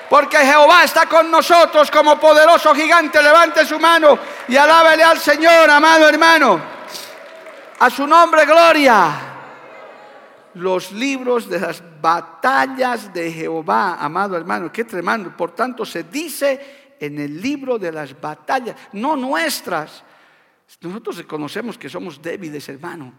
Porque 0.09 0.38
Jehová 0.38 0.83
está 0.83 1.07
con 1.07 1.31
nosotros 1.31 1.88
como 1.90 2.19
poderoso 2.19 2.75
gigante. 2.75 3.23
Levante 3.23 3.64
su 3.64 3.79
mano 3.79 4.19
y 4.49 4.57
alábele 4.57 5.05
al 5.05 5.19
Señor, 5.19 5.71
amado 5.71 6.09
hermano. 6.09 6.61
A 7.79 7.88
su 7.88 8.05
nombre, 8.07 8.45
gloria. 8.45 9.12
Los 10.55 10.90
libros 10.90 11.49
de 11.49 11.61
las 11.61 11.81
batallas 12.01 13.14
de 13.14 13.31
Jehová, 13.31 13.99
amado 14.01 14.37
hermano. 14.37 14.73
Qué 14.73 14.83
tremendo. 14.83 15.37
Por 15.37 15.53
tanto, 15.53 15.87
se 15.87 16.03
dice 16.03 16.97
en 16.99 17.21
el 17.21 17.40
libro 17.40 17.79
de 17.79 17.93
las 17.93 18.21
batallas, 18.21 18.75
no 18.95 19.14
nuestras. 19.14 20.03
Nosotros 20.81 21.19
reconocemos 21.19 21.79
que 21.79 21.88
somos 21.88 22.21
débiles, 22.21 22.69
hermano. 22.69 23.12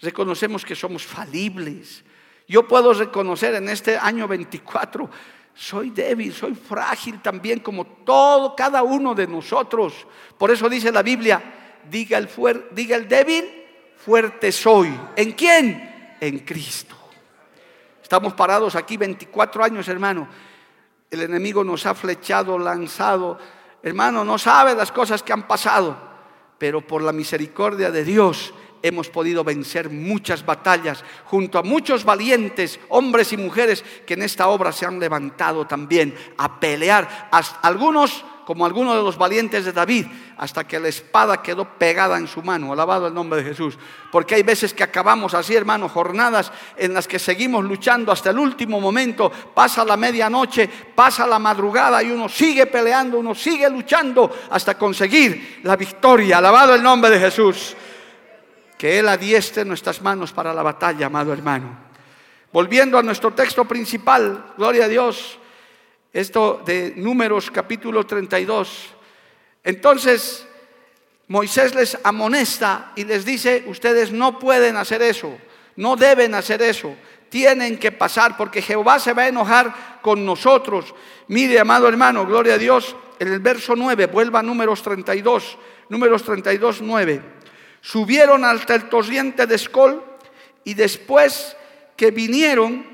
Reconocemos 0.00 0.64
que 0.64 0.76
somos 0.76 1.04
falibles 1.04 2.04
yo 2.48 2.66
puedo 2.66 2.92
reconocer 2.92 3.54
en 3.54 3.68
este 3.68 3.96
año 3.96 4.28
24, 4.28 5.10
soy 5.54 5.90
débil, 5.90 6.32
soy 6.32 6.54
frágil 6.54 7.20
también 7.20 7.60
como 7.60 7.86
todo, 7.86 8.54
cada 8.54 8.82
uno 8.82 9.14
de 9.14 9.26
nosotros. 9.26 10.06
Por 10.38 10.50
eso 10.50 10.68
dice 10.68 10.92
la 10.92 11.02
Biblia, 11.02 11.42
diga 11.90 12.18
el, 12.18 13.08
débil, 13.08 13.44
fuerte 13.96 14.52
soy. 14.52 14.94
¿En 15.16 15.32
quién? 15.32 16.16
En 16.20 16.40
Cristo. 16.40 16.94
Estamos 18.02 18.34
parados 18.34 18.76
aquí 18.76 18.96
24 18.96 19.64
años, 19.64 19.88
hermano. 19.88 20.28
El 21.10 21.22
enemigo 21.22 21.64
nos 21.64 21.86
ha 21.86 21.94
flechado, 21.94 22.58
lanzado. 22.58 23.38
Hermano, 23.82 24.24
no 24.24 24.38
sabe 24.38 24.74
las 24.74 24.92
cosas 24.92 25.22
que 25.22 25.32
han 25.32 25.48
pasado, 25.48 25.96
pero 26.58 26.86
por 26.86 27.02
la 27.02 27.12
misericordia 27.12 27.90
de 27.90 28.04
Dios 28.04 28.52
hemos 28.82 29.08
podido 29.08 29.44
vencer 29.44 29.90
muchas 29.90 30.44
batallas 30.44 31.04
junto 31.24 31.58
a 31.58 31.62
muchos 31.62 32.04
valientes 32.04 32.78
hombres 32.88 33.32
y 33.32 33.36
mujeres 33.36 33.84
que 34.06 34.14
en 34.14 34.22
esta 34.22 34.48
obra 34.48 34.72
se 34.72 34.86
han 34.86 35.00
levantado 35.00 35.66
también 35.66 36.14
a 36.36 36.60
pelear. 36.60 37.28
algunos, 37.62 38.24
como 38.46 38.64
algunos 38.64 38.96
de 38.96 39.02
los 39.02 39.18
valientes 39.18 39.64
de 39.64 39.72
David, 39.72 40.06
hasta 40.38 40.64
que 40.64 40.78
la 40.78 40.88
espada 40.88 41.42
quedó 41.42 41.64
pegada 41.64 42.16
en 42.16 42.28
su 42.28 42.42
mano. 42.42 42.72
Alabado 42.72 43.08
el 43.08 43.14
nombre 43.14 43.42
de 43.42 43.50
Jesús. 43.50 43.76
Porque 44.12 44.36
hay 44.36 44.42
veces 44.42 44.72
que 44.72 44.84
acabamos 44.84 45.34
así, 45.34 45.54
hermano, 45.54 45.88
jornadas 45.88 46.52
en 46.76 46.94
las 46.94 47.08
que 47.08 47.18
seguimos 47.18 47.64
luchando 47.64 48.12
hasta 48.12 48.30
el 48.30 48.38
último 48.38 48.80
momento. 48.80 49.30
Pasa 49.30 49.84
la 49.84 49.96
medianoche, 49.96 50.68
pasa 50.94 51.26
la 51.26 51.38
madrugada 51.38 52.02
y 52.02 52.10
uno 52.10 52.28
sigue 52.28 52.66
peleando, 52.66 53.18
uno 53.18 53.34
sigue 53.34 53.68
luchando 53.68 54.30
hasta 54.50 54.78
conseguir 54.78 55.60
la 55.64 55.74
victoria. 55.74 56.38
Alabado 56.38 56.74
el 56.74 56.82
nombre 56.82 57.10
de 57.10 57.18
Jesús. 57.18 57.76
Que 58.78 58.98
Él 58.98 59.08
adiestre 59.08 59.64
nuestras 59.64 60.02
manos 60.02 60.32
para 60.32 60.52
la 60.52 60.62
batalla, 60.62 61.06
amado 61.06 61.32
hermano. 61.32 61.86
Volviendo 62.52 62.98
a 62.98 63.02
nuestro 63.02 63.32
texto 63.32 63.64
principal, 63.64 64.54
gloria 64.56 64.86
a 64.86 64.88
Dios, 64.88 65.38
esto 66.12 66.62
de 66.64 66.94
Números 66.96 67.50
capítulo 67.50 68.06
32. 68.06 68.94
Entonces, 69.62 70.46
Moisés 71.28 71.74
les 71.74 71.98
amonesta 72.02 72.92
y 72.96 73.04
les 73.04 73.24
dice, 73.24 73.64
ustedes 73.66 74.12
no 74.12 74.38
pueden 74.38 74.76
hacer 74.76 75.02
eso, 75.02 75.36
no 75.76 75.96
deben 75.96 76.34
hacer 76.34 76.62
eso, 76.62 76.94
tienen 77.28 77.78
que 77.78 77.92
pasar 77.92 78.36
porque 78.38 78.62
Jehová 78.62 78.98
se 79.00 79.12
va 79.12 79.24
a 79.24 79.28
enojar 79.28 80.00
con 80.00 80.24
nosotros. 80.24 80.94
Mire, 81.28 81.60
amado 81.60 81.88
hermano, 81.88 82.24
gloria 82.24 82.54
a 82.54 82.58
Dios, 82.58 82.96
en 83.18 83.28
el 83.28 83.40
verso 83.40 83.74
9, 83.76 84.06
vuelva 84.06 84.38
a 84.38 84.42
números 84.42 84.82
32, 84.82 85.58
números 85.90 86.22
32, 86.22 86.80
9 86.80 87.35
subieron 87.86 88.44
hasta 88.44 88.74
el 88.74 88.88
torrente 88.88 89.46
de 89.46 89.54
Escol 89.54 90.02
y 90.64 90.74
después 90.74 91.56
que 91.94 92.10
vinieron 92.10 92.84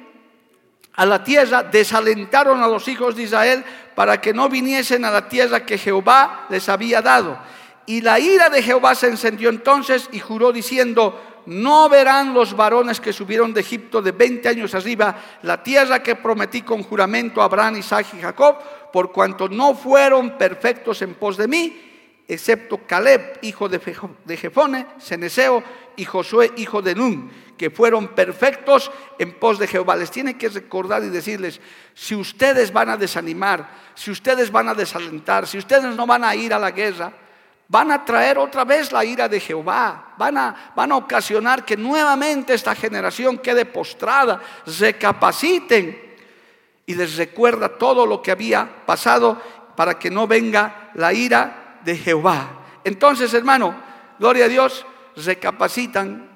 a 0.92 1.06
la 1.06 1.24
tierra, 1.24 1.62
desalentaron 1.62 2.62
a 2.62 2.68
los 2.68 2.86
hijos 2.88 3.16
de 3.16 3.22
Israel 3.22 3.64
para 3.94 4.20
que 4.20 4.34
no 4.34 4.50
viniesen 4.50 5.06
a 5.06 5.10
la 5.10 5.30
tierra 5.30 5.64
que 5.64 5.78
Jehová 5.78 6.44
les 6.50 6.68
había 6.68 7.00
dado. 7.00 7.38
Y 7.86 8.02
la 8.02 8.20
ira 8.20 8.50
de 8.50 8.62
Jehová 8.62 8.94
se 8.94 9.06
encendió 9.06 9.48
entonces 9.48 10.10
y 10.12 10.20
juró 10.20 10.52
diciendo, 10.52 11.40
no 11.46 11.88
verán 11.88 12.34
los 12.34 12.54
varones 12.54 13.00
que 13.00 13.14
subieron 13.14 13.54
de 13.54 13.62
Egipto 13.62 14.02
de 14.02 14.12
20 14.12 14.46
años 14.46 14.74
arriba 14.74 15.16
la 15.40 15.62
tierra 15.62 16.02
que 16.02 16.16
prometí 16.16 16.60
con 16.60 16.82
juramento 16.82 17.40
a 17.40 17.46
Abraham, 17.46 17.78
Isaac 17.78 18.08
y 18.12 18.20
Jacob, 18.20 18.58
por 18.92 19.10
cuanto 19.10 19.48
no 19.48 19.74
fueron 19.74 20.36
perfectos 20.36 21.00
en 21.00 21.14
pos 21.14 21.38
de 21.38 21.48
mí, 21.48 21.91
excepto 22.28 22.86
Caleb, 22.86 23.38
hijo 23.42 23.68
de 23.68 24.36
Jefone, 24.36 24.86
Ceneseo 25.00 25.62
y 25.96 26.04
Josué, 26.04 26.52
hijo 26.56 26.82
de 26.82 26.94
Nun, 26.94 27.30
que 27.56 27.70
fueron 27.70 28.08
perfectos 28.08 28.90
en 29.18 29.38
pos 29.38 29.58
de 29.58 29.66
Jehová. 29.66 29.96
Les 29.96 30.10
tiene 30.10 30.36
que 30.36 30.48
recordar 30.48 31.02
y 31.04 31.08
decirles, 31.08 31.60
si 31.94 32.14
ustedes 32.14 32.72
van 32.72 32.90
a 32.90 32.96
desanimar, 32.96 33.68
si 33.94 34.10
ustedes 34.10 34.50
van 34.50 34.68
a 34.68 34.74
desalentar, 34.74 35.46
si 35.46 35.58
ustedes 35.58 35.94
no 35.94 36.06
van 36.06 36.24
a 36.24 36.34
ir 36.34 36.54
a 36.54 36.58
la 36.58 36.70
guerra, 36.70 37.12
van 37.68 37.90
a 37.90 38.04
traer 38.04 38.38
otra 38.38 38.64
vez 38.64 38.92
la 38.92 39.04
ira 39.04 39.28
de 39.28 39.40
Jehová, 39.40 40.14
van 40.18 40.36
a, 40.36 40.72
van 40.74 40.92
a 40.92 40.96
ocasionar 40.96 41.64
que 41.64 41.76
nuevamente 41.76 42.54
esta 42.54 42.74
generación 42.74 43.38
quede 43.38 43.64
postrada, 43.64 44.40
recapaciten. 44.78 46.12
Y 46.84 46.94
les 46.94 47.16
recuerda 47.16 47.68
todo 47.68 48.04
lo 48.04 48.20
que 48.20 48.32
había 48.32 48.84
pasado 48.84 49.40
para 49.76 49.98
que 49.98 50.10
no 50.10 50.26
venga 50.26 50.90
la 50.94 51.12
ira 51.12 51.61
de 51.84 51.96
Jehová. 51.96 52.80
Entonces, 52.84 53.32
hermano, 53.34 53.74
gloria 54.18 54.46
a 54.46 54.48
Dios, 54.48 54.86
recapacitan 55.16 56.30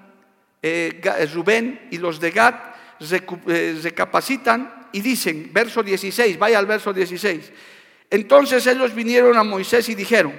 eh, 0.63 1.01
eh, 1.03 1.27
Rubén 1.33 1.89
y 1.91 1.99
los 1.99 2.21
de 2.21 2.31
Gad, 2.31 2.55
eh, 3.01 3.79
recapacitan 3.83 4.89
y 4.93 5.01
dicen, 5.01 5.51
verso 5.53 5.83
16, 5.83 6.39
vaya 6.39 6.59
al 6.59 6.67
verso 6.67 6.93
16. 6.93 7.53
Entonces 8.11 8.67
ellos 8.67 8.95
vinieron 8.95 9.37
a 9.37 9.45
Moisés 9.45 9.89
y 9.89 9.95
dijeron, 9.95 10.35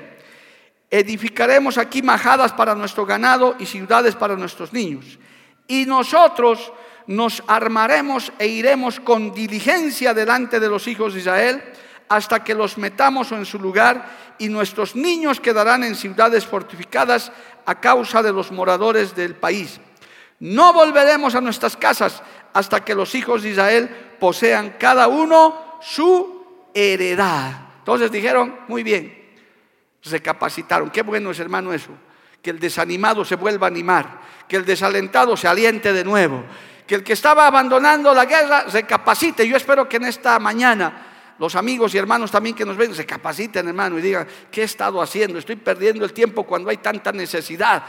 edificaremos 0.89 1.77
aquí 1.77 2.01
majadas 2.01 2.53
para 2.53 2.75
nuestro 2.75 3.05
ganado 3.05 3.55
y 3.59 3.65
ciudades 3.65 4.15
para 4.15 4.35
nuestros 4.35 4.73
niños. 4.73 5.19
Y 5.67 5.85
nosotros 5.85 6.71
nos 7.07 7.43
armaremos 7.47 8.31
e 8.39 8.47
iremos 8.47 8.99
con 8.99 9.33
diligencia 9.33 10.13
delante 10.13 10.59
de 10.59 10.69
los 10.69 10.87
hijos 10.87 11.13
de 11.13 11.19
Israel 11.19 11.63
hasta 12.09 12.43
que 12.43 12.53
los 12.53 12.77
metamos 12.77 13.31
en 13.31 13.45
su 13.45 13.59
lugar 13.59 14.35
y 14.37 14.49
nuestros 14.49 14.95
niños 14.95 15.39
quedarán 15.39 15.83
en 15.83 15.95
ciudades 15.95 16.45
fortificadas 16.45 17.31
a 17.65 17.79
causa 17.79 18.23
de 18.23 18.31
los 18.31 18.51
moradores 18.51 19.15
del 19.15 19.35
país. 19.35 19.79
No 20.39 20.73
volveremos 20.73 21.35
a 21.35 21.41
nuestras 21.41 21.75
casas 21.75 22.21
hasta 22.53 22.83
que 22.85 22.95
los 22.95 23.15
hijos 23.15 23.43
de 23.43 23.49
Israel 23.49 23.89
posean 24.19 24.75
cada 24.79 25.07
uno 25.07 25.79
su 25.81 26.69
heredad. 26.73 27.51
Entonces 27.79 28.11
dijeron, 28.11 28.55
muy 28.67 28.83
bien, 28.83 29.17
recapacitaron. 30.03 30.89
Qué 30.89 31.01
bueno 31.01 31.31
es, 31.31 31.39
hermano, 31.39 31.73
eso. 31.73 31.91
Que 32.41 32.51
el 32.51 32.59
desanimado 32.59 33.25
se 33.25 33.35
vuelva 33.35 33.67
a 33.67 33.69
animar, 33.69 34.21
que 34.47 34.57
el 34.57 34.65
desalentado 34.65 35.35
se 35.35 35.47
aliente 35.47 35.91
de 35.91 36.03
nuevo, 36.03 36.43
que 36.85 36.95
el 36.95 37.03
que 37.03 37.13
estaba 37.13 37.47
abandonando 37.47 38.13
la 38.13 38.25
guerra 38.25 38.65
recapacite. 38.71 39.47
Yo 39.47 39.57
espero 39.57 39.89
que 39.89 39.97
en 39.97 40.05
esta 40.05 40.37
mañana 40.39 41.06
los 41.39 41.55
amigos 41.55 41.93
y 41.93 41.97
hermanos 41.97 42.31
también 42.31 42.55
que 42.55 42.65
nos 42.65 42.77
ven 42.77 42.95
recapaciten, 42.95 43.67
hermano, 43.67 43.97
y 43.99 44.01
digan, 44.01 44.27
¿qué 44.51 44.61
he 44.61 44.65
estado 44.65 45.01
haciendo? 45.01 45.39
Estoy 45.39 45.55
perdiendo 45.55 46.05
el 46.05 46.13
tiempo 46.13 46.43
cuando 46.43 46.69
hay 46.69 46.77
tanta 46.77 47.11
necesidad. 47.11 47.83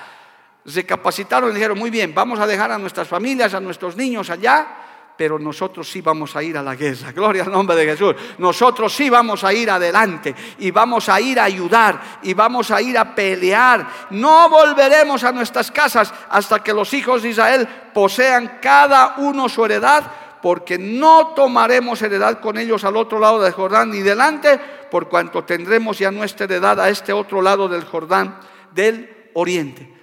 Recapacitaron 0.64 1.50
y 1.50 1.54
dijeron, 1.54 1.78
muy 1.78 1.90
bien, 1.90 2.14
vamos 2.14 2.38
a 2.40 2.46
dejar 2.46 2.70
a 2.72 2.78
nuestras 2.78 3.08
familias, 3.08 3.54
a 3.54 3.60
nuestros 3.60 3.96
niños 3.96 4.30
allá 4.30 4.84
pero 5.18 5.36
nosotros 5.36 5.90
sí 5.90 6.00
vamos 6.00 6.36
a 6.36 6.42
ir 6.44 6.56
a 6.56 6.62
la 6.62 6.76
guerra. 6.76 7.10
Gloria 7.14 7.42
al 7.42 7.50
nombre 7.50 7.74
de 7.74 7.84
Jesús. 7.84 8.14
Nosotros 8.38 8.94
sí 8.94 9.10
vamos 9.10 9.42
a 9.42 9.52
ir 9.52 9.68
adelante 9.68 10.32
y 10.60 10.70
vamos 10.70 11.08
a 11.08 11.20
ir 11.20 11.40
a 11.40 11.44
ayudar 11.44 12.00
y 12.22 12.34
vamos 12.34 12.70
a 12.70 12.80
ir 12.80 12.96
a 12.96 13.16
pelear. 13.16 13.84
No 14.10 14.48
volveremos 14.48 15.24
a 15.24 15.32
nuestras 15.32 15.72
casas 15.72 16.14
hasta 16.30 16.62
que 16.62 16.72
los 16.72 16.94
hijos 16.94 17.22
de 17.22 17.30
Israel 17.30 17.68
posean 17.92 18.60
cada 18.62 19.16
uno 19.16 19.48
su 19.48 19.64
heredad, 19.64 20.04
porque 20.42 20.78
no 20.78 21.28
tomaremos 21.28 22.00
heredad 22.02 22.40
con 22.40 22.58
ellos 22.58 22.84
al 22.84 22.96
otro 22.96 23.18
lado 23.18 23.40
del 23.40 23.52
Jordán 23.52 23.90
ni 23.90 24.00
delante, 24.00 24.58
por 24.90 25.08
cuanto 25.08 25.44
tendremos 25.44 25.98
ya 25.98 26.10
nuestra 26.10 26.44
heredad 26.44 26.80
a 26.80 26.88
este 26.88 27.12
otro 27.12 27.42
lado 27.42 27.68
del 27.68 27.84
Jordán 27.84 28.38
del 28.74 29.30
oriente. 29.34 29.94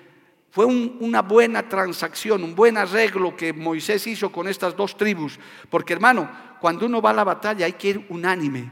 Fue 0.51 0.65
una 0.65 1.21
buena 1.21 1.67
transacción, 1.67 2.43
un 2.43 2.55
buen 2.55 2.77
arreglo 2.77 3.35
que 3.35 3.51
Moisés 3.51 4.07
hizo 4.07 4.31
con 4.31 4.47
estas 4.47 4.75
dos 4.75 4.95
tribus. 4.95 5.37
Porque 5.69 5.91
hermano, 5.91 6.29
cuando 6.61 6.85
uno 6.85 7.01
va 7.01 7.09
a 7.09 7.13
la 7.13 7.25
batalla 7.25 7.65
hay 7.65 7.73
que 7.73 7.89
ir 7.89 8.05
unánime. 8.07 8.71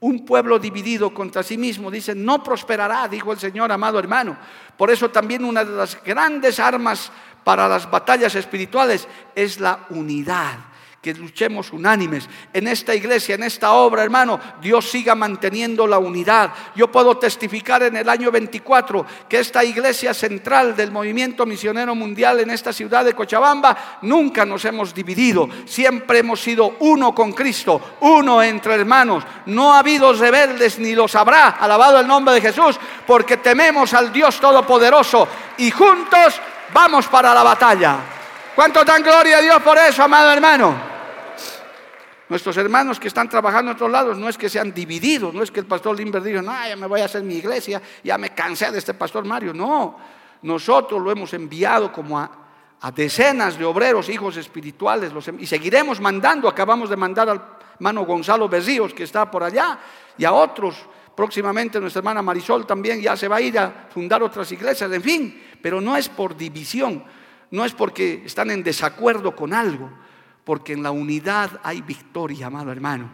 Un 0.00 0.24
pueblo 0.24 0.58
dividido 0.58 1.14
contra 1.14 1.42
sí 1.42 1.56
mismo, 1.56 1.90
dice, 1.90 2.14
no 2.14 2.42
prosperará, 2.42 3.06
dijo 3.06 3.32
el 3.32 3.38
Señor, 3.38 3.70
amado 3.70 3.98
hermano. 3.98 4.36
Por 4.76 4.90
eso 4.90 5.10
también 5.10 5.44
una 5.44 5.64
de 5.64 5.76
las 5.76 6.02
grandes 6.02 6.58
armas 6.58 7.12
para 7.44 7.68
las 7.68 7.88
batallas 7.88 8.34
espirituales 8.34 9.06
es 9.36 9.60
la 9.60 9.86
unidad 9.90 10.69
que 11.00 11.14
luchemos 11.14 11.72
unánimes. 11.72 12.28
En 12.52 12.68
esta 12.68 12.94
iglesia, 12.94 13.34
en 13.34 13.42
esta 13.42 13.72
obra, 13.72 14.02
hermano, 14.02 14.38
Dios 14.60 14.90
siga 14.90 15.14
manteniendo 15.14 15.86
la 15.86 15.98
unidad. 15.98 16.52
Yo 16.76 16.92
puedo 16.92 17.16
testificar 17.16 17.82
en 17.84 17.96
el 17.96 18.06
año 18.06 18.30
24 18.30 19.06
que 19.26 19.38
esta 19.38 19.64
iglesia 19.64 20.12
central 20.12 20.76
del 20.76 20.90
movimiento 20.90 21.46
misionero 21.46 21.94
mundial 21.94 22.40
en 22.40 22.50
esta 22.50 22.70
ciudad 22.70 23.02
de 23.02 23.14
Cochabamba, 23.14 23.98
nunca 24.02 24.44
nos 24.44 24.62
hemos 24.66 24.94
dividido. 24.94 25.48
Siempre 25.64 26.18
hemos 26.18 26.42
sido 26.42 26.76
uno 26.80 27.14
con 27.14 27.32
Cristo, 27.32 27.80
uno 28.00 28.42
entre 28.42 28.74
hermanos. 28.74 29.24
No 29.46 29.72
ha 29.72 29.78
habido 29.78 30.12
rebeldes 30.12 30.78
ni 30.78 30.94
los 30.94 31.14
habrá. 31.14 31.48
Alabado 31.48 31.98
el 31.98 32.06
nombre 32.06 32.34
de 32.34 32.42
Jesús, 32.42 32.78
porque 33.06 33.38
tememos 33.38 33.94
al 33.94 34.12
Dios 34.12 34.38
Todopoderoso 34.38 35.26
y 35.56 35.70
juntos 35.70 36.38
vamos 36.74 37.06
para 37.06 37.32
la 37.32 37.42
batalla. 37.42 37.96
¿Cuánto 38.54 38.84
dan 38.84 39.02
gloria 39.02 39.38
a 39.38 39.40
Dios 39.40 39.62
por 39.62 39.78
eso, 39.78 40.02
amado 40.02 40.30
hermano? 40.30 40.89
Nuestros 42.30 42.56
hermanos 42.58 43.00
que 43.00 43.08
están 43.08 43.28
trabajando 43.28 43.72
en 43.72 43.74
otros 43.74 43.90
lados 43.90 44.16
no 44.16 44.28
es 44.28 44.38
que 44.38 44.48
sean 44.48 44.72
divididos, 44.72 45.34
no 45.34 45.42
es 45.42 45.50
que 45.50 45.58
el 45.58 45.66
pastor 45.66 45.98
Limber 45.98 46.22
diga, 46.22 46.40
no, 46.40 46.52
ya 46.52 46.76
me 46.76 46.86
voy 46.86 47.00
a 47.00 47.06
hacer 47.06 47.24
mi 47.24 47.34
iglesia, 47.34 47.82
ya 48.04 48.16
me 48.18 48.30
cansé 48.30 48.70
de 48.70 48.78
este 48.78 48.94
pastor 48.94 49.24
Mario. 49.24 49.52
No, 49.52 49.98
nosotros 50.42 51.02
lo 51.02 51.10
hemos 51.10 51.34
enviado 51.34 51.92
como 51.92 52.20
a, 52.20 52.30
decenas 52.94 53.58
de 53.58 53.64
obreros, 53.64 54.08
hijos 54.08 54.36
espirituales, 54.36 55.12
y 55.40 55.46
seguiremos 55.46 56.00
mandando. 56.00 56.48
Acabamos 56.48 56.88
de 56.88 56.96
mandar 56.96 57.28
al 57.28 57.42
hermano 57.74 58.04
Gonzalo 58.04 58.48
Berríos, 58.48 58.94
que 58.94 59.02
está 59.02 59.28
por 59.28 59.42
allá, 59.42 59.80
y 60.16 60.24
a 60.24 60.32
otros. 60.32 60.86
Próximamente 61.16 61.80
nuestra 61.80 61.98
hermana 61.98 62.22
Marisol 62.22 62.64
también 62.64 63.02
ya 63.02 63.16
se 63.16 63.26
va 63.26 63.36
a 63.36 63.40
ir 63.40 63.58
a 63.58 63.88
fundar 63.92 64.22
otras 64.22 64.52
iglesias, 64.52 64.90
en 64.92 65.02
fin, 65.02 65.42
pero 65.60 65.80
no 65.80 65.96
es 65.96 66.08
por 66.08 66.36
división, 66.36 67.02
no 67.50 67.64
es 67.64 67.72
porque 67.72 68.22
están 68.24 68.52
en 68.52 68.62
desacuerdo 68.62 69.34
con 69.34 69.52
algo 69.52 69.90
porque 70.50 70.72
en 70.72 70.82
la 70.82 70.90
unidad 70.90 71.60
hay 71.62 71.80
victoria, 71.80 72.48
amado 72.48 72.72
hermano. 72.72 73.08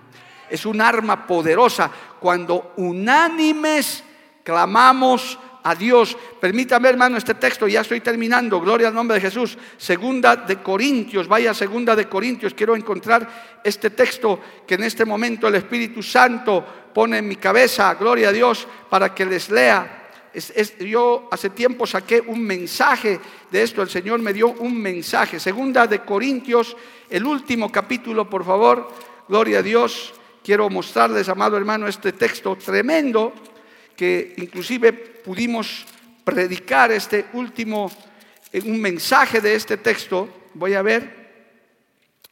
Es 0.49 0.64
un 0.64 0.80
arma 0.80 1.26
poderosa 1.26 1.91
cuando 2.18 2.72
unánimes 2.78 4.03
clamamos 4.43 5.39
a 5.62 5.74
Dios. 5.74 6.16
Permítame, 6.41 6.89
hermano, 6.89 7.18
este 7.18 7.34
texto, 7.34 7.68
ya 7.68 7.82
estoy 7.82 8.01
terminando, 8.01 8.59
gloria 8.59 8.89
al 8.89 8.95
nombre 8.95 9.16
de 9.16 9.20
Jesús. 9.20 9.59
Segunda 9.76 10.34
de 10.34 10.62
Corintios, 10.62 11.28
vaya 11.28 11.53
segunda 11.53 11.95
de 11.95 12.09
Corintios, 12.09 12.55
quiero 12.55 12.74
encontrar 12.74 13.61
este 13.62 13.91
texto 13.91 14.41
que 14.66 14.76
en 14.76 14.84
este 14.84 15.05
momento 15.05 15.47
el 15.47 15.57
Espíritu 15.57 16.03
Santo 16.03 16.64
pone 16.95 17.18
en 17.18 17.28
mi 17.28 17.37
cabeza, 17.37 17.93
gloria 17.97 18.30
a 18.30 18.32
Dios, 18.32 18.66
para 18.89 19.14
que 19.14 19.26
les 19.26 19.51
lea 19.51 20.06
yo 20.80 21.28
hace 21.30 21.51
tiempo 21.51 21.87
saqué 21.87 22.20
un 22.20 22.43
mensaje 22.43 23.20
de 23.51 23.62
esto, 23.62 23.82
el 23.82 23.89
Señor 23.89 24.20
me 24.20 24.32
dio 24.32 24.49
un 24.49 24.80
mensaje. 24.80 25.41
Segunda 25.41 25.87
de 25.87 26.01
Corintios, 26.01 26.76
el 27.09 27.24
último 27.24 27.70
capítulo, 27.70 28.28
por 28.28 28.45
favor, 28.45 28.89
gloria 29.28 29.61
a 29.61 29.62
Dios. 29.62 30.14
Quiero 30.43 30.68
mostrarles, 30.70 31.28
amado 31.28 31.57
hermano, 31.57 31.89
este 31.89 32.12
texto 32.12 32.57
tremendo 32.57 33.32
que 33.97 34.34
inclusive 34.37 34.93
pudimos 34.93 35.87
predicar 36.22 36.93
este 36.93 37.26
último, 37.32 37.91
eh, 38.53 38.61
un 38.64 38.80
mensaje 38.80 39.41
de 39.41 39.55
este 39.55 39.78
texto. 39.78 40.28
Voy 40.55 40.74
a 40.74 40.82
ver. 40.82 41.26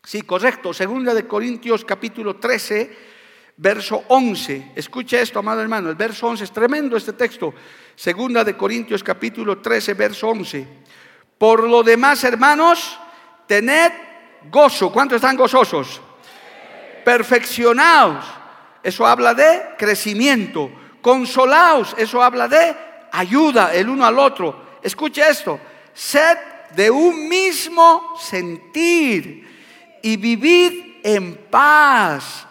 Sí, 0.04 0.22
correcto. 0.22 0.74
Segunda 0.74 1.14
de 1.14 1.26
Corintios 1.26 1.84
capítulo 1.84 2.36
13 2.36 3.13
verso 3.56 4.04
11. 4.08 4.72
Escuche 4.74 5.20
esto, 5.20 5.38
amado 5.38 5.60
hermano, 5.60 5.90
el 5.90 5.96
verso 5.96 6.26
11 6.26 6.44
es 6.44 6.52
tremendo 6.52 6.96
este 6.96 7.12
texto. 7.12 7.54
Segunda 7.94 8.42
de 8.44 8.56
Corintios 8.56 9.02
capítulo 9.02 9.58
13, 9.58 9.94
verso 9.94 10.28
11. 10.28 10.66
Por 11.38 11.68
lo 11.68 11.82
demás, 11.82 12.24
hermanos, 12.24 12.98
tened 13.46 13.92
gozo. 14.50 14.92
¿Cuántos 14.92 15.16
están 15.16 15.36
gozosos? 15.36 16.00
Perfeccionaos. 17.04 18.24
Eso 18.82 19.06
habla 19.06 19.34
de 19.34 19.74
crecimiento. 19.78 20.70
Consolaos. 21.00 21.94
Eso 21.98 22.22
habla 22.22 22.48
de 22.48 22.74
ayuda 23.12 23.74
el 23.74 23.88
uno 23.88 24.04
al 24.04 24.18
otro. 24.18 24.78
Escuche 24.82 25.22
esto. 25.28 25.60
Sed 25.92 26.36
de 26.74 26.90
un 26.90 27.28
mismo 27.28 28.14
sentir 28.18 29.98
y 30.02 30.16
vivid 30.16 31.00
en 31.02 31.46
paz. 31.50 32.46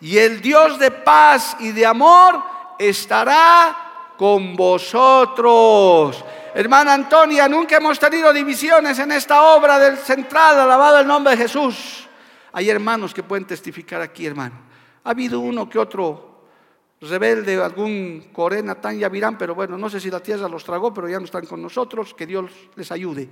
Y 0.00 0.18
el 0.18 0.40
Dios 0.40 0.78
de 0.78 0.90
paz 0.90 1.56
y 1.60 1.72
de 1.72 1.84
amor 1.84 2.42
estará 2.78 4.14
con 4.16 4.54
vosotros. 4.56 6.24
Hermana 6.54 6.94
Antonia, 6.94 7.48
nunca 7.48 7.76
hemos 7.76 7.98
tenido 7.98 8.32
divisiones 8.32 8.98
en 8.98 9.12
esta 9.12 9.54
obra 9.54 9.78
del 9.78 9.96
central, 9.98 10.58
alabado 10.58 11.00
el 11.00 11.06
nombre 11.06 11.32
de 11.32 11.42
Jesús. 11.42 12.08
Hay 12.52 12.70
hermanos 12.70 13.12
que 13.12 13.22
pueden 13.22 13.46
testificar 13.46 14.00
aquí, 14.00 14.26
hermano. 14.26 14.56
Ha 15.04 15.10
habido 15.10 15.40
uno 15.40 15.68
que 15.68 15.78
otro 15.78 16.28
rebelde, 17.00 17.62
algún 17.62 18.30
Corena, 18.32 18.74
tan 18.74 18.98
ya 18.98 19.08
virán, 19.08 19.38
pero 19.38 19.54
bueno, 19.54 19.78
no 19.78 19.88
sé 19.88 20.00
si 20.00 20.10
la 20.10 20.20
tierra 20.20 20.48
los 20.48 20.64
tragó, 20.64 20.92
pero 20.92 21.08
ya 21.08 21.18
no 21.18 21.26
están 21.26 21.46
con 21.46 21.62
nosotros, 21.62 22.14
que 22.14 22.26
Dios 22.26 22.50
les 22.74 22.90
ayude. 22.90 23.28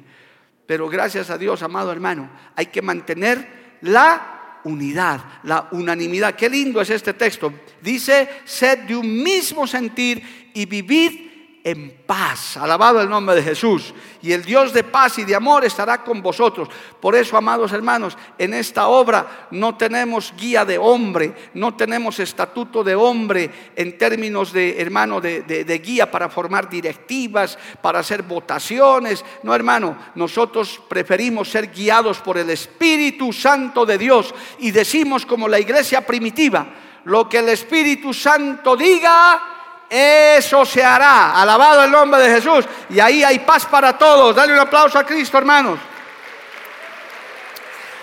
Pero 0.66 0.88
gracias 0.88 1.30
a 1.30 1.38
Dios, 1.38 1.62
amado 1.62 1.90
hermano, 1.90 2.30
hay 2.54 2.66
que 2.66 2.82
mantener 2.82 3.78
la 3.82 4.35
unidad, 4.66 5.20
la 5.44 5.68
unanimidad. 5.70 6.34
Qué 6.34 6.50
lindo 6.50 6.80
es 6.80 6.90
este 6.90 7.14
texto. 7.14 7.52
Dice, 7.80 8.28
sed 8.44 8.80
de 8.80 8.96
un 8.96 9.22
mismo 9.22 9.66
sentir 9.66 10.50
y 10.52 10.66
vivid 10.66 11.25
en 11.66 12.04
paz. 12.06 12.56
Alabado 12.56 13.00
el 13.00 13.10
nombre 13.10 13.34
de 13.34 13.42
Jesús. 13.42 13.92
Y 14.22 14.30
el 14.30 14.44
Dios 14.44 14.72
de 14.72 14.84
paz 14.84 15.18
y 15.18 15.24
de 15.24 15.34
amor 15.34 15.64
estará 15.64 16.04
con 16.04 16.22
vosotros. 16.22 16.68
Por 17.00 17.16
eso, 17.16 17.36
amados 17.36 17.72
hermanos, 17.72 18.16
en 18.38 18.54
esta 18.54 18.86
obra 18.86 19.48
no 19.50 19.76
tenemos 19.76 20.32
guía 20.38 20.64
de 20.64 20.78
hombre, 20.78 21.34
no 21.54 21.74
tenemos 21.74 22.20
estatuto 22.20 22.84
de 22.84 22.94
hombre 22.94 23.50
en 23.74 23.98
términos 23.98 24.52
de, 24.52 24.80
hermano, 24.80 25.20
de, 25.20 25.42
de 25.42 25.78
guía 25.80 26.08
para 26.08 26.28
formar 26.28 26.70
directivas, 26.70 27.58
para 27.82 27.98
hacer 27.98 28.22
votaciones. 28.22 29.24
No, 29.42 29.52
hermano, 29.52 29.98
nosotros 30.14 30.80
preferimos 30.88 31.50
ser 31.50 31.72
guiados 31.72 32.18
por 32.18 32.38
el 32.38 32.48
Espíritu 32.50 33.32
Santo 33.32 33.84
de 33.84 33.98
Dios 33.98 34.32
y 34.60 34.70
decimos 34.70 35.26
como 35.26 35.48
la 35.48 35.58
iglesia 35.58 36.06
primitiva, 36.06 36.64
lo 37.06 37.28
que 37.28 37.38
el 37.38 37.48
Espíritu 37.48 38.14
Santo 38.14 38.76
diga, 38.76 39.55
eso 39.88 40.64
se 40.64 40.82
hará. 40.82 41.40
Alabado 41.40 41.84
el 41.84 41.90
nombre 41.90 42.20
de 42.22 42.34
Jesús. 42.34 42.64
Y 42.90 43.00
ahí 43.00 43.22
hay 43.22 43.40
paz 43.40 43.66
para 43.66 43.96
todos. 43.96 44.34
Dale 44.34 44.52
un 44.52 44.58
aplauso 44.58 44.98
a 44.98 45.04
Cristo, 45.04 45.38
hermanos. 45.38 45.78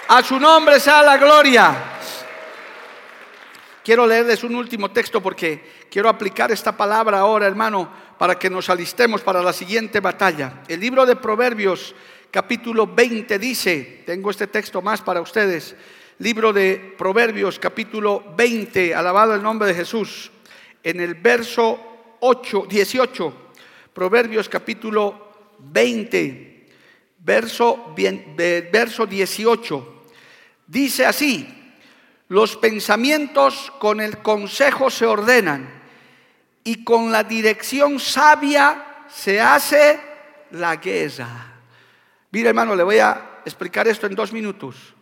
A 0.08 0.22
su 0.22 0.40
nombre 0.40 0.80
sea 0.80 1.02
la 1.02 1.18
gloria. 1.18 1.76
Quiero 3.84 4.08
leerles 4.08 4.44
un 4.44 4.56
último 4.56 4.92
texto 4.92 5.22
porque 5.22 5.86
quiero 5.90 6.08
aplicar 6.08 6.52
esta 6.52 6.76
palabra 6.76 7.20
ahora, 7.20 7.48
hermano, 7.48 7.92
para 8.18 8.36
que 8.36 8.50
nos 8.50 8.70
alistemos 8.70 9.22
para 9.22 9.42
la 9.42 9.52
siguiente 9.52 10.00
batalla. 10.00 10.62
El 10.70 10.80
libro 10.80 11.06
de 11.06 11.18
Proverbios, 11.18 11.94
capítulo 12.32 12.88
20, 12.88 13.38
dice, 13.40 14.04
tengo 14.06 14.32
este 14.32 14.48
texto 14.48 14.82
más 14.82 15.02
para 15.02 15.20
ustedes. 15.20 15.76
Libro 16.20 16.54
de 16.54 16.96
Proverbios, 16.98 17.60
capítulo 17.60 18.24
20, 18.38 18.96
alabado 18.96 19.36
el 19.36 19.44
nombre 19.44 19.68
de 19.68 19.74
Jesús 19.74 20.32
en 20.84 21.00
el 21.00 21.16
verso 21.16 22.18
8, 22.20 22.68
18, 22.70 23.34
Proverbios 23.94 24.50
capítulo 24.50 25.32
20, 25.60 26.68
verso, 27.20 27.94
verso 28.72 29.06
18. 29.06 30.04
Dice 30.68 31.06
así, 31.06 31.48
los 32.28 32.58
pensamientos 32.58 33.72
con 33.80 34.02
el 34.02 34.18
consejo 34.20 34.90
se 34.90 35.06
ordenan 35.06 35.84
y 36.64 36.84
con 36.84 37.12
la 37.12 37.24
dirección 37.24 38.00
sabia 38.00 39.06
se 39.08 39.40
hace 39.40 40.00
la 40.52 40.78
guerra. 40.78 41.54
Mira 42.32 42.50
hermano, 42.50 42.76
le 42.76 42.84
voy 42.84 43.00
a 43.00 43.42
explicar 43.46 43.88
esto 43.88 44.08
en 44.08 44.16
dos 44.16 44.34
minutos. 44.34 44.96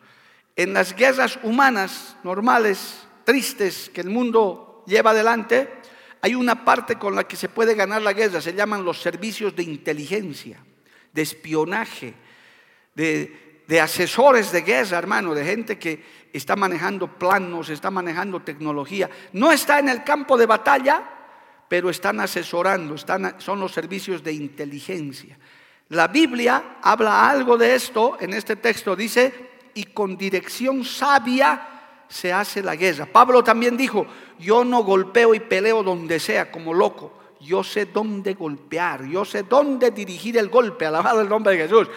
En 0.55 0.73
las 0.73 0.93
guerras 0.95 1.39
humanas 1.43 2.17
normales, 2.23 3.07
tristes, 3.23 3.89
que 3.93 4.01
el 4.01 4.09
mundo 4.09 4.70
lleva 4.91 5.11
adelante, 5.11 5.67
hay 6.21 6.35
una 6.35 6.63
parte 6.63 6.97
con 6.97 7.15
la 7.15 7.23
que 7.23 7.35
se 7.35 7.49
puede 7.49 7.73
ganar 7.73 8.01
la 8.01 8.13
guerra, 8.13 8.41
se 8.41 8.53
llaman 8.53 8.85
los 8.85 9.01
servicios 9.01 9.55
de 9.55 9.63
inteligencia, 9.63 10.59
de 11.11 11.21
espionaje, 11.21 12.13
de, 12.93 13.79
asesores 13.81 14.51
de 14.51 14.61
guerra, 14.61 14.97
hermano, 14.97 15.33
de 15.33 15.45
gente 15.45 15.79
que 15.79 16.03
está 16.33 16.55
manejando 16.55 17.07
planos, 17.07 17.69
está 17.69 17.89
manejando 17.89 18.41
tecnología. 18.41 19.09
No 19.31 19.51
está 19.51 19.79
en 19.79 19.87
el 19.89 20.03
campo 20.03 20.37
de 20.37 20.45
batalla, 20.45 21.03
pero 21.69 21.89
están 21.89 22.19
asesorando, 22.19 22.95
están, 22.95 23.35
son 23.39 23.61
los 23.61 23.71
servicios 23.71 24.21
de 24.21 24.33
inteligencia. 24.33 25.39
La 25.87 26.09
Biblia 26.09 26.77
habla 26.81 27.29
algo 27.29 27.57
de 27.57 27.75
esto 27.75 28.17
en 28.19 28.33
este 28.33 28.57
texto, 28.57 28.95
dice, 28.95 29.51
y 29.73 29.85
con 29.85 30.17
dirección 30.17 30.83
sabia 30.83 31.80
se 32.11 32.33
hace 32.33 32.61
la 32.61 32.75
guerra. 32.75 33.05
Pablo 33.05 33.41
también 33.43 33.77
dijo, 33.77 34.05
yo 34.37 34.65
no 34.65 34.83
golpeo 34.83 35.33
y 35.33 35.39
peleo 35.39 35.81
donde 35.81 36.19
sea 36.19 36.51
como 36.51 36.73
loco. 36.73 37.13
Yo 37.39 37.63
sé 37.63 37.85
dónde 37.85 38.33
golpear, 38.33 39.05
yo 39.05 39.23
sé 39.25 39.43
dónde 39.43 39.91
dirigir 39.91 40.37
el 40.37 40.49
golpe, 40.49 40.85
alabado 40.85 41.21
el 41.21 41.29
nombre 41.29 41.53
de 41.53 41.63
Jesús. 41.63 41.87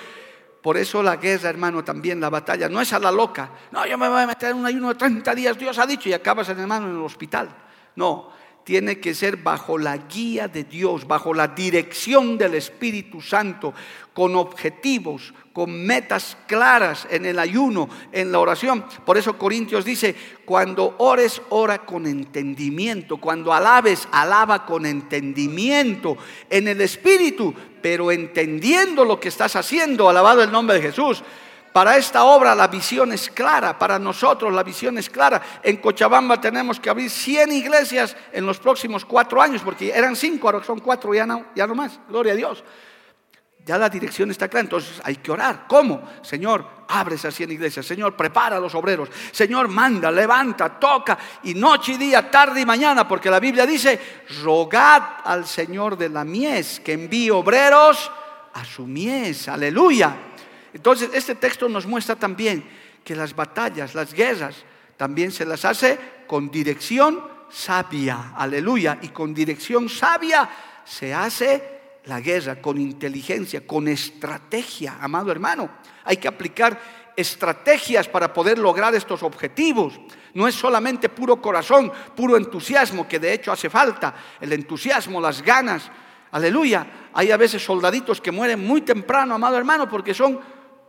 Por 0.62 0.78
eso 0.78 1.02
la 1.02 1.16
guerra, 1.16 1.50
hermano, 1.50 1.84
también 1.84 2.20
la 2.20 2.30
batalla, 2.30 2.68
no 2.68 2.80
es 2.80 2.92
a 2.92 2.98
la 2.98 3.10
loca. 3.10 3.50
No, 3.72 3.84
yo 3.86 3.98
me 3.98 4.08
voy 4.08 4.22
a 4.22 4.26
meter 4.26 4.52
en 4.52 4.58
un 4.58 4.66
ayuno 4.66 4.88
de 4.88 4.94
30 4.94 5.34
días, 5.34 5.58
Dios 5.58 5.78
ha 5.78 5.84
dicho, 5.84 6.08
y 6.08 6.12
acabas, 6.12 6.48
hermano, 6.48 6.86
en 6.86 6.94
el 6.94 7.02
hospital. 7.02 7.48
No, 7.96 8.30
tiene 8.64 8.98
que 8.98 9.14
ser 9.14 9.36
bajo 9.36 9.78
la 9.78 9.96
guía 9.98 10.48
de 10.48 10.64
Dios, 10.64 11.06
bajo 11.06 11.34
la 11.34 11.48
dirección 11.48 12.38
del 12.38 12.54
Espíritu 12.54 13.20
Santo, 13.20 13.74
con 14.14 14.34
objetivos, 14.36 15.34
con 15.52 15.84
metas 15.86 16.36
claras 16.46 17.06
en 17.10 17.26
el 17.26 17.38
ayuno, 17.38 17.88
en 18.10 18.32
la 18.32 18.38
oración. 18.38 18.84
Por 19.04 19.18
eso 19.18 19.36
Corintios 19.38 19.84
dice, 19.84 20.16
cuando 20.44 20.96
ores, 20.98 21.42
ora 21.50 21.84
con 21.84 22.06
entendimiento, 22.06 23.18
cuando 23.18 23.52
alabes, 23.52 24.08
alaba 24.10 24.64
con 24.64 24.86
entendimiento 24.86 26.16
en 26.48 26.68
el 26.68 26.80
Espíritu, 26.80 27.54
pero 27.82 28.10
entendiendo 28.10 29.04
lo 29.04 29.20
que 29.20 29.28
estás 29.28 29.56
haciendo, 29.56 30.08
alabado 30.08 30.42
el 30.42 30.50
nombre 30.50 30.76
de 30.76 30.82
Jesús. 30.82 31.22
Para 31.74 31.96
esta 31.96 32.22
obra 32.22 32.54
la 32.54 32.68
visión 32.68 33.10
es 33.10 33.28
clara, 33.30 33.76
para 33.76 33.98
nosotros 33.98 34.54
la 34.54 34.62
visión 34.62 34.96
es 34.96 35.10
clara. 35.10 35.42
En 35.60 35.78
Cochabamba 35.78 36.40
tenemos 36.40 36.78
que 36.78 36.88
abrir 36.88 37.10
100 37.10 37.50
iglesias 37.50 38.16
en 38.32 38.46
los 38.46 38.60
próximos 38.60 39.04
cuatro 39.04 39.42
años, 39.42 39.60
porque 39.60 39.90
eran 39.90 40.14
cinco, 40.14 40.46
ahora 40.46 40.64
son 40.64 40.78
cuatro, 40.78 41.12
ya 41.12 41.26
no, 41.26 41.46
ya 41.52 41.66
no 41.66 41.74
más, 41.74 41.98
gloria 42.08 42.34
a 42.34 42.36
Dios. 42.36 42.62
Ya 43.64 43.76
la 43.76 43.88
dirección 43.88 44.30
está 44.30 44.46
clara, 44.46 44.62
entonces 44.62 45.00
hay 45.02 45.16
que 45.16 45.32
orar. 45.32 45.64
¿Cómo? 45.66 46.08
Señor, 46.22 46.64
abre 46.86 47.16
esas 47.16 47.34
100 47.34 47.50
iglesias. 47.50 47.84
Señor, 47.84 48.14
prepara 48.14 48.58
a 48.58 48.60
los 48.60 48.76
obreros. 48.76 49.08
Señor, 49.32 49.66
manda, 49.66 50.12
levanta, 50.12 50.78
toca, 50.78 51.18
y 51.42 51.54
noche 51.54 51.94
y 51.94 51.96
día, 51.96 52.30
tarde 52.30 52.60
y 52.60 52.64
mañana, 52.64 53.08
porque 53.08 53.28
la 53.28 53.40
Biblia 53.40 53.66
dice, 53.66 54.00
rogad 54.44 55.02
al 55.24 55.44
Señor 55.44 55.98
de 55.98 56.08
la 56.08 56.22
mies 56.22 56.78
que 56.78 56.92
envíe 56.92 57.30
obreros 57.30 58.12
a 58.52 58.64
su 58.64 58.86
mies. 58.86 59.48
Aleluya. 59.48 60.33
Entonces, 60.74 61.10
este 61.14 61.36
texto 61.36 61.68
nos 61.68 61.86
muestra 61.86 62.16
también 62.16 62.64
que 63.04 63.14
las 63.14 63.34
batallas, 63.34 63.94
las 63.94 64.12
guerras, 64.12 64.56
también 64.96 65.32
se 65.32 65.46
las 65.46 65.64
hace 65.64 65.98
con 66.26 66.50
dirección 66.50 67.22
sabia. 67.48 68.32
Aleluya. 68.36 68.98
Y 69.02 69.08
con 69.08 69.32
dirección 69.32 69.88
sabia 69.88 70.48
se 70.84 71.14
hace 71.14 71.74
la 72.04 72.20
guerra 72.20 72.60
con 72.60 72.78
inteligencia, 72.78 73.66
con 73.66 73.88
estrategia, 73.88 74.98
amado 75.00 75.30
hermano. 75.30 75.70
Hay 76.04 76.16
que 76.16 76.28
aplicar 76.28 76.78
estrategias 77.16 78.08
para 78.08 78.32
poder 78.32 78.58
lograr 78.58 78.94
estos 78.94 79.22
objetivos. 79.22 79.98
No 80.34 80.48
es 80.48 80.54
solamente 80.54 81.08
puro 81.08 81.40
corazón, 81.40 81.92
puro 82.16 82.36
entusiasmo, 82.36 83.06
que 83.08 83.20
de 83.20 83.32
hecho 83.32 83.52
hace 83.52 83.70
falta, 83.70 84.14
el 84.40 84.52
entusiasmo, 84.52 85.20
las 85.20 85.40
ganas. 85.40 85.90
Aleluya. 86.32 86.86
Hay 87.14 87.30
a 87.30 87.36
veces 87.36 87.64
soldaditos 87.64 88.20
que 88.20 88.32
mueren 88.32 88.66
muy 88.66 88.80
temprano, 88.80 89.36
amado 89.36 89.56
hermano, 89.56 89.88
porque 89.88 90.12
son 90.12 90.40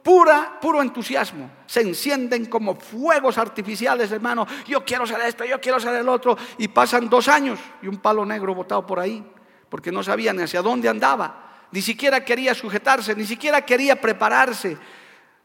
pura, 0.06 0.60
puro 0.62 0.84
entusiasmo. 0.84 1.49
Se 1.66 1.82
encienden 1.82 2.45
como 2.45 2.76
fuegos 2.76 3.39
artificiales, 3.39 4.12
hermano. 4.12 4.45
Yo 4.68 4.86
quiero 4.86 5.08
ser 5.08 5.20
esto, 5.22 5.43
yo 5.45 5.60
quiero 5.60 5.80
ser 5.80 5.95
el 5.95 6.08
otro. 6.08 6.38
Y 6.60 6.68
pasan 6.68 7.10
dos 7.10 7.28
años 7.28 7.60
y 7.82 7.88
un 7.88 7.97
palo 7.97 8.24
negro 8.24 8.53
botado 8.53 8.86
por 8.86 8.99
ahí, 8.99 9.26
porque 9.68 9.91
no 9.91 10.03
sabía 10.03 10.32
ni 10.32 10.43
hacia 10.43 10.62
dónde 10.62 10.88
andaba. 10.88 11.68
Ni 11.72 11.82
siquiera 11.82 12.24
quería 12.24 12.53
sujetarse, 12.53 13.16
ni 13.16 13.26
siquiera 13.26 13.66
quería 13.66 13.99
prepararse. 13.99 14.78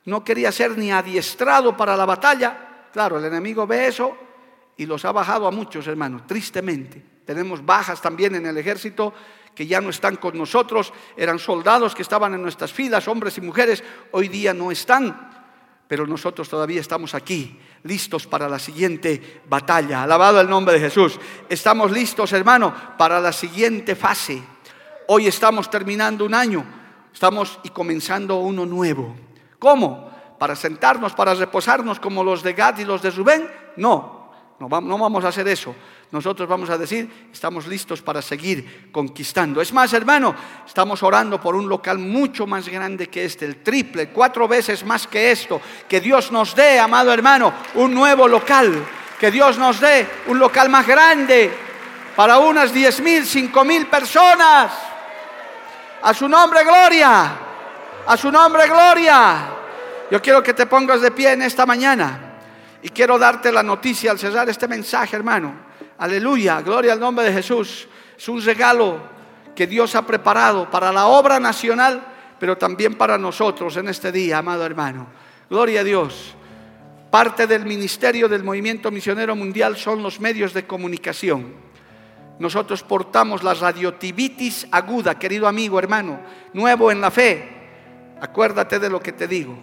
No 0.05 0.23
quería 0.23 0.53
ser 0.53 0.77
ni 0.77 0.93
adiestrado 0.93 1.75
para 1.75 1.97
la 1.97 2.05
batalla. 2.05 2.89
Claro, 2.93 3.19
el 3.19 3.25
enemigo 3.25 3.67
ve 3.67 3.87
eso 3.87 4.15
y 4.77 4.85
los 4.85 5.07
ha 5.07 5.13
bajado 5.13 5.47
a 5.47 5.51
muchos, 5.51 5.87
hermanos, 5.87 6.27
tristemente. 6.27 7.03
Tenemos 7.25 7.65
bajas 7.65 8.03
también 8.03 8.35
en 8.35 8.45
el 8.45 8.59
ejército 8.59 9.15
que 9.55 9.67
ya 9.67 9.81
no 9.81 9.91
están 9.91 10.17
con 10.17 10.37
nosotros, 10.37 10.93
eran 11.17 11.39
soldados 11.39 11.95
que 11.95 12.03
estaban 12.03 12.35
en 12.35 12.43
nuestras 12.43 12.73
filas, 12.73 13.09
hombres 13.09 13.37
y 13.39 13.41
mujeres, 13.41 13.85
hoy 14.13 14.29
día 14.29 14.55
no 14.55 14.71
están, 14.71 15.31
pero 15.87 16.07
nosotros 16.07 16.49
todavía 16.49 16.81
estamos 16.81 17.15
aquí, 17.15 17.59
listos 17.83 18.27
para 18.27 18.49
la 18.49 18.59
siguiente 18.59 19.43
batalla. 19.49 20.05
Alabado 20.05 20.41
el 20.41 20.49
nombre 20.49 20.75
de 20.75 20.81
Jesús. 20.81 21.19
Estamos 21.49 21.91
listos, 21.91 22.33
hermano, 22.33 22.75
para 22.97 23.21
la 23.21 23.33
siguiente 23.33 23.97
fase. 23.97 24.43
Hoy 25.09 25.27
estamos 25.27 25.69
terminando 25.69 26.25
un 26.25 26.35
año, 26.35 26.65
estamos 27.13 27.59
y 27.65 27.71
comenzando 27.71 28.37
uno 28.37 28.65
nuevo. 28.65 29.17
¿Cómo? 29.59 30.11
para 30.41 30.57
sentarnos, 30.57 31.13
para 31.13 31.35
reposarnos 31.35 32.01
como 32.01 32.25
los 32.25 32.43
de 32.43 32.55
Gad 32.55 32.79
y 32.79 32.87
los 32.87 33.03
de 33.03 33.11
Rubén. 33.11 33.47
No, 33.77 34.31
no 34.59 34.71
vamos 34.71 35.23
a 35.23 35.29
hacer 35.29 35.47
eso. 35.47 35.75
Nosotros 36.13 36.49
vamos 36.49 36.69
a 36.71 36.77
decir, 36.77 37.29
estamos 37.33 37.69
listos 37.69 38.03
para 38.03 38.21
seguir 38.21 38.91
conquistando. 38.91 39.61
Es 39.61 39.73
más, 39.73 39.93
hermano, 39.93 40.35
estamos 40.67 41.03
orando 41.05 41.41
por 41.41 41.55
un 41.55 41.69
local 41.69 41.99
mucho 41.99 42.49
más 42.49 42.69
grande 42.69 43.09
que 43.09 43.25
este, 43.25 43.45
el 43.45 43.63
triple, 43.63 44.09
cuatro 44.09 44.49
veces 44.49 44.85
más 44.85 45.07
que 45.07 45.31
esto. 45.31 45.61
Que 45.89 46.01
Dios 46.01 46.33
nos 46.33 46.57
dé, 46.57 46.81
amado 46.81 47.13
hermano, 47.13 47.55
un 47.75 47.95
nuevo 47.95 48.27
local. 48.27 48.85
Que 49.21 49.31
Dios 49.31 49.57
nos 49.57 49.79
dé 49.79 50.09
un 50.27 50.39
local 50.39 50.69
más 50.69 50.85
grande 50.85 51.53
para 52.17 52.39
unas 52.39 52.73
diez 52.73 53.01
mil, 53.01 53.25
cinco 53.25 53.65
mil 53.65 53.87
personas. 53.87 54.73
A 56.03 56.13
su 56.13 56.29
nombre, 56.29 56.65
gloria. 56.65 57.33
A 58.05 58.17
su 58.17 58.33
nombre, 58.33 58.67
gloria. 58.67 59.49
Yo 60.11 60.21
quiero 60.21 60.43
que 60.43 60.55
te 60.55 60.67
pongas 60.67 61.03
de 61.03 61.13
pie 61.13 61.33
en 61.33 61.43
esta 61.43 61.67
mañana 61.67 62.19
y 62.83 62.89
quiero 62.89 63.17
darte 63.17 63.53
la 63.53 63.63
noticia 63.63 64.11
al 64.11 64.19
cerrar 64.19 64.49
este 64.49 64.67
mensaje, 64.67 65.15
hermano. 65.15 65.70
Aleluya, 66.01 66.63
gloria 66.63 66.95
al 66.95 67.01
nombre 67.01 67.27
de 67.27 67.33
Jesús. 67.35 67.87
Es 68.17 68.27
un 68.27 68.43
regalo 68.43 69.03
que 69.55 69.67
Dios 69.67 69.95
ha 69.95 70.07
preparado 70.07 70.71
para 70.71 70.91
la 70.91 71.09
obra 71.09 71.39
nacional, 71.39 72.03
pero 72.39 72.57
también 72.57 72.95
para 72.95 73.19
nosotros 73.19 73.77
en 73.77 73.87
este 73.89 74.11
día, 74.11 74.39
amado 74.39 74.65
hermano. 74.65 75.09
Gloria 75.51 75.83
a 75.83 75.85
Dios. 75.85 76.35
Parte 77.11 77.47
del 77.47 77.67
ministerio 77.67 78.29
del 78.29 78.43
movimiento 78.43 78.91
misionero 78.91 79.37
mundial 79.37 79.77
son 79.77 80.03
los 80.03 80.21
medios 80.21 80.55
de 80.55 80.67
comunicación. 80.67 81.53
Nosotros 82.39 82.83
portamos 82.83 83.43
la 83.43 83.53
radiotivitis 83.53 84.69
aguda, 84.71 85.19
querido 85.19 85.47
amigo, 85.47 85.79
hermano, 85.79 86.21
nuevo 86.55 86.91
en 86.91 87.03
la 87.03 87.11
fe. 87.11 87.47
Acuérdate 88.23 88.79
de 88.79 88.89
lo 88.89 89.01
que 89.01 89.13
te 89.13 89.29
digo. 89.29 89.55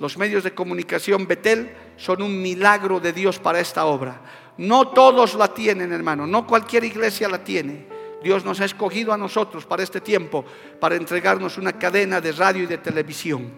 Los 0.00 0.18
medios 0.18 0.44
de 0.44 0.52
comunicación 0.52 1.26
Betel 1.26 1.74
son 1.96 2.20
un 2.20 2.42
milagro 2.42 3.00
de 3.00 3.14
Dios 3.14 3.38
para 3.38 3.58
esta 3.58 3.86
obra. 3.86 4.20
No 4.58 4.88
todos 4.88 5.34
la 5.34 5.52
tienen, 5.54 5.92
hermano, 5.92 6.26
no 6.26 6.46
cualquier 6.46 6.84
iglesia 6.84 7.28
la 7.28 7.42
tiene. 7.42 7.86
Dios 8.22 8.44
nos 8.44 8.60
ha 8.60 8.64
escogido 8.64 9.12
a 9.12 9.16
nosotros 9.16 9.64
para 9.64 9.82
este 9.82 10.00
tiempo, 10.00 10.44
para 10.80 10.96
entregarnos 10.96 11.56
una 11.58 11.78
cadena 11.78 12.20
de 12.20 12.32
radio 12.32 12.64
y 12.64 12.66
de 12.66 12.78
televisión. 12.78 13.52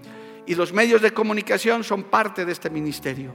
Y 0.46 0.54
los 0.54 0.72
medios 0.72 1.00
de 1.00 1.12
comunicación 1.12 1.82
son 1.82 2.04
parte 2.04 2.44
de 2.44 2.52
este 2.52 2.70
ministerio. 2.70 3.34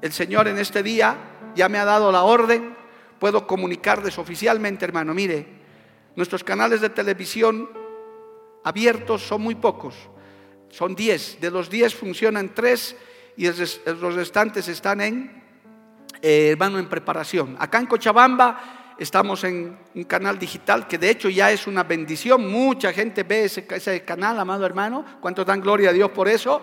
El 0.00 0.12
Señor 0.12 0.48
en 0.48 0.58
este 0.58 0.82
día 0.82 1.16
ya 1.54 1.68
me 1.68 1.78
ha 1.78 1.84
dado 1.84 2.12
la 2.12 2.22
orden, 2.22 2.76
puedo 3.18 3.46
comunicarles 3.46 4.18
oficialmente, 4.18 4.84
hermano, 4.84 5.12
mire, 5.14 5.46
nuestros 6.14 6.44
canales 6.44 6.80
de 6.80 6.90
televisión 6.90 7.68
abiertos 8.64 9.22
son 9.22 9.42
muy 9.42 9.56
pocos 9.56 9.94
son 10.72 10.94
10. 10.94 11.40
De 11.40 11.50
los 11.50 11.70
10 11.70 11.94
funcionan 11.94 12.54
3 12.54 12.96
y 13.36 13.46
los 13.46 14.14
restantes 14.14 14.66
están 14.68 15.00
en, 15.00 15.41
eh, 16.22 16.50
hermano, 16.52 16.78
en 16.78 16.88
preparación. 16.88 17.56
Acá 17.58 17.78
en 17.78 17.86
Cochabamba 17.86 18.94
estamos 18.98 19.42
en 19.44 19.76
un 19.94 20.04
canal 20.04 20.38
digital 20.38 20.86
que 20.86 20.96
de 20.96 21.10
hecho 21.10 21.28
ya 21.28 21.50
es 21.50 21.66
una 21.66 21.82
bendición. 21.82 22.50
Mucha 22.50 22.92
gente 22.92 23.24
ve 23.24 23.44
ese, 23.44 23.66
ese 23.68 24.04
canal, 24.04 24.38
amado 24.38 24.64
hermano. 24.64 25.04
¿Cuántos 25.20 25.44
dan 25.44 25.60
gloria 25.60 25.90
a 25.90 25.92
Dios 25.92 26.10
por 26.12 26.28
eso? 26.28 26.62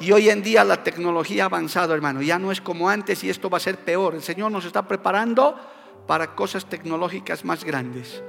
Y 0.00 0.12
hoy 0.12 0.28
en 0.28 0.42
día 0.42 0.64
la 0.64 0.82
tecnología 0.82 1.44
ha 1.44 1.46
avanzado, 1.46 1.94
hermano. 1.94 2.20
Ya 2.22 2.38
no 2.38 2.52
es 2.52 2.60
como 2.60 2.88
antes 2.88 3.24
y 3.24 3.30
esto 3.30 3.48
va 3.48 3.56
a 3.58 3.60
ser 3.60 3.78
peor. 3.78 4.14
El 4.14 4.22
Señor 4.22 4.52
nos 4.52 4.64
está 4.64 4.86
preparando 4.86 5.58
para 6.06 6.34
cosas 6.34 6.66
tecnológicas 6.66 7.44
más 7.44 7.64
grandes. 7.64 8.22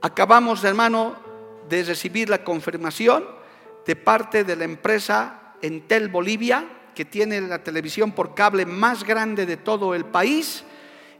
Acabamos, 0.00 0.62
hermano, 0.64 1.16
de 1.68 1.82
recibir 1.82 2.28
la 2.28 2.44
confirmación 2.44 3.24
de 3.84 3.96
parte 3.96 4.44
de 4.44 4.56
la 4.56 4.64
empresa 4.64 5.54
Entel 5.60 6.08
Bolivia, 6.08 6.66
que 6.98 7.04
tiene 7.04 7.40
la 7.40 7.60
televisión 7.60 8.10
por 8.10 8.34
cable 8.34 8.66
más 8.66 9.04
grande 9.04 9.46
de 9.46 9.56
todo 9.56 9.94
el 9.94 10.06
país, 10.06 10.64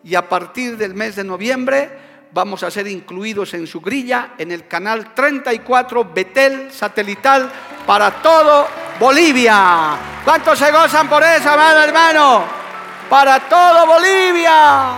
y 0.03 0.17
a 0.17 0.29
partir 0.29 0.77
del 0.77 0.93
mes 0.93 1.15
de 1.15 1.23
noviembre 1.23 1.89
vamos 2.33 2.65
a 2.65 2.71
ser 2.73 2.89
incluidos 2.89 3.55
en 3.55 3.65
su 3.65 3.81
grilla 3.81 4.31
en 4.39 4.51
el 4.51 4.67
canal 4.67 5.15
34 5.15 6.11
Betel 6.13 6.73
satelital 6.73 7.49
para 7.87 8.11
todo 8.21 8.67
Bolivia. 8.99 9.97
¿Cuántos 10.25 10.59
se 10.59 10.73
gozan 10.73 11.09
por 11.09 11.23
eso, 11.23 11.49
amado 11.49 11.81
hermano? 11.81 12.45
Para 13.09 13.49
todo 13.49 13.87
Bolivia. 13.87 14.95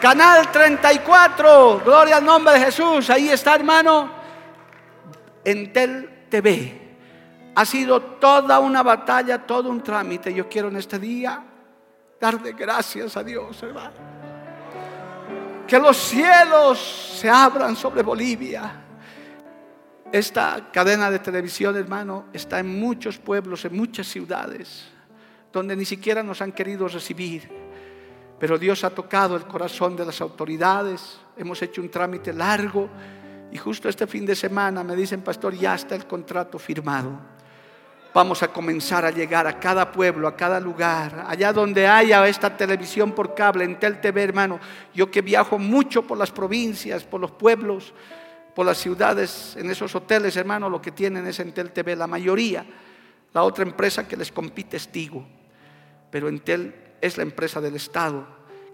Canal 0.00 0.50
34, 0.50 1.82
gloria 1.84 2.16
al 2.16 2.24
nombre 2.24 2.54
de 2.54 2.60
Jesús. 2.60 3.10
Ahí 3.10 3.28
está, 3.28 3.56
hermano. 3.56 4.10
Entel 5.44 6.08
ve. 6.30 6.83
Ha 7.56 7.64
sido 7.64 8.00
toda 8.00 8.58
una 8.58 8.82
batalla, 8.82 9.46
todo 9.46 9.70
un 9.70 9.82
trámite. 9.82 10.34
Yo 10.34 10.48
quiero 10.48 10.68
en 10.68 10.76
este 10.76 10.98
día 10.98 11.42
darle 12.20 12.52
gracias 12.52 13.16
a 13.16 13.22
Dios, 13.22 13.62
hermano. 13.62 13.92
Que 15.66 15.78
los 15.78 15.96
cielos 15.96 17.16
se 17.20 17.30
abran 17.30 17.76
sobre 17.76 18.02
Bolivia. 18.02 18.82
Esta 20.10 20.70
cadena 20.72 21.10
de 21.10 21.18
televisión, 21.20 21.76
hermano, 21.76 22.26
está 22.32 22.58
en 22.58 22.78
muchos 22.78 23.18
pueblos, 23.18 23.64
en 23.64 23.76
muchas 23.76 24.06
ciudades, 24.06 24.84
donde 25.52 25.74
ni 25.76 25.84
siquiera 25.84 26.22
nos 26.22 26.40
han 26.40 26.52
querido 26.52 26.86
recibir. 26.88 27.48
Pero 28.38 28.58
Dios 28.58 28.84
ha 28.84 28.90
tocado 28.90 29.36
el 29.36 29.44
corazón 29.44 29.96
de 29.96 30.04
las 30.04 30.20
autoridades. 30.20 31.18
Hemos 31.36 31.62
hecho 31.62 31.80
un 31.80 31.90
trámite 31.90 32.32
largo 32.32 32.88
y 33.50 33.58
justo 33.58 33.88
este 33.88 34.06
fin 34.06 34.26
de 34.26 34.34
semana 34.34 34.82
me 34.82 34.96
dicen, 34.96 35.22
pastor, 35.22 35.54
ya 35.54 35.74
está 35.74 35.94
el 35.94 36.06
contrato 36.06 36.58
firmado. 36.58 37.33
Vamos 38.14 38.44
a 38.44 38.48
comenzar 38.48 39.04
a 39.04 39.10
llegar 39.10 39.44
a 39.48 39.58
cada 39.58 39.90
pueblo, 39.90 40.28
a 40.28 40.36
cada 40.36 40.60
lugar, 40.60 41.24
allá 41.26 41.52
donde 41.52 41.88
haya 41.88 42.26
esta 42.28 42.56
televisión 42.56 43.10
por 43.10 43.34
cable, 43.34 43.64
en 43.64 43.76
Tel 43.80 44.00
TV, 44.00 44.22
hermano. 44.22 44.60
Yo 44.94 45.10
que 45.10 45.20
viajo 45.20 45.58
mucho 45.58 46.02
por 46.02 46.16
las 46.16 46.30
provincias, 46.30 47.02
por 47.02 47.20
los 47.20 47.32
pueblos, 47.32 47.92
por 48.54 48.66
las 48.66 48.78
ciudades, 48.78 49.56
en 49.58 49.68
esos 49.68 49.92
hoteles, 49.96 50.36
hermano, 50.36 50.70
lo 50.70 50.80
que 50.80 50.92
tienen 50.92 51.26
es 51.26 51.40
Entel 51.40 51.72
TV, 51.72 51.96
la 51.96 52.06
mayoría. 52.06 52.64
La 53.32 53.42
otra 53.42 53.64
empresa 53.64 54.06
que 54.06 54.16
les 54.16 54.30
compite 54.30 54.76
es 54.76 54.92
Tigo. 54.92 55.26
Pero 56.08 56.28
Entel 56.28 56.72
es 57.00 57.16
la 57.16 57.24
empresa 57.24 57.60
del 57.60 57.74
Estado 57.74 58.24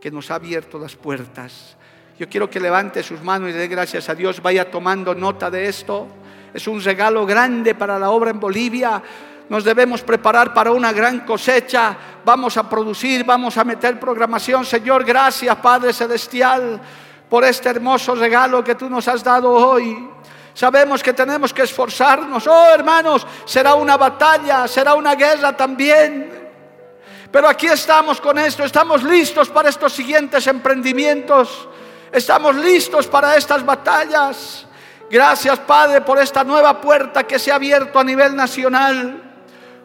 que 0.03 0.11
nos 0.11 0.30
ha 0.30 0.34
abierto 0.34 0.78
las 0.78 0.97
puertas. 0.97 1.78
Yo 2.18 2.28
quiero 2.28 2.51
que 2.51 2.61
levante 2.61 3.03
sus 3.03 3.22
manos 3.22 3.49
y 3.49 3.53
dé 3.53 3.68
gracias 3.68 4.11
a 4.11 4.14
Dios, 4.14 4.43
vaya 4.43 4.70
tomando 4.70 5.14
nota 5.14 5.51
de 5.51 5.66
esto. 5.66 6.09
Es 6.53 6.66
un 6.66 6.82
regalo 6.82 7.24
grande 7.24 7.74
para 7.74 7.99
la 7.99 8.11
obra 8.11 8.30
en 8.30 8.38
Bolivia. 8.38 9.03
Nos 9.51 9.64
debemos 9.64 10.03
preparar 10.03 10.55
para 10.55 10.70
una 10.70 10.92
gran 10.92 11.26
cosecha. 11.26 11.96
Vamos 12.24 12.57
a 12.57 12.68
producir, 12.68 13.24
vamos 13.24 13.59
a 13.59 13.64
meter 13.64 13.98
programación. 13.98 14.64
Señor, 14.64 15.05
gracias 15.05 15.57
Padre 15.57 15.92
Celestial 15.92 16.80
por 17.28 17.42
este 17.42 17.68
hermoso 17.68 18.14
regalo 18.14 18.62
que 18.62 18.76
tú 18.76 18.88
nos 18.88 19.09
has 19.09 19.24
dado 19.24 19.51
hoy. 19.51 20.09
Sabemos 20.55 21.03
que 21.03 21.12
tenemos 21.12 21.53
que 21.53 21.62
esforzarnos. 21.62 22.46
Oh, 22.46 22.66
hermanos, 22.72 23.26
será 23.44 23.74
una 23.74 23.96
batalla, 23.96 24.68
será 24.68 24.94
una 24.94 25.16
guerra 25.16 25.57
también. 25.57 26.48
Pero 27.32 27.48
aquí 27.48 27.66
estamos 27.66 28.20
con 28.20 28.38
esto, 28.38 28.62
estamos 28.62 29.03
listos 29.03 29.48
para 29.48 29.68
estos 29.68 29.92
siguientes 29.92 30.46
emprendimientos. 30.46 31.68
Estamos 32.12 32.55
listos 32.55 33.09
para 33.09 33.34
estas 33.34 33.66
batallas. 33.66 34.64
Gracias, 35.11 35.59
Padre, 35.59 36.03
por 36.03 36.20
esta 36.20 36.44
nueva 36.44 36.80
puerta 36.80 37.24
que 37.24 37.40
se 37.40 37.51
ha 37.51 37.57
abierto 37.57 37.98
a 37.98 38.05
nivel 38.05 38.36
nacional. 38.36 39.26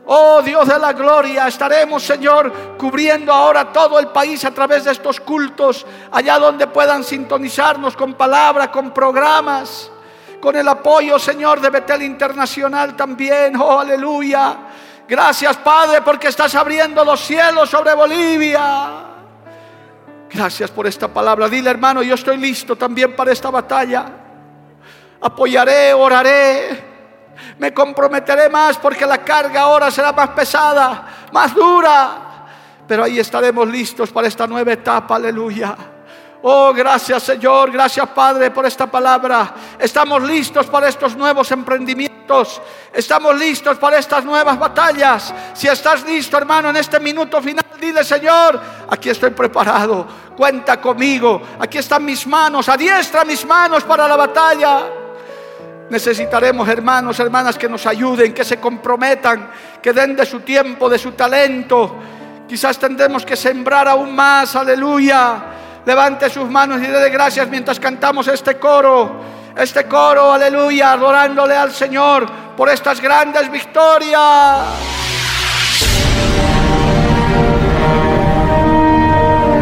Oh 0.08 0.42
Dios 0.44 0.68
de 0.68 0.78
la 0.78 0.94
gloria, 0.94 1.48
estaremos, 1.48 2.04
Señor, 2.04 2.78
cubriendo 2.78 3.34
ahora 3.34 3.72
todo 3.72 3.98
el 4.00 4.08
país 4.10 4.46
a 4.46 4.52
través 4.52 4.84
de 4.84 4.92
estos 4.92 5.20
cultos, 5.20 5.84
allá 6.12 6.38
donde 6.38 6.68
puedan 6.68 7.04
sintonizarnos 7.04 7.98
con 7.98 8.14
palabra, 8.14 8.72
con 8.72 8.92
programas, 8.92 9.90
con 10.40 10.56
el 10.56 10.68
apoyo, 10.68 11.18
Señor, 11.18 11.60
de 11.60 11.72
Betel 11.72 12.04
Internacional 12.04 12.96
también. 12.96 13.56
Oh, 13.56 13.80
aleluya. 13.80 14.58
Gracias, 15.08 15.58
Padre, 15.58 16.02
porque 16.02 16.28
estás 16.28 16.54
abriendo 16.54 17.04
los 17.04 17.22
cielos 17.22 17.68
sobre 17.68 17.96
Bolivia. 17.96 18.92
Gracias 20.30 20.70
por 20.70 20.86
esta 20.86 21.08
palabra. 21.08 21.50
Dile, 21.50 21.72
hermano, 21.72 22.04
yo 22.04 22.14
estoy 22.14 22.38
listo 22.38 22.76
también 22.76 23.16
para 23.16 23.32
esta 23.32 23.50
batalla. 23.50 24.06
Apoyaré, 25.22 25.94
oraré. 25.94 26.95
Me 27.58 27.74
comprometeré 27.74 28.50
más 28.50 28.78
porque 28.78 29.06
la 29.06 29.20
carga 29.20 29.62
ahora 29.62 29.92
será 29.92 30.12
más 30.12 30.30
pesada, 30.30 31.28
más 31.32 31.54
dura. 31.54 32.22
Pero 32.88 33.04
ahí 33.04 33.20
estaremos 33.20 33.68
listos 33.68 34.12
para 34.12 34.28
esta 34.28 34.46
nueva 34.48 34.74
etapa. 34.74 35.16
Aleluya. 35.16 35.76
Oh, 36.48 36.72
gracias 36.74 37.24
Señor, 37.24 37.72
gracias 37.72 38.08
Padre 38.10 38.52
por 38.52 38.68
esta 38.68 38.86
palabra. 38.86 39.52
Estamos 39.80 40.22
listos 40.22 40.68
para 40.68 40.88
estos 40.88 41.16
nuevos 41.16 41.50
emprendimientos. 41.52 42.62
Estamos 42.94 43.36
listos 43.36 43.80
para 43.80 43.98
estas 43.98 44.24
nuevas 44.24 44.60
batallas. 44.60 45.34
Si 45.56 45.68
estás 45.68 46.04
listo, 46.06 46.38
hermano, 46.38 46.70
en 46.70 46.76
este 46.76 47.00
minuto 47.00 47.42
final, 47.42 47.66
dile 47.82 48.04
Señor, 48.04 48.62
aquí 48.88 49.10
estoy 49.10 49.32
preparado. 49.32 50.06
Cuenta 50.38 50.80
conmigo. 50.80 51.42
Aquí 51.60 51.80
están 51.80 52.06
mis 52.06 52.28
manos. 52.28 52.70
Adiestra 52.70 53.26
mis 53.26 53.44
manos 53.44 53.84
para 53.84 54.08
la 54.08 54.16
batalla. 54.16 55.05
Necesitaremos 55.90 56.68
hermanos, 56.68 57.20
hermanas 57.20 57.58
que 57.58 57.70
nos 57.70 57.86
ayuden, 57.86 58.34
que 58.34 58.44
se 58.44 58.58
comprometan, 58.58 59.50
que 59.82 59.94
den 59.94 60.16
de 60.16 60.26
su 60.26 60.40
tiempo, 60.40 60.90
de 60.90 60.98
su 60.98 61.12
talento. 61.12 61.96
Quizás 62.48 62.78
tendremos 62.78 63.26
que 63.26 63.36
sembrar 63.36 63.88
aún 63.88 64.16
más, 64.16 64.56
aleluya. 64.56 65.44
Levante 65.86 66.30
sus 66.30 66.50
manos 66.50 66.82
y 66.82 66.88
dé 66.88 67.10
gracias 67.10 67.48
mientras 67.48 67.80
cantamos 67.80 68.28
este 68.28 68.56
coro 68.56 69.36
este 69.58 69.86
coro, 69.86 70.34
aleluya, 70.34 70.92
adorándole 70.92 71.56
al 71.56 71.72
Señor 71.72 72.26
por 72.58 72.70
estas 72.70 73.00
grandes 73.00 73.50
victorias. 73.50 74.22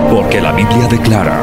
Porque 0.10 0.42
la 0.42 0.52
Biblia 0.52 0.88
declara, 0.88 1.43